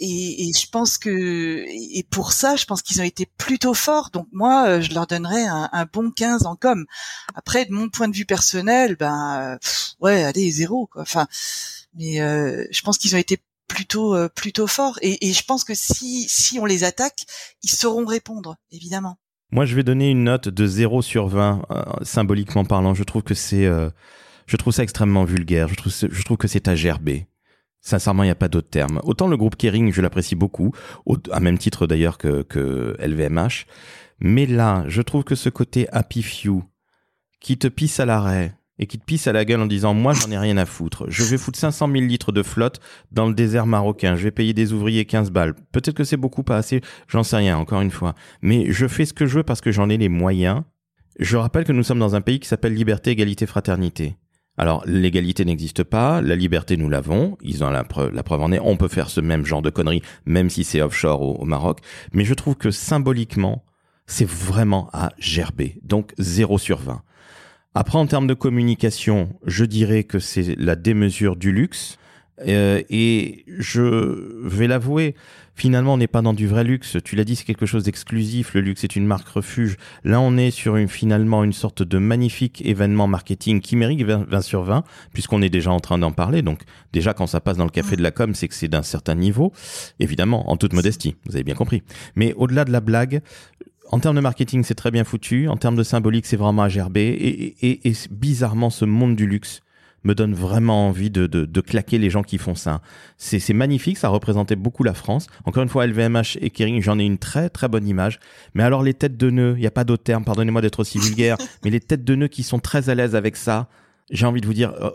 Et, 0.00 0.48
et, 0.48 0.52
je 0.52 0.68
pense 0.68 0.98
que, 0.98 1.64
et 1.68 2.04
pour 2.10 2.32
ça, 2.32 2.56
je 2.56 2.64
pense 2.64 2.82
qu'ils 2.82 3.00
ont 3.00 3.04
été 3.04 3.26
plutôt 3.38 3.74
forts. 3.74 4.10
Donc 4.12 4.26
moi, 4.32 4.66
euh, 4.66 4.80
je 4.80 4.92
leur 4.92 5.06
donnerais 5.06 5.46
un, 5.46 5.68
un, 5.72 5.86
bon 5.86 6.10
15 6.10 6.46
en 6.46 6.56
com. 6.56 6.84
Après, 7.34 7.64
de 7.64 7.72
mon 7.72 7.88
point 7.88 8.08
de 8.08 8.16
vue 8.16 8.26
personnel, 8.26 8.96
ben 8.96 9.58
ouais, 10.00 10.24
allez 10.24 10.50
zéro. 10.50 10.86
Quoi. 10.86 11.02
Enfin, 11.02 11.26
mais 11.94 12.20
euh, 12.20 12.64
je 12.70 12.82
pense 12.82 12.98
qu'ils 12.98 13.14
ont 13.14 13.18
été 13.18 13.38
plutôt 13.68 14.14
euh, 14.14 14.28
plutôt 14.28 14.66
forts. 14.66 14.98
Et, 15.02 15.32
je 15.32 15.44
pense 15.44 15.64
que 15.64 15.74
si 15.74 16.26
si 16.28 16.58
on 16.58 16.64
les 16.64 16.84
attaque, 16.84 17.24
ils 17.62 17.70
sauront 17.70 18.06
répondre, 18.06 18.56
évidemment. 18.70 19.18
Moi, 19.50 19.66
je 19.66 19.76
vais 19.76 19.84
donner 19.84 20.10
une 20.10 20.24
note 20.24 20.48
de 20.48 20.66
0 20.66 21.02
sur 21.02 21.28
20, 21.28 21.62
symboliquement 22.02 22.64
parlant. 22.64 22.94
Je 22.94 23.04
trouve 23.04 23.22
que 23.22 23.34
c'est 23.34 23.68
je 24.46 24.56
trouve 24.56 24.72
ça 24.72 24.82
extrêmement 24.82 25.24
vulgaire. 25.24 25.68
Je 25.68 25.76
trouve, 25.76 25.92
je 25.92 26.22
trouve 26.22 26.36
que 26.36 26.48
c'est 26.48 26.68
à 26.68 26.74
gerber. 26.74 27.28
Sincèrement, 27.80 28.22
il 28.22 28.28
n'y 28.28 28.32
a 28.32 28.36
pas 28.36 28.48
d'autre 28.48 28.70
terme. 28.70 29.00
Autant 29.04 29.28
le 29.28 29.36
groupe 29.36 29.56
Kering, 29.56 29.92
je 29.92 30.00
l'apprécie 30.00 30.34
beaucoup, 30.34 30.72
à 31.30 31.40
même 31.40 31.58
titre 31.58 31.86
d'ailleurs 31.86 32.16
que, 32.16 32.42
que 32.42 32.96
LVMH. 32.98 33.66
Mais 34.20 34.46
là, 34.46 34.84
je 34.88 35.02
trouve 35.02 35.22
que 35.22 35.34
ce 35.34 35.50
côté 35.50 35.86
happy 35.92 36.22
few, 36.22 36.64
qui 37.40 37.58
te 37.58 37.68
pisse 37.68 38.00
à 38.00 38.06
l'arrêt, 38.06 38.56
et 38.78 38.86
qui 38.86 38.98
te 38.98 39.04
pisse 39.04 39.26
à 39.26 39.32
la 39.32 39.44
gueule 39.44 39.60
en 39.60 39.66
disant 39.66 39.94
moi 39.94 40.12
j'en 40.12 40.30
ai 40.30 40.38
rien 40.38 40.56
à 40.56 40.66
foutre. 40.66 41.04
Je 41.08 41.24
vais 41.24 41.38
foutre 41.38 41.58
500 41.58 41.88
000 41.90 42.04
litres 42.04 42.32
de 42.32 42.42
flotte 42.42 42.80
dans 43.12 43.26
le 43.26 43.34
désert 43.34 43.66
marocain. 43.66 44.16
Je 44.16 44.24
vais 44.24 44.30
payer 44.30 44.52
des 44.52 44.72
ouvriers 44.72 45.04
15 45.04 45.30
balles. 45.30 45.54
Peut-être 45.72 45.96
que 45.96 46.04
c'est 46.04 46.16
beaucoup 46.16 46.42
pas 46.42 46.56
assez. 46.56 46.80
J'en 47.08 47.22
sais 47.22 47.36
rien 47.36 47.56
encore 47.56 47.80
une 47.80 47.90
fois. 47.90 48.14
Mais 48.42 48.72
je 48.72 48.86
fais 48.86 49.04
ce 49.04 49.12
que 49.12 49.26
je 49.26 49.36
veux 49.36 49.42
parce 49.44 49.60
que 49.60 49.72
j'en 49.72 49.88
ai 49.88 49.96
les 49.96 50.08
moyens. 50.08 50.62
Je 51.18 51.36
rappelle 51.36 51.64
que 51.64 51.72
nous 51.72 51.84
sommes 51.84 52.00
dans 52.00 52.16
un 52.16 52.20
pays 52.20 52.40
qui 52.40 52.48
s'appelle 52.48 52.74
liberté, 52.74 53.10
égalité, 53.12 53.46
fraternité. 53.46 54.16
Alors, 54.56 54.84
l'égalité 54.86 55.44
n'existe 55.44 55.82
pas, 55.82 56.20
la 56.20 56.36
liberté, 56.36 56.76
nous 56.76 56.88
l'avons, 56.88 57.36
ils 57.42 57.64
ont 57.64 57.70
la 57.70 57.82
preuve, 57.82 58.14
la 58.14 58.22
preuve 58.22 58.40
en 58.40 58.52
est, 58.52 58.60
on 58.60 58.76
peut 58.76 58.88
faire 58.88 59.10
ce 59.10 59.20
même 59.20 59.44
genre 59.44 59.62
de 59.62 59.70
conneries, 59.70 60.02
même 60.26 60.48
si 60.48 60.62
c'est 60.62 60.80
offshore 60.80 61.40
au, 61.40 61.44
Maroc, 61.44 61.80
mais 62.12 62.24
je 62.24 62.34
trouve 62.34 62.54
que 62.54 62.70
symboliquement, 62.70 63.64
c'est 64.06 64.28
vraiment 64.28 64.90
à 64.92 65.10
gerber, 65.18 65.80
donc 65.82 66.12
0 66.18 66.58
sur 66.58 66.78
20. 66.78 67.02
Après, 67.74 67.98
en 67.98 68.06
termes 68.06 68.26
de 68.26 68.34
communication, 68.34 69.28
je 69.46 69.64
dirais 69.64 70.04
que 70.04 70.18
c'est 70.18 70.54
la 70.58 70.76
démesure 70.76 71.36
du 71.36 71.52
luxe, 71.52 71.98
euh, 72.46 72.82
et 72.90 73.44
je 73.46 74.40
vais 74.44 74.66
l'avouer, 74.66 75.14
finalement, 75.54 75.94
on 75.94 75.96
n'est 75.96 76.08
pas 76.08 76.22
dans 76.22 76.32
du 76.32 76.46
vrai 76.46 76.64
luxe. 76.64 76.96
Tu 77.04 77.16
l'as 77.16 77.24
dit, 77.24 77.36
c'est 77.36 77.44
quelque 77.44 77.66
chose 77.66 77.84
d'exclusif. 77.84 78.54
Le 78.54 78.60
luxe 78.60 78.84
est 78.84 78.96
une 78.96 79.06
marque 79.06 79.28
refuge. 79.28 79.76
Là, 80.02 80.20
on 80.20 80.36
est 80.36 80.50
sur 80.50 80.76
une, 80.76 80.88
finalement 80.88 81.44
une 81.44 81.52
sorte 81.52 81.82
de 81.82 81.98
magnifique 81.98 82.62
événement 82.64 83.06
marketing 83.06 83.60
qui 83.60 83.76
mérite 83.76 84.02
20, 84.02 84.40
sur 84.40 84.62
20, 84.62 84.84
puisqu'on 85.12 85.42
est 85.42 85.50
déjà 85.50 85.70
en 85.70 85.80
train 85.80 85.98
d'en 85.98 86.12
parler. 86.12 86.42
Donc, 86.42 86.62
déjà, 86.92 87.14
quand 87.14 87.26
ça 87.26 87.40
passe 87.40 87.56
dans 87.56 87.64
le 87.64 87.70
café 87.70 87.96
de 87.96 88.02
la 88.02 88.10
com, 88.10 88.34
c'est 88.34 88.48
que 88.48 88.54
c'est 88.54 88.68
d'un 88.68 88.82
certain 88.82 89.14
niveau. 89.14 89.52
Évidemment, 90.00 90.50
en 90.50 90.56
toute 90.56 90.72
modestie. 90.72 91.16
Vous 91.26 91.36
avez 91.36 91.44
bien 91.44 91.54
compris. 91.54 91.82
Mais 92.16 92.34
au-delà 92.34 92.64
de 92.64 92.72
la 92.72 92.80
blague, 92.80 93.22
en 93.94 94.00
termes 94.00 94.16
de 94.16 94.20
marketing, 94.20 94.64
c'est 94.64 94.74
très 94.74 94.90
bien 94.90 95.04
foutu. 95.04 95.48
En 95.48 95.56
termes 95.56 95.76
de 95.76 95.84
symbolique, 95.84 96.26
c'est 96.26 96.36
vraiment 96.36 96.62
à 96.62 96.68
gerber. 96.68 97.06
Et, 97.06 97.54
et, 97.64 97.88
et, 97.88 97.92
bizarrement, 98.10 98.68
ce 98.68 98.84
monde 98.84 99.14
du 99.14 99.24
luxe 99.24 99.62
me 100.02 100.16
donne 100.16 100.34
vraiment 100.34 100.88
envie 100.88 101.10
de, 101.10 101.28
de, 101.28 101.44
de 101.44 101.60
claquer 101.60 101.98
les 101.98 102.10
gens 102.10 102.24
qui 102.24 102.38
font 102.38 102.56
ça. 102.56 102.82
C'est 103.18 103.52
magnifique, 103.52 103.96
ça 103.96 104.08
représentait 104.08 104.56
beaucoup 104.56 104.82
la 104.82 104.94
France. 104.94 105.28
Encore 105.44 105.62
une 105.62 105.68
fois, 105.68 105.86
LVMH 105.86 106.38
et 106.40 106.50
Kering, 106.50 106.82
j'en 106.82 106.98
ai 106.98 107.04
une 107.04 107.18
très 107.18 107.48
très 107.50 107.68
bonne 107.68 107.86
image. 107.86 108.18
Mais 108.54 108.64
alors 108.64 108.82
les 108.82 108.94
têtes 108.94 109.16
de 109.16 109.30
nœuds, 109.30 109.54
il 109.56 109.60
n'y 109.60 109.66
a 109.68 109.70
pas 109.70 109.84
d'autre 109.84 110.02
terme, 110.02 110.24
pardonnez-moi 110.24 110.60
d'être 110.60 110.80
aussi 110.80 110.98
vulgaire, 110.98 111.36
mais 111.64 111.70
les 111.70 111.80
têtes 111.80 112.02
de 112.02 112.16
nœuds 112.16 112.26
qui 112.26 112.42
sont 112.42 112.58
très 112.58 112.90
à 112.90 112.96
l'aise 112.96 113.14
avec 113.14 113.36
ça, 113.36 113.68
j'ai 114.10 114.26
envie 114.26 114.40
de 114.40 114.46
vous 114.46 114.54
dire, 114.54 114.72
euh, 114.80 114.90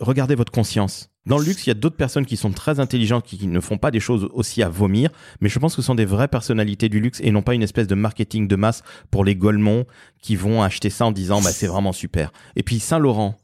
regardez 0.00 0.34
votre 0.34 0.52
conscience. 0.52 1.10
Dans 1.28 1.36
le 1.36 1.44
luxe, 1.44 1.66
il 1.66 1.68
y 1.68 1.72
a 1.72 1.74
d'autres 1.74 1.96
personnes 1.96 2.24
qui 2.24 2.38
sont 2.38 2.52
très 2.52 2.80
intelligentes, 2.80 3.24
qui, 3.24 3.46
ne 3.46 3.60
font 3.60 3.76
pas 3.76 3.90
des 3.90 4.00
choses 4.00 4.30
aussi 4.32 4.62
à 4.62 4.70
vomir, 4.70 5.10
mais 5.42 5.50
je 5.50 5.58
pense 5.58 5.76
que 5.76 5.82
ce 5.82 5.86
sont 5.86 5.94
des 5.94 6.06
vraies 6.06 6.26
personnalités 6.26 6.88
du 6.88 7.00
luxe 7.00 7.20
et 7.22 7.30
non 7.30 7.42
pas 7.42 7.54
une 7.54 7.62
espèce 7.62 7.86
de 7.86 7.94
marketing 7.94 8.48
de 8.48 8.56
masse 8.56 8.82
pour 9.10 9.26
les 9.26 9.36
golemons 9.36 9.84
qui 10.22 10.36
vont 10.36 10.62
acheter 10.62 10.88
ça 10.88 11.04
en 11.04 11.12
disant 11.12 11.42
bah 11.42 11.52
c'est 11.52 11.66
vraiment 11.66 11.92
super. 11.92 12.32
Et 12.56 12.62
puis 12.62 12.80
Saint 12.80 12.98
Laurent, 12.98 13.36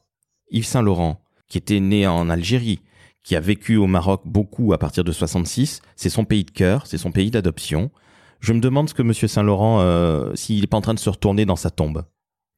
Yves 0.50 0.64
Saint 0.64 0.80
Laurent, 0.80 1.20
qui 1.46 1.58
était 1.58 1.80
né 1.80 2.06
en 2.06 2.30
Algérie, 2.30 2.80
qui 3.22 3.36
a 3.36 3.40
vécu 3.40 3.76
au 3.76 3.86
Maroc 3.86 4.22
beaucoup 4.24 4.72
à 4.72 4.78
partir 4.78 5.04
de 5.04 5.12
66, 5.12 5.82
c'est 5.94 6.08
son 6.08 6.24
pays 6.24 6.44
de 6.44 6.50
cœur, 6.50 6.86
c'est 6.86 6.96
son 6.96 7.12
pays 7.12 7.30
d'adoption. 7.30 7.90
Je 8.40 8.54
me 8.54 8.60
demande 8.60 8.88
ce 8.88 8.94
que 8.94 9.02
Monsieur 9.02 9.28
Saint 9.28 9.42
Laurent, 9.42 9.80
euh, 9.80 10.34
s'il 10.34 10.62
n'est 10.62 10.66
pas 10.66 10.78
en 10.78 10.82
train 10.82 10.94
de 10.94 10.98
se 10.98 11.10
retourner 11.10 11.44
dans 11.44 11.56
sa 11.56 11.68
tombe. 11.68 12.04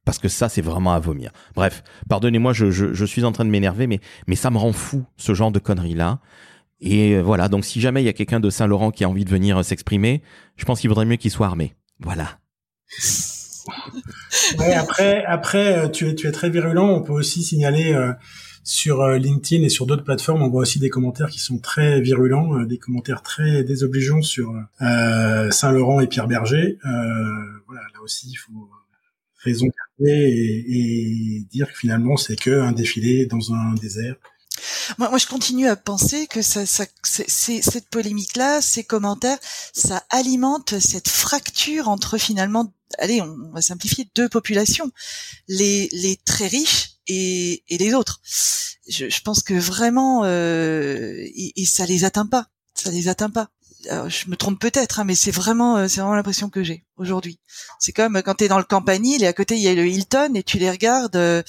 Parce 0.07 0.19
que 0.19 0.29
ça, 0.29 0.47
c'est 0.47 0.61
vraiment 0.61 0.93
à 0.93 0.99
vomir. 0.99 1.31
Bref, 1.53 1.83
pardonnez-moi, 2.07 2.53
je, 2.53 3.05
suis 3.05 3.25
en 3.25 3.33
train 3.33 3.43
de 3.43 3.49
m'énerver, 3.49 3.87
mais, 3.87 3.99
ça 4.35 4.49
me 4.49 4.57
rend 4.57 4.71
fou, 4.71 5.03
ce 5.17 5.33
genre 5.33 5.51
de 5.51 5.59
conneries-là. 5.59 6.19
Et 6.79 7.15
euh, 7.15 7.21
voilà, 7.21 7.49
donc 7.49 7.65
si 7.65 7.81
jamais 7.81 8.01
il 8.01 8.05
y 8.05 8.09
a 8.09 8.13
quelqu'un 8.13 8.39
de 8.39 8.49
Saint-Laurent 8.49 8.91
qui 8.91 9.03
a 9.03 9.09
envie 9.09 9.25
de 9.25 9.29
venir 9.29 9.57
euh, 9.57 9.63
s'exprimer, 9.63 10.21
je 10.55 10.63
pense 10.63 10.79
qu'il 10.79 10.89
vaudrait 10.89 11.03
mieux 11.03 11.17
qu'il 11.17 11.29
soit 11.29 11.47
armé. 11.47 11.75
Voilà. 11.99 12.39
ouais, 14.59 14.73
après, 14.75 15.25
après, 15.25 15.91
tu 15.91 16.07
es, 16.07 16.15
tu 16.15 16.27
es 16.27 16.31
très 16.31 16.49
virulent. 16.49 16.87
On 16.87 17.01
peut 17.01 17.11
aussi 17.11 17.43
signaler 17.43 17.93
sur 18.67 19.01
euh, 19.01 19.17
LinkedIn 19.17 19.63
et 19.63 19.69
sur 19.69 19.85
d'autres 19.85 20.03
plateformes, 20.03 20.41
on 20.41 20.49
voit 20.49 20.61
aussi 20.61 20.77
des 20.77 20.89
commentaires 20.89 21.29
qui 21.29 21.39
sont 21.39 21.57
très 21.57 22.01
virulents, 22.01 22.59
euh, 22.59 22.65
des 22.65 22.77
commentaires 22.77 23.21
très 23.21 23.63
désobligeants 23.63 24.21
sur 24.21 24.53
euh, 24.81 25.49
Saint-Laurent 25.51 26.01
et 26.01 26.07
Pierre 26.07 26.27
Berger. 26.27 26.77
voilà, 26.83 27.81
là 27.93 28.01
aussi, 28.03 28.27
il 28.29 28.35
faut 28.35 28.69
raison 29.43 29.67
garder 29.99 30.13
et, 30.13 31.37
et 31.37 31.47
dire 31.51 31.71
que 31.71 31.77
finalement, 31.77 32.17
c'est 32.17 32.35
que 32.35 32.51
un 32.51 32.71
défilé 32.71 33.25
dans 33.25 33.53
un 33.53 33.73
désert. 33.75 34.15
Moi, 34.97 35.09
moi, 35.09 35.17
je 35.17 35.27
continue 35.27 35.67
à 35.67 35.75
penser 35.75 36.27
que 36.27 36.41
ça, 36.41 36.65
ça 36.65 36.85
c'est, 37.03 37.61
cette 37.61 37.89
polémique-là, 37.89 38.61
ces 38.61 38.83
commentaires, 38.83 39.37
ça 39.73 40.03
alimente 40.09 40.79
cette 40.79 41.07
fracture 41.07 41.89
entre 41.89 42.17
finalement, 42.17 42.73
allez, 42.97 43.21
on 43.21 43.51
va 43.51 43.61
simplifier, 43.61 44.09
deux 44.15 44.29
populations. 44.29 44.91
Les, 45.47 45.89
les 45.91 46.17
très 46.25 46.47
riches 46.47 46.97
et, 47.07 47.63
et 47.69 47.77
les 47.77 47.93
autres. 47.93 48.21
Je, 48.89 49.09
je 49.09 49.21
pense 49.21 49.43
que 49.43 49.53
vraiment, 49.53 50.23
euh, 50.23 51.13
et, 51.17 51.61
et, 51.61 51.65
ça 51.65 51.85
les 51.85 52.05
atteint 52.05 52.25
pas. 52.25 52.47
Ça 52.73 52.89
les 52.91 53.07
atteint 53.09 53.29
pas. 53.29 53.49
Alors, 53.89 54.09
je 54.09 54.29
me 54.29 54.35
trompe 54.35 54.59
peut-être, 54.59 54.99
hein, 54.99 55.03
mais 55.05 55.15
c'est 55.15 55.31
vraiment, 55.31 55.77
euh, 55.77 55.87
c'est 55.87 56.01
vraiment 56.01 56.15
l'impression 56.15 56.49
que 56.49 56.63
j'ai 56.63 56.83
aujourd'hui. 56.97 57.39
C'est 57.79 57.91
comme 57.91 58.21
quand 58.23 58.35
tu 58.35 58.45
es 58.45 58.47
dans 58.47 58.57
le 58.57 58.63
campanile 58.63 59.23
et 59.23 59.27
à 59.27 59.33
côté 59.33 59.55
il 59.55 59.61
y 59.61 59.67
a 59.67 59.73
le 59.73 59.87
Hilton 59.87 60.33
et 60.35 60.43
tu 60.43 60.57
les 60.57 60.69
regardes, 60.69 61.15
euh, 61.15 61.43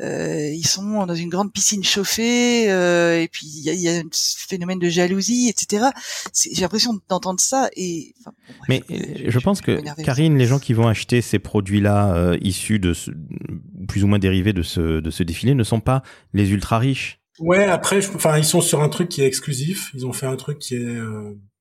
euh 0.00 0.50
ils 0.52 0.66
sont 0.66 1.06
dans 1.06 1.14
une 1.14 1.28
grande 1.28 1.52
piscine 1.52 1.84
chauffée 1.84 2.70
euh, 2.70 3.20
et 3.20 3.28
puis 3.28 3.46
il 3.46 3.62
y 3.62 3.70
a, 3.70 3.74
y 3.74 3.88
a, 3.88 4.00
un 4.00 4.08
phénomène 4.12 4.78
de 4.78 4.88
jalousie, 4.88 5.48
etc. 5.48 5.86
J'ai 6.34 6.60
l'impression 6.60 6.98
d'entendre 7.08 7.40
ça 7.40 7.68
et. 7.76 8.14
Enfin, 8.20 8.32
mais 8.68 8.82
je, 8.88 9.38
pense 9.38 9.60
que 9.60 9.80
Karine, 10.02 10.36
les 10.36 10.46
gens 10.46 10.58
qui 10.58 10.72
vont 10.72 10.88
acheter 10.88 11.20
ces 11.20 11.38
produits-là 11.38 12.14
euh, 12.14 12.38
issus 12.40 12.78
de 12.78 12.92
ce, 12.92 13.10
plus 13.88 14.04
ou 14.04 14.08
moins 14.08 14.18
dérivés 14.18 14.52
de 14.52 14.62
ce 14.62 15.00
de 15.00 15.10
ce 15.10 15.22
défilé 15.22 15.54
ne 15.54 15.64
sont 15.64 15.80
pas 15.80 16.02
les 16.32 16.50
ultra 16.50 16.78
riches. 16.78 17.20
Ouais, 17.38 17.64
après, 17.64 17.98
enfin, 18.14 18.36
ils 18.36 18.44
sont 18.44 18.60
sur 18.60 18.82
un 18.82 18.88
truc 18.88 19.08
qui 19.08 19.22
est 19.22 19.26
exclusif. 19.26 19.90
Ils 19.94 20.06
ont 20.06 20.12
fait 20.12 20.26
un 20.26 20.34
truc 20.34 20.58
qui 20.58 20.74
est 20.74 20.98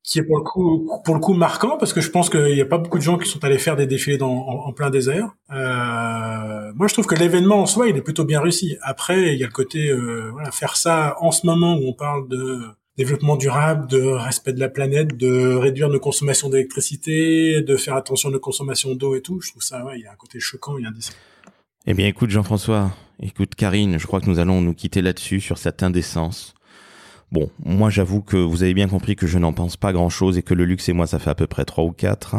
qui 0.07 0.19
est 0.19 0.23
pour 0.23 0.37
le 0.37 0.43
coup 0.43 0.89
pour 1.03 1.15
le 1.15 1.19
coup 1.19 1.33
marquant 1.33 1.77
parce 1.77 1.91
que 1.91 1.99
je 1.99 2.09
pense 2.09 2.29
qu'il 2.29 2.53
n'y 2.53 2.61
a 2.61 2.65
pas 2.65 2.77
beaucoup 2.77 2.97
de 2.97 3.03
gens 3.03 3.17
qui 3.17 3.29
sont 3.29 3.43
allés 3.43 3.57
faire 3.57 3.75
des 3.75 3.87
défilés 3.87 4.17
dans, 4.17 4.31
en, 4.31 4.71
plein 4.71 4.89
désert. 4.89 5.35
Euh, 5.51 6.71
moi, 6.75 6.87
je 6.87 6.93
trouve 6.93 7.05
que 7.05 7.15
l'événement 7.15 7.57
en 7.57 7.65
soi, 7.65 7.89
il 7.89 7.97
est 7.97 8.01
plutôt 8.01 8.23
bien 8.23 8.39
réussi. 8.39 8.77
Après, 8.81 9.33
il 9.33 9.37
y 9.37 9.43
a 9.43 9.47
le 9.47 9.51
côté 9.51 9.89
euh, 9.89 10.29
voilà, 10.31 10.51
faire 10.51 10.77
ça 10.77 11.17
en 11.19 11.31
ce 11.31 11.45
moment 11.45 11.75
où 11.75 11.89
on 11.89 11.93
parle 11.93 12.29
de 12.29 12.61
développement 12.95 13.35
durable, 13.35 13.87
de 13.87 14.01
respect 14.01 14.53
de 14.53 14.61
la 14.61 14.69
planète, 14.69 15.17
de 15.17 15.53
réduire 15.55 15.89
nos 15.89 15.99
consommations 15.99 16.49
d'électricité, 16.49 17.61
de 17.61 17.75
faire 17.75 17.95
attention 17.95 18.29
à 18.29 18.31
nos 18.31 18.39
consommations 18.39 18.95
d'eau 18.95 19.13
et 19.13 19.21
tout. 19.21 19.41
Je 19.41 19.51
trouve 19.51 19.61
ça, 19.61 19.83
ouais, 19.83 19.99
il 19.99 20.03
y 20.03 20.07
a 20.07 20.11
un 20.13 20.15
côté 20.15 20.39
choquant, 20.39 20.77
il 20.77 20.83
y 20.83 20.85
a 20.85 20.89
un 20.89 20.93
Eh 21.85 21.93
bien, 21.93 22.07
écoute 22.07 22.29
Jean-François, 22.29 22.91
écoute 23.21 23.55
Karine, 23.55 23.99
je 23.99 24.07
crois 24.07 24.21
que 24.21 24.29
nous 24.29 24.39
allons 24.39 24.61
nous 24.61 24.73
quitter 24.73 25.01
là-dessus 25.01 25.41
sur 25.41 25.57
cette 25.57 25.83
indécence. 25.83 26.55
Bon, 27.31 27.49
moi 27.65 27.89
j'avoue 27.89 28.21
que 28.21 28.37
vous 28.37 28.63
avez 28.63 28.73
bien 28.73 28.87
compris 28.87 29.15
que 29.15 29.27
je 29.27 29.37
n'en 29.37 29.53
pense 29.53 29.77
pas 29.77 29.91
grand-chose 29.91 30.37
et 30.37 30.43
que 30.43 30.53
le 30.53 30.65
luxe 30.65 30.87
et 30.89 30.93
moi 30.93 31.07
ça 31.07 31.19
fait 31.19 31.29
à 31.29 31.35
peu 31.35 31.47
près 31.47 31.65
trois 31.65 31.83
ou 31.83 31.91
quatre. 31.91 32.37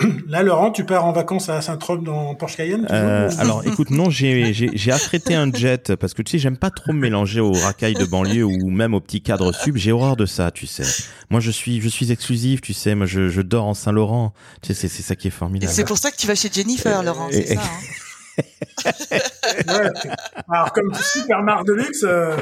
Là, 0.28 0.42
Laurent, 0.42 0.70
tu 0.70 0.84
pars 0.84 1.04
en 1.04 1.12
vacances 1.12 1.48
à 1.48 1.60
Saint-Tropez 1.60 2.04
dans 2.04 2.34
Porsche 2.34 2.56
Cayenne 2.56 2.86
euh, 2.90 3.30
Alors, 3.38 3.66
écoute, 3.66 3.90
non, 3.90 4.10
j'ai 4.10 4.52
j'ai 4.54 4.92
affrété 4.92 5.34
un 5.34 5.52
jet 5.52 5.94
parce 5.94 6.14
que 6.14 6.22
tu 6.22 6.32
sais, 6.32 6.38
j'aime 6.38 6.56
pas 6.56 6.70
trop 6.70 6.92
me 6.92 7.00
mélanger 7.00 7.40
aux 7.40 7.52
racailles 7.52 7.94
de 7.94 8.04
banlieue 8.04 8.44
ou 8.44 8.70
même 8.70 8.94
aux 8.94 9.00
petits 9.00 9.22
cadres 9.22 9.52
sub. 9.52 9.76
J'ai 9.76 9.92
horreur 9.92 10.16
de 10.16 10.26
ça, 10.26 10.50
tu 10.50 10.66
sais. 10.66 10.84
Moi, 11.30 11.40
je 11.40 11.50
suis 11.50 11.80
je 11.80 11.88
suis 11.88 12.10
exclusif, 12.12 12.60
tu 12.60 12.72
sais. 12.72 12.94
Moi, 12.94 13.06
je, 13.06 13.28
je 13.28 13.42
dors 13.42 13.66
en 13.66 13.74
Saint-Laurent. 13.74 14.32
Tu 14.62 14.74
sais, 14.74 14.88
c'est 14.88 15.02
ça 15.02 15.16
qui 15.16 15.28
est 15.28 15.32
formidable. 15.32 15.72
C'est 15.72 15.84
pour 15.84 15.98
ça 15.98 16.10
que 16.10 16.16
tu 16.16 16.26
vas 16.26 16.34
chez 16.34 16.50
Jennifer, 16.52 17.02
Laurent, 17.02 17.28
c'est 17.30 17.46
ça. 17.46 17.60
Hein 17.60 17.66
ouais. 18.84 19.90
Alors 20.48 20.72
comme 20.72 20.92
super 20.94 21.42
marque 21.42 21.66
de 21.66 21.72
luxe. 21.72 22.04
Euh, 22.04 22.36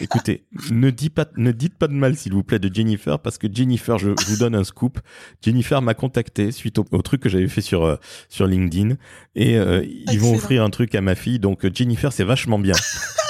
Écoutez, 0.00 0.44
ne 0.70 0.90
dites 0.90 1.14
pas, 1.14 1.26
ne 1.36 1.52
dites 1.52 1.74
pas 1.76 1.88
de 1.88 1.94
mal 1.94 2.16
s'il 2.16 2.32
vous 2.32 2.42
plaît 2.42 2.58
de 2.58 2.72
Jennifer 2.72 3.18
parce 3.18 3.38
que 3.38 3.46
Jennifer, 3.52 3.98
je 3.98 4.10
vous 4.10 4.36
donne 4.38 4.54
un 4.54 4.64
scoop. 4.64 4.98
Jennifer 5.42 5.82
m'a 5.82 5.94
contacté 5.94 6.52
suite 6.52 6.78
au, 6.78 7.02
truc 7.02 7.22
que 7.22 7.28
j'avais 7.28 7.48
fait 7.48 7.60
sur 7.60 7.84
euh, 7.84 7.96
sur 8.28 8.46
LinkedIn 8.46 8.96
et 9.34 9.56
euh, 9.56 9.84
ils 9.84 10.20
vont 10.20 10.34
offrir 10.34 10.62
un 10.62 10.70
truc 10.70 10.94
à 10.94 11.00
ma 11.00 11.14
fille. 11.14 11.38
Donc 11.38 11.66
Jennifer, 11.74 12.12
c'est 12.12 12.24
vachement 12.24 12.58
bien. 12.58 12.74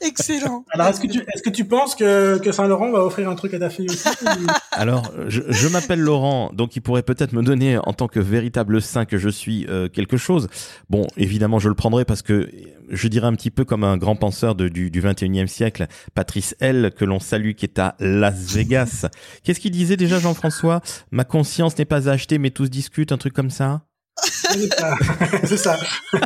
Excellent. 0.00 0.64
Alors, 0.70 0.88
est-ce 0.88 1.00
que 1.00 1.06
tu, 1.06 1.18
est-ce 1.18 1.42
que 1.42 1.50
tu 1.50 1.64
penses 1.64 1.94
que, 1.94 2.38
que 2.38 2.52
Saint-Laurent 2.52 2.90
va 2.90 3.04
offrir 3.04 3.28
un 3.28 3.34
truc 3.34 3.54
à 3.54 3.58
ta 3.58 3.70
fille 3.70 3.86
aussi 3.88 4.08
Alors, 4.72 5.10
je, 5.28 5.42
je 5.48 5.68
m'appelle 5.68 6.00
Laurent, 6.00 6.50
donc 6.52 6.76
il 6.76 6.80
pourrait 6.80 7.02
peut-être 7.02 7.32
me 7.32 7.42
donner, 7.42 7.78
en 7.78 7.92
tant 7.92 8.08
que 8.08 8.20
véritable 8.20 8.80
saint 8.80 9.04
que 9.04 9.18
je 9.18 9.28
suis, 9.28 9.66
euh, 9.68 9.88
quelque 9.88 10.16
chose. 10.16 10.48
Bon, 10.88 11.06
évidemment, 11.16 11.58
je 11.58 11.68
le 11.68 11.74
prendrai 11.74 12.04
parce 12.04 12.22
que 12.22 12.48
je 12.90 13.08
dirais 13.08 13.26
un 13.26 13.34
petit 13.34 13.50
peu 13.50 13.64
comme 13.64 13.84
un 13.84 13.96
grand 13.96 14.16
penseur 14.16 14.54
de, 14.54 14.68
du, 14.68 14.90
du 14.90 15.02
21e 15.02 15.46
siècle, 15.46 15.86
Patrice 16.14 16.56
L, 16.60 16.92
que 16.96 17.04
l'on 17.04 17.20
salue, 17.20 17.52
qui 17.52 17.66
est 17.66 17.78
à 17.78 17.94
Las 18.00 18.52
Vegas. 18.52 19.06
Qu'est-ce 19.44 19.60
qu'il 19.60 19.70
disait 19.70 19.96
déjà, 19.96 20.18
Jean-François? 20.18 20.80
Ma 21.10 21.24
conscience 21.24 21.78
n'est 21.78 21.84
pas 21.84 22.08
achetée, 22.08 22.38
mais 22.38 22.50
tous 22.50 22.68
discutent, 22.68 23.12
un 23.12 23.18
truc 23.18 23.32
comme 23.32 23.50
ça? 23.50 23.82
c'est 25.44 25.56
ça. 25.56 25.78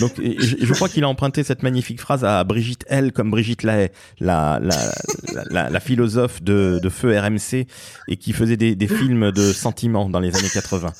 Donc, 0.00 0.12
je, 0.18 0.72
crois 0.74 0.88
qu'il 0.88 1.04
a 1.04 1.08
emprunté 1.08 1.42
cette 1.44 1.62
magnifique 1.62 2.00
phrase 2.00 2.24
à 2.24 2.42
Brigitte 2.44 2.84
L, 2.88 3.12
comme 3.12 3.30
Brigitte 3.30 3.62
Lahaye, 3.62 3.90
la, 4.20 4.60
la, 4.60 5.70
la, 5.70 5.80
philosophe 5.80 6.42
de, 6.42 6.80
feu 6.88 7.18
RMC 7.18 7.66
et 8.08 8.16
qui 8.16 8.32
faisait 8.32 8.56
des, 8.56 8.88
films 8.88 9.32
de 9.32 9.52
sentiments 9.52 10.08
dans 10.08 10.20
les 10.20 10.34
années 10.36 10.50
80. 10.52 10.92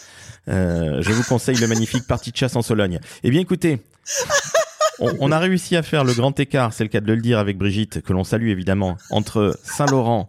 Euh, 0.49 1.03
je 1.03 1.13
vous 1.13 1.23
conseille 1.25 1.57
le 1.57 1.67
magnifique 1.67 2.07
Parti 2.07 2.31
de 2.33 2.37
chasse 2.37 2.57
en 2.57 2.63
Sologne. 2.63 3.01
Eh 3.23 3.31
bien, 3.31 3.41
écoutez. 3.41 3.81
On 5.01 5.31
a 5.31 5.39
réussi 5.39 5.77
à 5.77 5.83
faire 5.83 6.03
le 6.03 6.13
grand 6.13 6.39
écart, 6.41 6.73
c'est 6.73 6.83
le 6.83 6.89
cas 6.89 7.01
de 7.01 7.13
le 7.13 7.21
dire 7.21 7.39
avec 7.39 7.57
Brigitte, 7.57 8.03
que 8.03 8.13
l'on 8.13 8.25
salue 8.25 8.49
évidemment, 8.49 8.97
entre 9.11 9.57
Saint-Laurent, 9.63 10.29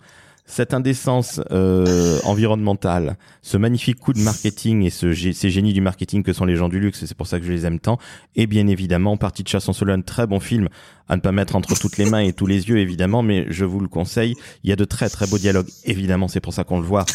cette 0.50 0.74
indécence 0.74 1.40
euh, 1.52 2.20
environnementale, 2.24 3.18
ce 3.44 3.56
magnifique 3.56 4.00
coup 4.00 4.14
de 4.14 4.20
marketing 4.20 4.84
et 4.84 4.90
ce, 4.90 5.14
ces 5.14 5.50
génies 5.50 5.74
du 5.74 5.82
marketing 5.82 6.24
que 6.24 6.34
sont 6.34 6.46
les 6.46 6.56
gens 6.56 6.70
du 6.70 6.80
luxe, 6.80 7.06
c'est 7.06 7.16
pour 7.16 7.28
ça 7.28 7.40
que 7.40 7.46
je 7.46 7.52
les 7.52 7.66
aime 7.68 7.80
tant, 7.80 8.00
et 8.36 8.48
bien 8.48 8.68
évidemment, 8.68 9.16
Partie 9.16 9.44
de 9.44 9.48
chasse 9.48 9.70
en 9.70 9.74
un 9.88 10.02
très 10.02 10.28
bon 10.28 10.40
film 10.40 10.70
à 11.08 11.16
ne 11.16 11.22
pas 11.22 11.32
mettre 11.32 11.56
entre 11.56 11.78
toutes 11.78 11.98
les 11.98 12.10
mains 12.10 12.22
et 12.22 12.34
tous 12.34 12.48
les 12.48 12.68
yeux 12.68 12.80
évidemment, 12.80 13.22
mais 13.22 13.46
je 13.50 13.64
vous 13.64 13.80
le 13.80 13.88
conseille, 13.88 14.34
il 14.64 14.70
y 14.70 14.74
a 14.74 14.76
de 14.76 14.86
très 14.86 15.10
très 15.10 15.28
beaux 15.28 15.38
dialogues, 15.38 15.70
évidemment, 15.86 16.28
c'est 16.28 16.42
pour 16.42 16.54
ça 16.54 16.64
qu'on 16.64 16.80
le 16.80 16.86
voit. 16.86 17.06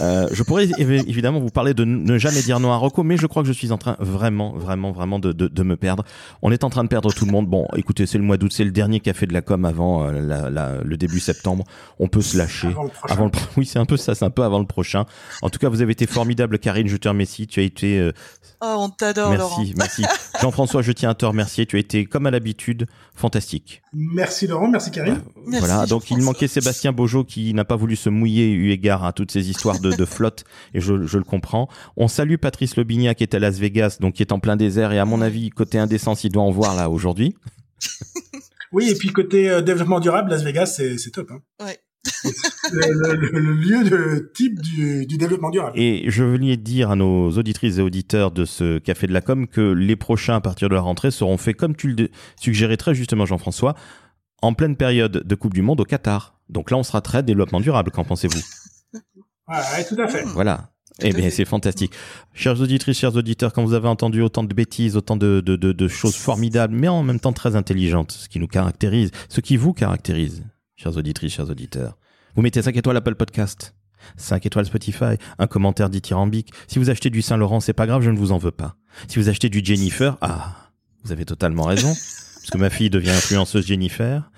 Euh, 0.00 0.28
je 0.32 0.42
pourrais 0.42 0.68
évidemment 0.78 1.40
vous 1.40 1.50
parler 1.50 1.74
de 1.74 1.84
ne 1.84 2.18
jamais 2.18 2.42
dire 2.42 2.60
non 2.60 2.72
à 2.72 2.76
Rocco, 2.76 3.02
mais 3.02 3.16
je 3.16 3.26
crois 3.26 3.42
que 3.42 3.48
je 3.48 3.52
suis 3.52 3.72
en 3.72 3.78
train 3.78 3.96
vraiment, 4.00 4.52
vraiment, 4.52 4.90
vraiment 4.92 5.18
de, 5.18 5.32
de, 5.32 5.48
de 5.48 5.62
me 5.62 5.76
perdre. 5.76 6.04
On 6.40 6.50
est 6.50 6.64
en 6.64 6.70
train 6.70 6.82
de 6.82 6.88
perdre 6.88 7.12
tout 7.12 7.26
le 7.26 7.32
monde. 7.32 7.46
Bon, 7.46 7.66
écoutez, 7.76 8.06
c'est 8.06 8.18
le 8.18 8.24
mois 8.24 8.36
d'août, 8.38 8.52
c'est 8.54 8.64
le 8.64 8.70
dernier 8.70 9.00
café 9.00 9.26
de 9.26 9.32
la 9.32 9.42
com 9.42 9.64
avant 9.64 10.04
euh, 10.04 10.20
la, 10.20 10.50
la, 10.50 10.78
le 10.82 10.96
début 10.96 11.20
septembre. 11.20 11.64
On 11.98 12.08
peut 12.08 12.22
se 12.22 12.38
lâcher. 12.38 12.68
Avant 13.08 13.26
le, 13.26 13.30
oui, 13.56 13.66
c'est 13.66 13.78
un 13.78 13.84
peu 13.84 13.96
ça, 13.96 14.14
c'est 14.14 14.24
un 14.24 14.30
peu 14.30 14.42
avant 14.44 14.58
le 14.60 14.66
prochain. 14.66 15.04
En 15.42 15.50
tout 15.50 15.58
cas, 15.58 15.68
vous 15.68 15.82
avez 15.82 15.92
été 15.92 16.06
formidable, 16.06 16.58
Karine. 16.58 16.88
Je 16.88 16.96
te 16.96 17.08
remercie. 17.08 17.46
Tu 17.46 17.60
as 17.60 17.64
été. 17.64 17.98
Euh, 17.98 18.12
oh, 18.62 18.74
on 18.78 18.88
t'adore. 18.88 19.30
Merci, 19.30 19.74
merci. 19.78 20.04
Jean-François, 20.40 20.82
je 20.82 20.92
tiens 20.92 21.10
à 21.10 21.14
te 21.14 21.26
remercier. 21.26 21.66
Tu 21.66 21.76
as 21.76 21.80
été, 21.80 22.06
comme 22.06 22.26
à 22.26 22.30
l'habitude, 22.30 22.86
fantastique. 23.14 23.82
Merci 23.92 24.46
Laurent, 24.46 24.68
merci 24.68 24.90
Karine. 24.90 25.20
voilà. 25.46 25.84
Donc 25.86 26.10
il 26.10 26.18
manquait 26.22 26.48
Sébastien 26.48 26.92
Beaujeau 26.92 27.24
qui 27.24 27.52
n'a 27.52 27.64
pas 27.64 27.76
voulu 27.76 27.94
se 27.96 28.08
mouiller 28.08 28.50
eu 28.50 28.70
égard 28.70 29.04
à 29.04 29.12
toutes 29.12 29.30
ces 29.30 29.50
histoires 29.50 29.80
de, 29.82 29.96
de 29.96 30.04
flotte 30.04 30.44
et 30.74 30.80
je, 30.80 31.06
je, 31.06 31.18
le 31.18 31.24
comprends. 31.24 31.68
On 31.96 32.08
salue 32.08 32.36
Patrice 32.36 32.76
Lobignac 32.76 33.18
qui 33.18 33.24
est 33.24 33.34
à 33.34 33.38
Las 33.38 33.58
Vegas, 33.58 33.98
donc 34.00 34.14
qui 34.14 34.22
est 34.22 34.32
en 34.32 34.38
plein 34.38 34.56
désert 34.56 34.92
et 34.92 34.98
à 34.98 35.04
mon 35.04 35.20
avis 35.20 35.50
côté 35.50 35.78
indécence, 35.78 36.24
il 36.24 36.30
doit 36.30 36.42
en 36.42 36.50
voir 36.50 36.74
là 36.74 36.88
aujourd'hui. 36.88 37.34
oui, 38.72 38.90
et 38.90 38.94
puis 38.94 39.10
côté 39.10 39.50
euh, 39.50 39.60
développement 39.60 40.00
durable, 40.00 40.30
Las 40.30 40.42
Vegas 40.42 40.80
c'est 40.96 41.10
top. 41.10 41.30
Hein. 41.30 41.40
Ouais. 41.64 41.78
le, 42.72 43.14
le, 43.14 43.40
le, 43.40 43.52
lieu 43.52 43.84
de 43.84 44.32
type 44.34 44.60
du, 44.60 45.06
du, 45.06 45.18
développement 45.18 45.50
durable. 45.50 45.78
Et 45.78 46.04
je 46.08 46.24
venais 46.24 46.56
dire 46.56 46.90
à 46.90 46.96
nos 46.96 47.30
auditrices 47.30 47.78
et 47.78 47.80
auditeurs 47.80 48.32
de 48.32 48.44
ce 48.44 48.78
Café 48.78 49.06
de 49.06 49.12
la 49.12 49.20
Com 49.20 49.46
que 49.46 49.60
les 49.60 49.94
prochains 49.94 50.34
à 50.34 50.40
partir 50.40 50.68
de 50.68 50.74
la 50.74 50.80
rentrée 50.80 51.12
seront 51.12 51.36
faits 51.36 51.56
comme 51.56 51.76
tu 51.76 51.92
le 51.92 52.08
suggérais 52.34 52.76
très 52.76 52.94
justement 52.94 53.24
Jean-François, 53.24 53.76
en 54.42 54.52
pleine 54.52 54.76
période 54.76 55.22
de 55.24 55.34
Coupe 55.36 55.54
du 55.54 55.62
Monde 55.62 55.80
au 55.80 55.84
Qatar. 55.84 56.40
Donc 56.48 56.70
là 56.72 56.76
on 56.76 56.82
sera 56.82 57.00
très 57.00 57.22
développement 57.22 57.60
durable, 57.60 57.92
qu'en 57.92 58.04
pensez-vous? 58.04 58.40
Ouais, 59.48 59.84
tout 59.88 60.00
à 60.00 60.08
fait. 60.08 60.22
Voilà. 60.24 60.72
Eh 61.00 61.12
bien, 61.12 61.30
c'est 61.30 61.44
fantastique. 61.44 61.92
Chers 62.34 62.60
auditrices, 62.60 62.98
chers 62.98 63.16
auditeurs, 63.16 63.52
quand 63.52 63.64
vous 63.64 63.74
avez 63.74 63.88
entendu 63.88 64.20
autant 64.20 64.44
de 64.44 64.52
bêtises, 64.54 64.96
autant 64.96 65.16
de, 65.16 65.40
de, 65.40 65.56
de, 65.56 65.72
de, 65.72 65.88
choses 65.88 66.14
formidables, 66.14 66.74
mais 66.74 66.88
en 66.88 67.02
même 67.02 67.18
temps 67.18 67.32
très 67.32 67.56
intelligentes, 67.56 68.12
ce 68.12 68.28
qui 68.28 68.38
nous 68.38 68.46
caractérise, 68.46 69.10
ce 69.28 69.40
qui 69.40 69.56
vous 69.56 69.72
caractérise, 69.72 70.44
chers 70.76 70.96
auditrices, 70.96 71.32
chers 71.32 71.48
auditeurs, 71.48 71.96
vous 72.34 72.42
mettez 72.42 72.62
5 72.62 72.76
étoiles 72.76 72.96
Apple 72.96 73.14
Podcast, 73.14 73.74
5 74.16 74.44
étoiles 74.46 74.66
Spotify, 74.66 75.16
un 75.38 75.46
commentaire 75.46 75.88
dithyrambique. 75.88 76.52
Si 76.66 76.78
vous 76.78 76.90
achetez 76.90 77.10
du 77.10 77.22
Saint-Laurent, 77.22 77.60
c'est 77.60 77.72
pas 77.72 77.86
grave, 77.86 78.02
je 78.02 78.10
ne 78.10 78.18
vous 78.18 78.32
en 78.32 78.38
veux 78.38 78.50
pas. 78.50 78.76
Si 79.08 79.18
vous 79.18 79.28
achetez 79.28 79.48
du 79.48 79.62
Jennifer, 79.64 80.18
ah, 80.20 80.70
vous 81.04 81.12
avez 81.12 81.24
totalement 81.24 81.64
raison, 81.64 81.88
parce 81.88 82.50
que 82.50 82.58
ma 82.58 82.70
fille 82.70 82.90
devient 82.90 83.10
influenceuse 83.10 83.66
Jennifer. 83.66 84.30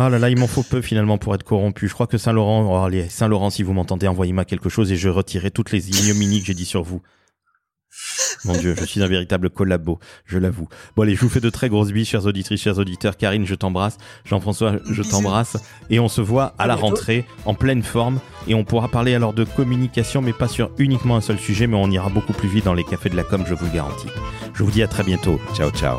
Ah 0.00 0.08
là 0.08 0.20
là, 0.20 0.30
il 0.30 0.38
m'en 0.38 0.46
faut 0.46 0.62
peu 0.62 0.80
finalement 0.80 1.18
pour 1.18 1.34
être 1.34 1.42
corrompu. 1.42 1.88
Je 1.88 1.92
crois 1.92 2.06
que 2.06 2.18
Saint-Laurent, 2.18 2.68
oh, 2.70 2.84
allez, 2.84 3.08
Saint-Laurent, 3.08 3.50
si 3.50 3.64
vous 3.64 3.72
m'entendez, 3.72 4.06
envoyez-moi 4.06 4.44
quelque 4.44 4.68
chose 4.68 4.92
et 4.92 4.96
je 4.96 5.08
retirerai 5.08 5.50
toutes 5.50 5.72
les 5.72 5.90
ignominies 5.90 6.38
que 6.38 6.46
j'ai 6.46 6.54
dit 6.54 6.64
sur 6.64 6.84
vous. 6.84 7.02
Mon 8.44 8.52
Dieu, 8.52 8.76
je 8.78 8.84
suis 8.84 9.02
un 9.02 9.08
véritable 9.08 9.50
collabo, 9.50 9.98
je 10.24 10.38
l'avoue. 10.38 10.68
Bon 10.94 11.02
allez, 11.02 11.16
je 11.16 11.20
vous 11.20 11.28
fais 11.28 11.40
de 11.40 11.50
très 11.50 11.68
grosses 11.68 11.90
bises, 11.90 12.06
chers 12.06 12.26
auditrices, 12.26 12.62
chers 12.62 12.78
auditeurs. 12.78 13.16
Karine, 13.16 13.44
je 13.44 13.56
t'embrasse. 13.56 13.98
Jean-François, 14.24 14.76
je 14.88 15.02
t'embrasse. 15.02 15.56
Et 15.90 15.98
on 15.98 16.08
se 16.08 16.20
voit 16.20 16.54
à 16.58 16.68
la 16.68 16.76
rentrée, 16.76 17.24
en 17.44 17.54
pleine 17.54 17.82
forme. 17.82 18.20
Et 18.46 18.54
on 18.54 18.62
pourra 18.62 18.86
parler 18.86 19.16
alors 19.16 19.32
de 19.32 19.42
communication, 19.42 20.22
mais 20.22 20.32
pas 20.32 20.46
sur 20.46 20.70
uniquement 20.78 21.16
un 21.16 21.20
seul 21.20 21.40
sujet, 21.40 21.66
mais 21.66 21.76
on 21.76 21.90
ira 21.90 22.08
beaucoup 22.08 22.34
plus 22.34 22.48
vite 22.48 22.66
dans 22.66 22.74
les 22.74 22.84
cafés 22.84 23.10
de 23.10 23.16
la 23.16 23.24
com, 23.24 23.42
je 23.48 23.54
vous 23.54 23.66
le 23.66 23.72
garantis. 23.72 24.08
Je 24.54 24.62
vous 24.62 24.70
dis 24.70 24.84
à 24.84 24.86
très 24.86 25.02
bientôt. 25.02 25.40
Ciao, 25.56 25.70
ciao. 25.70 25.98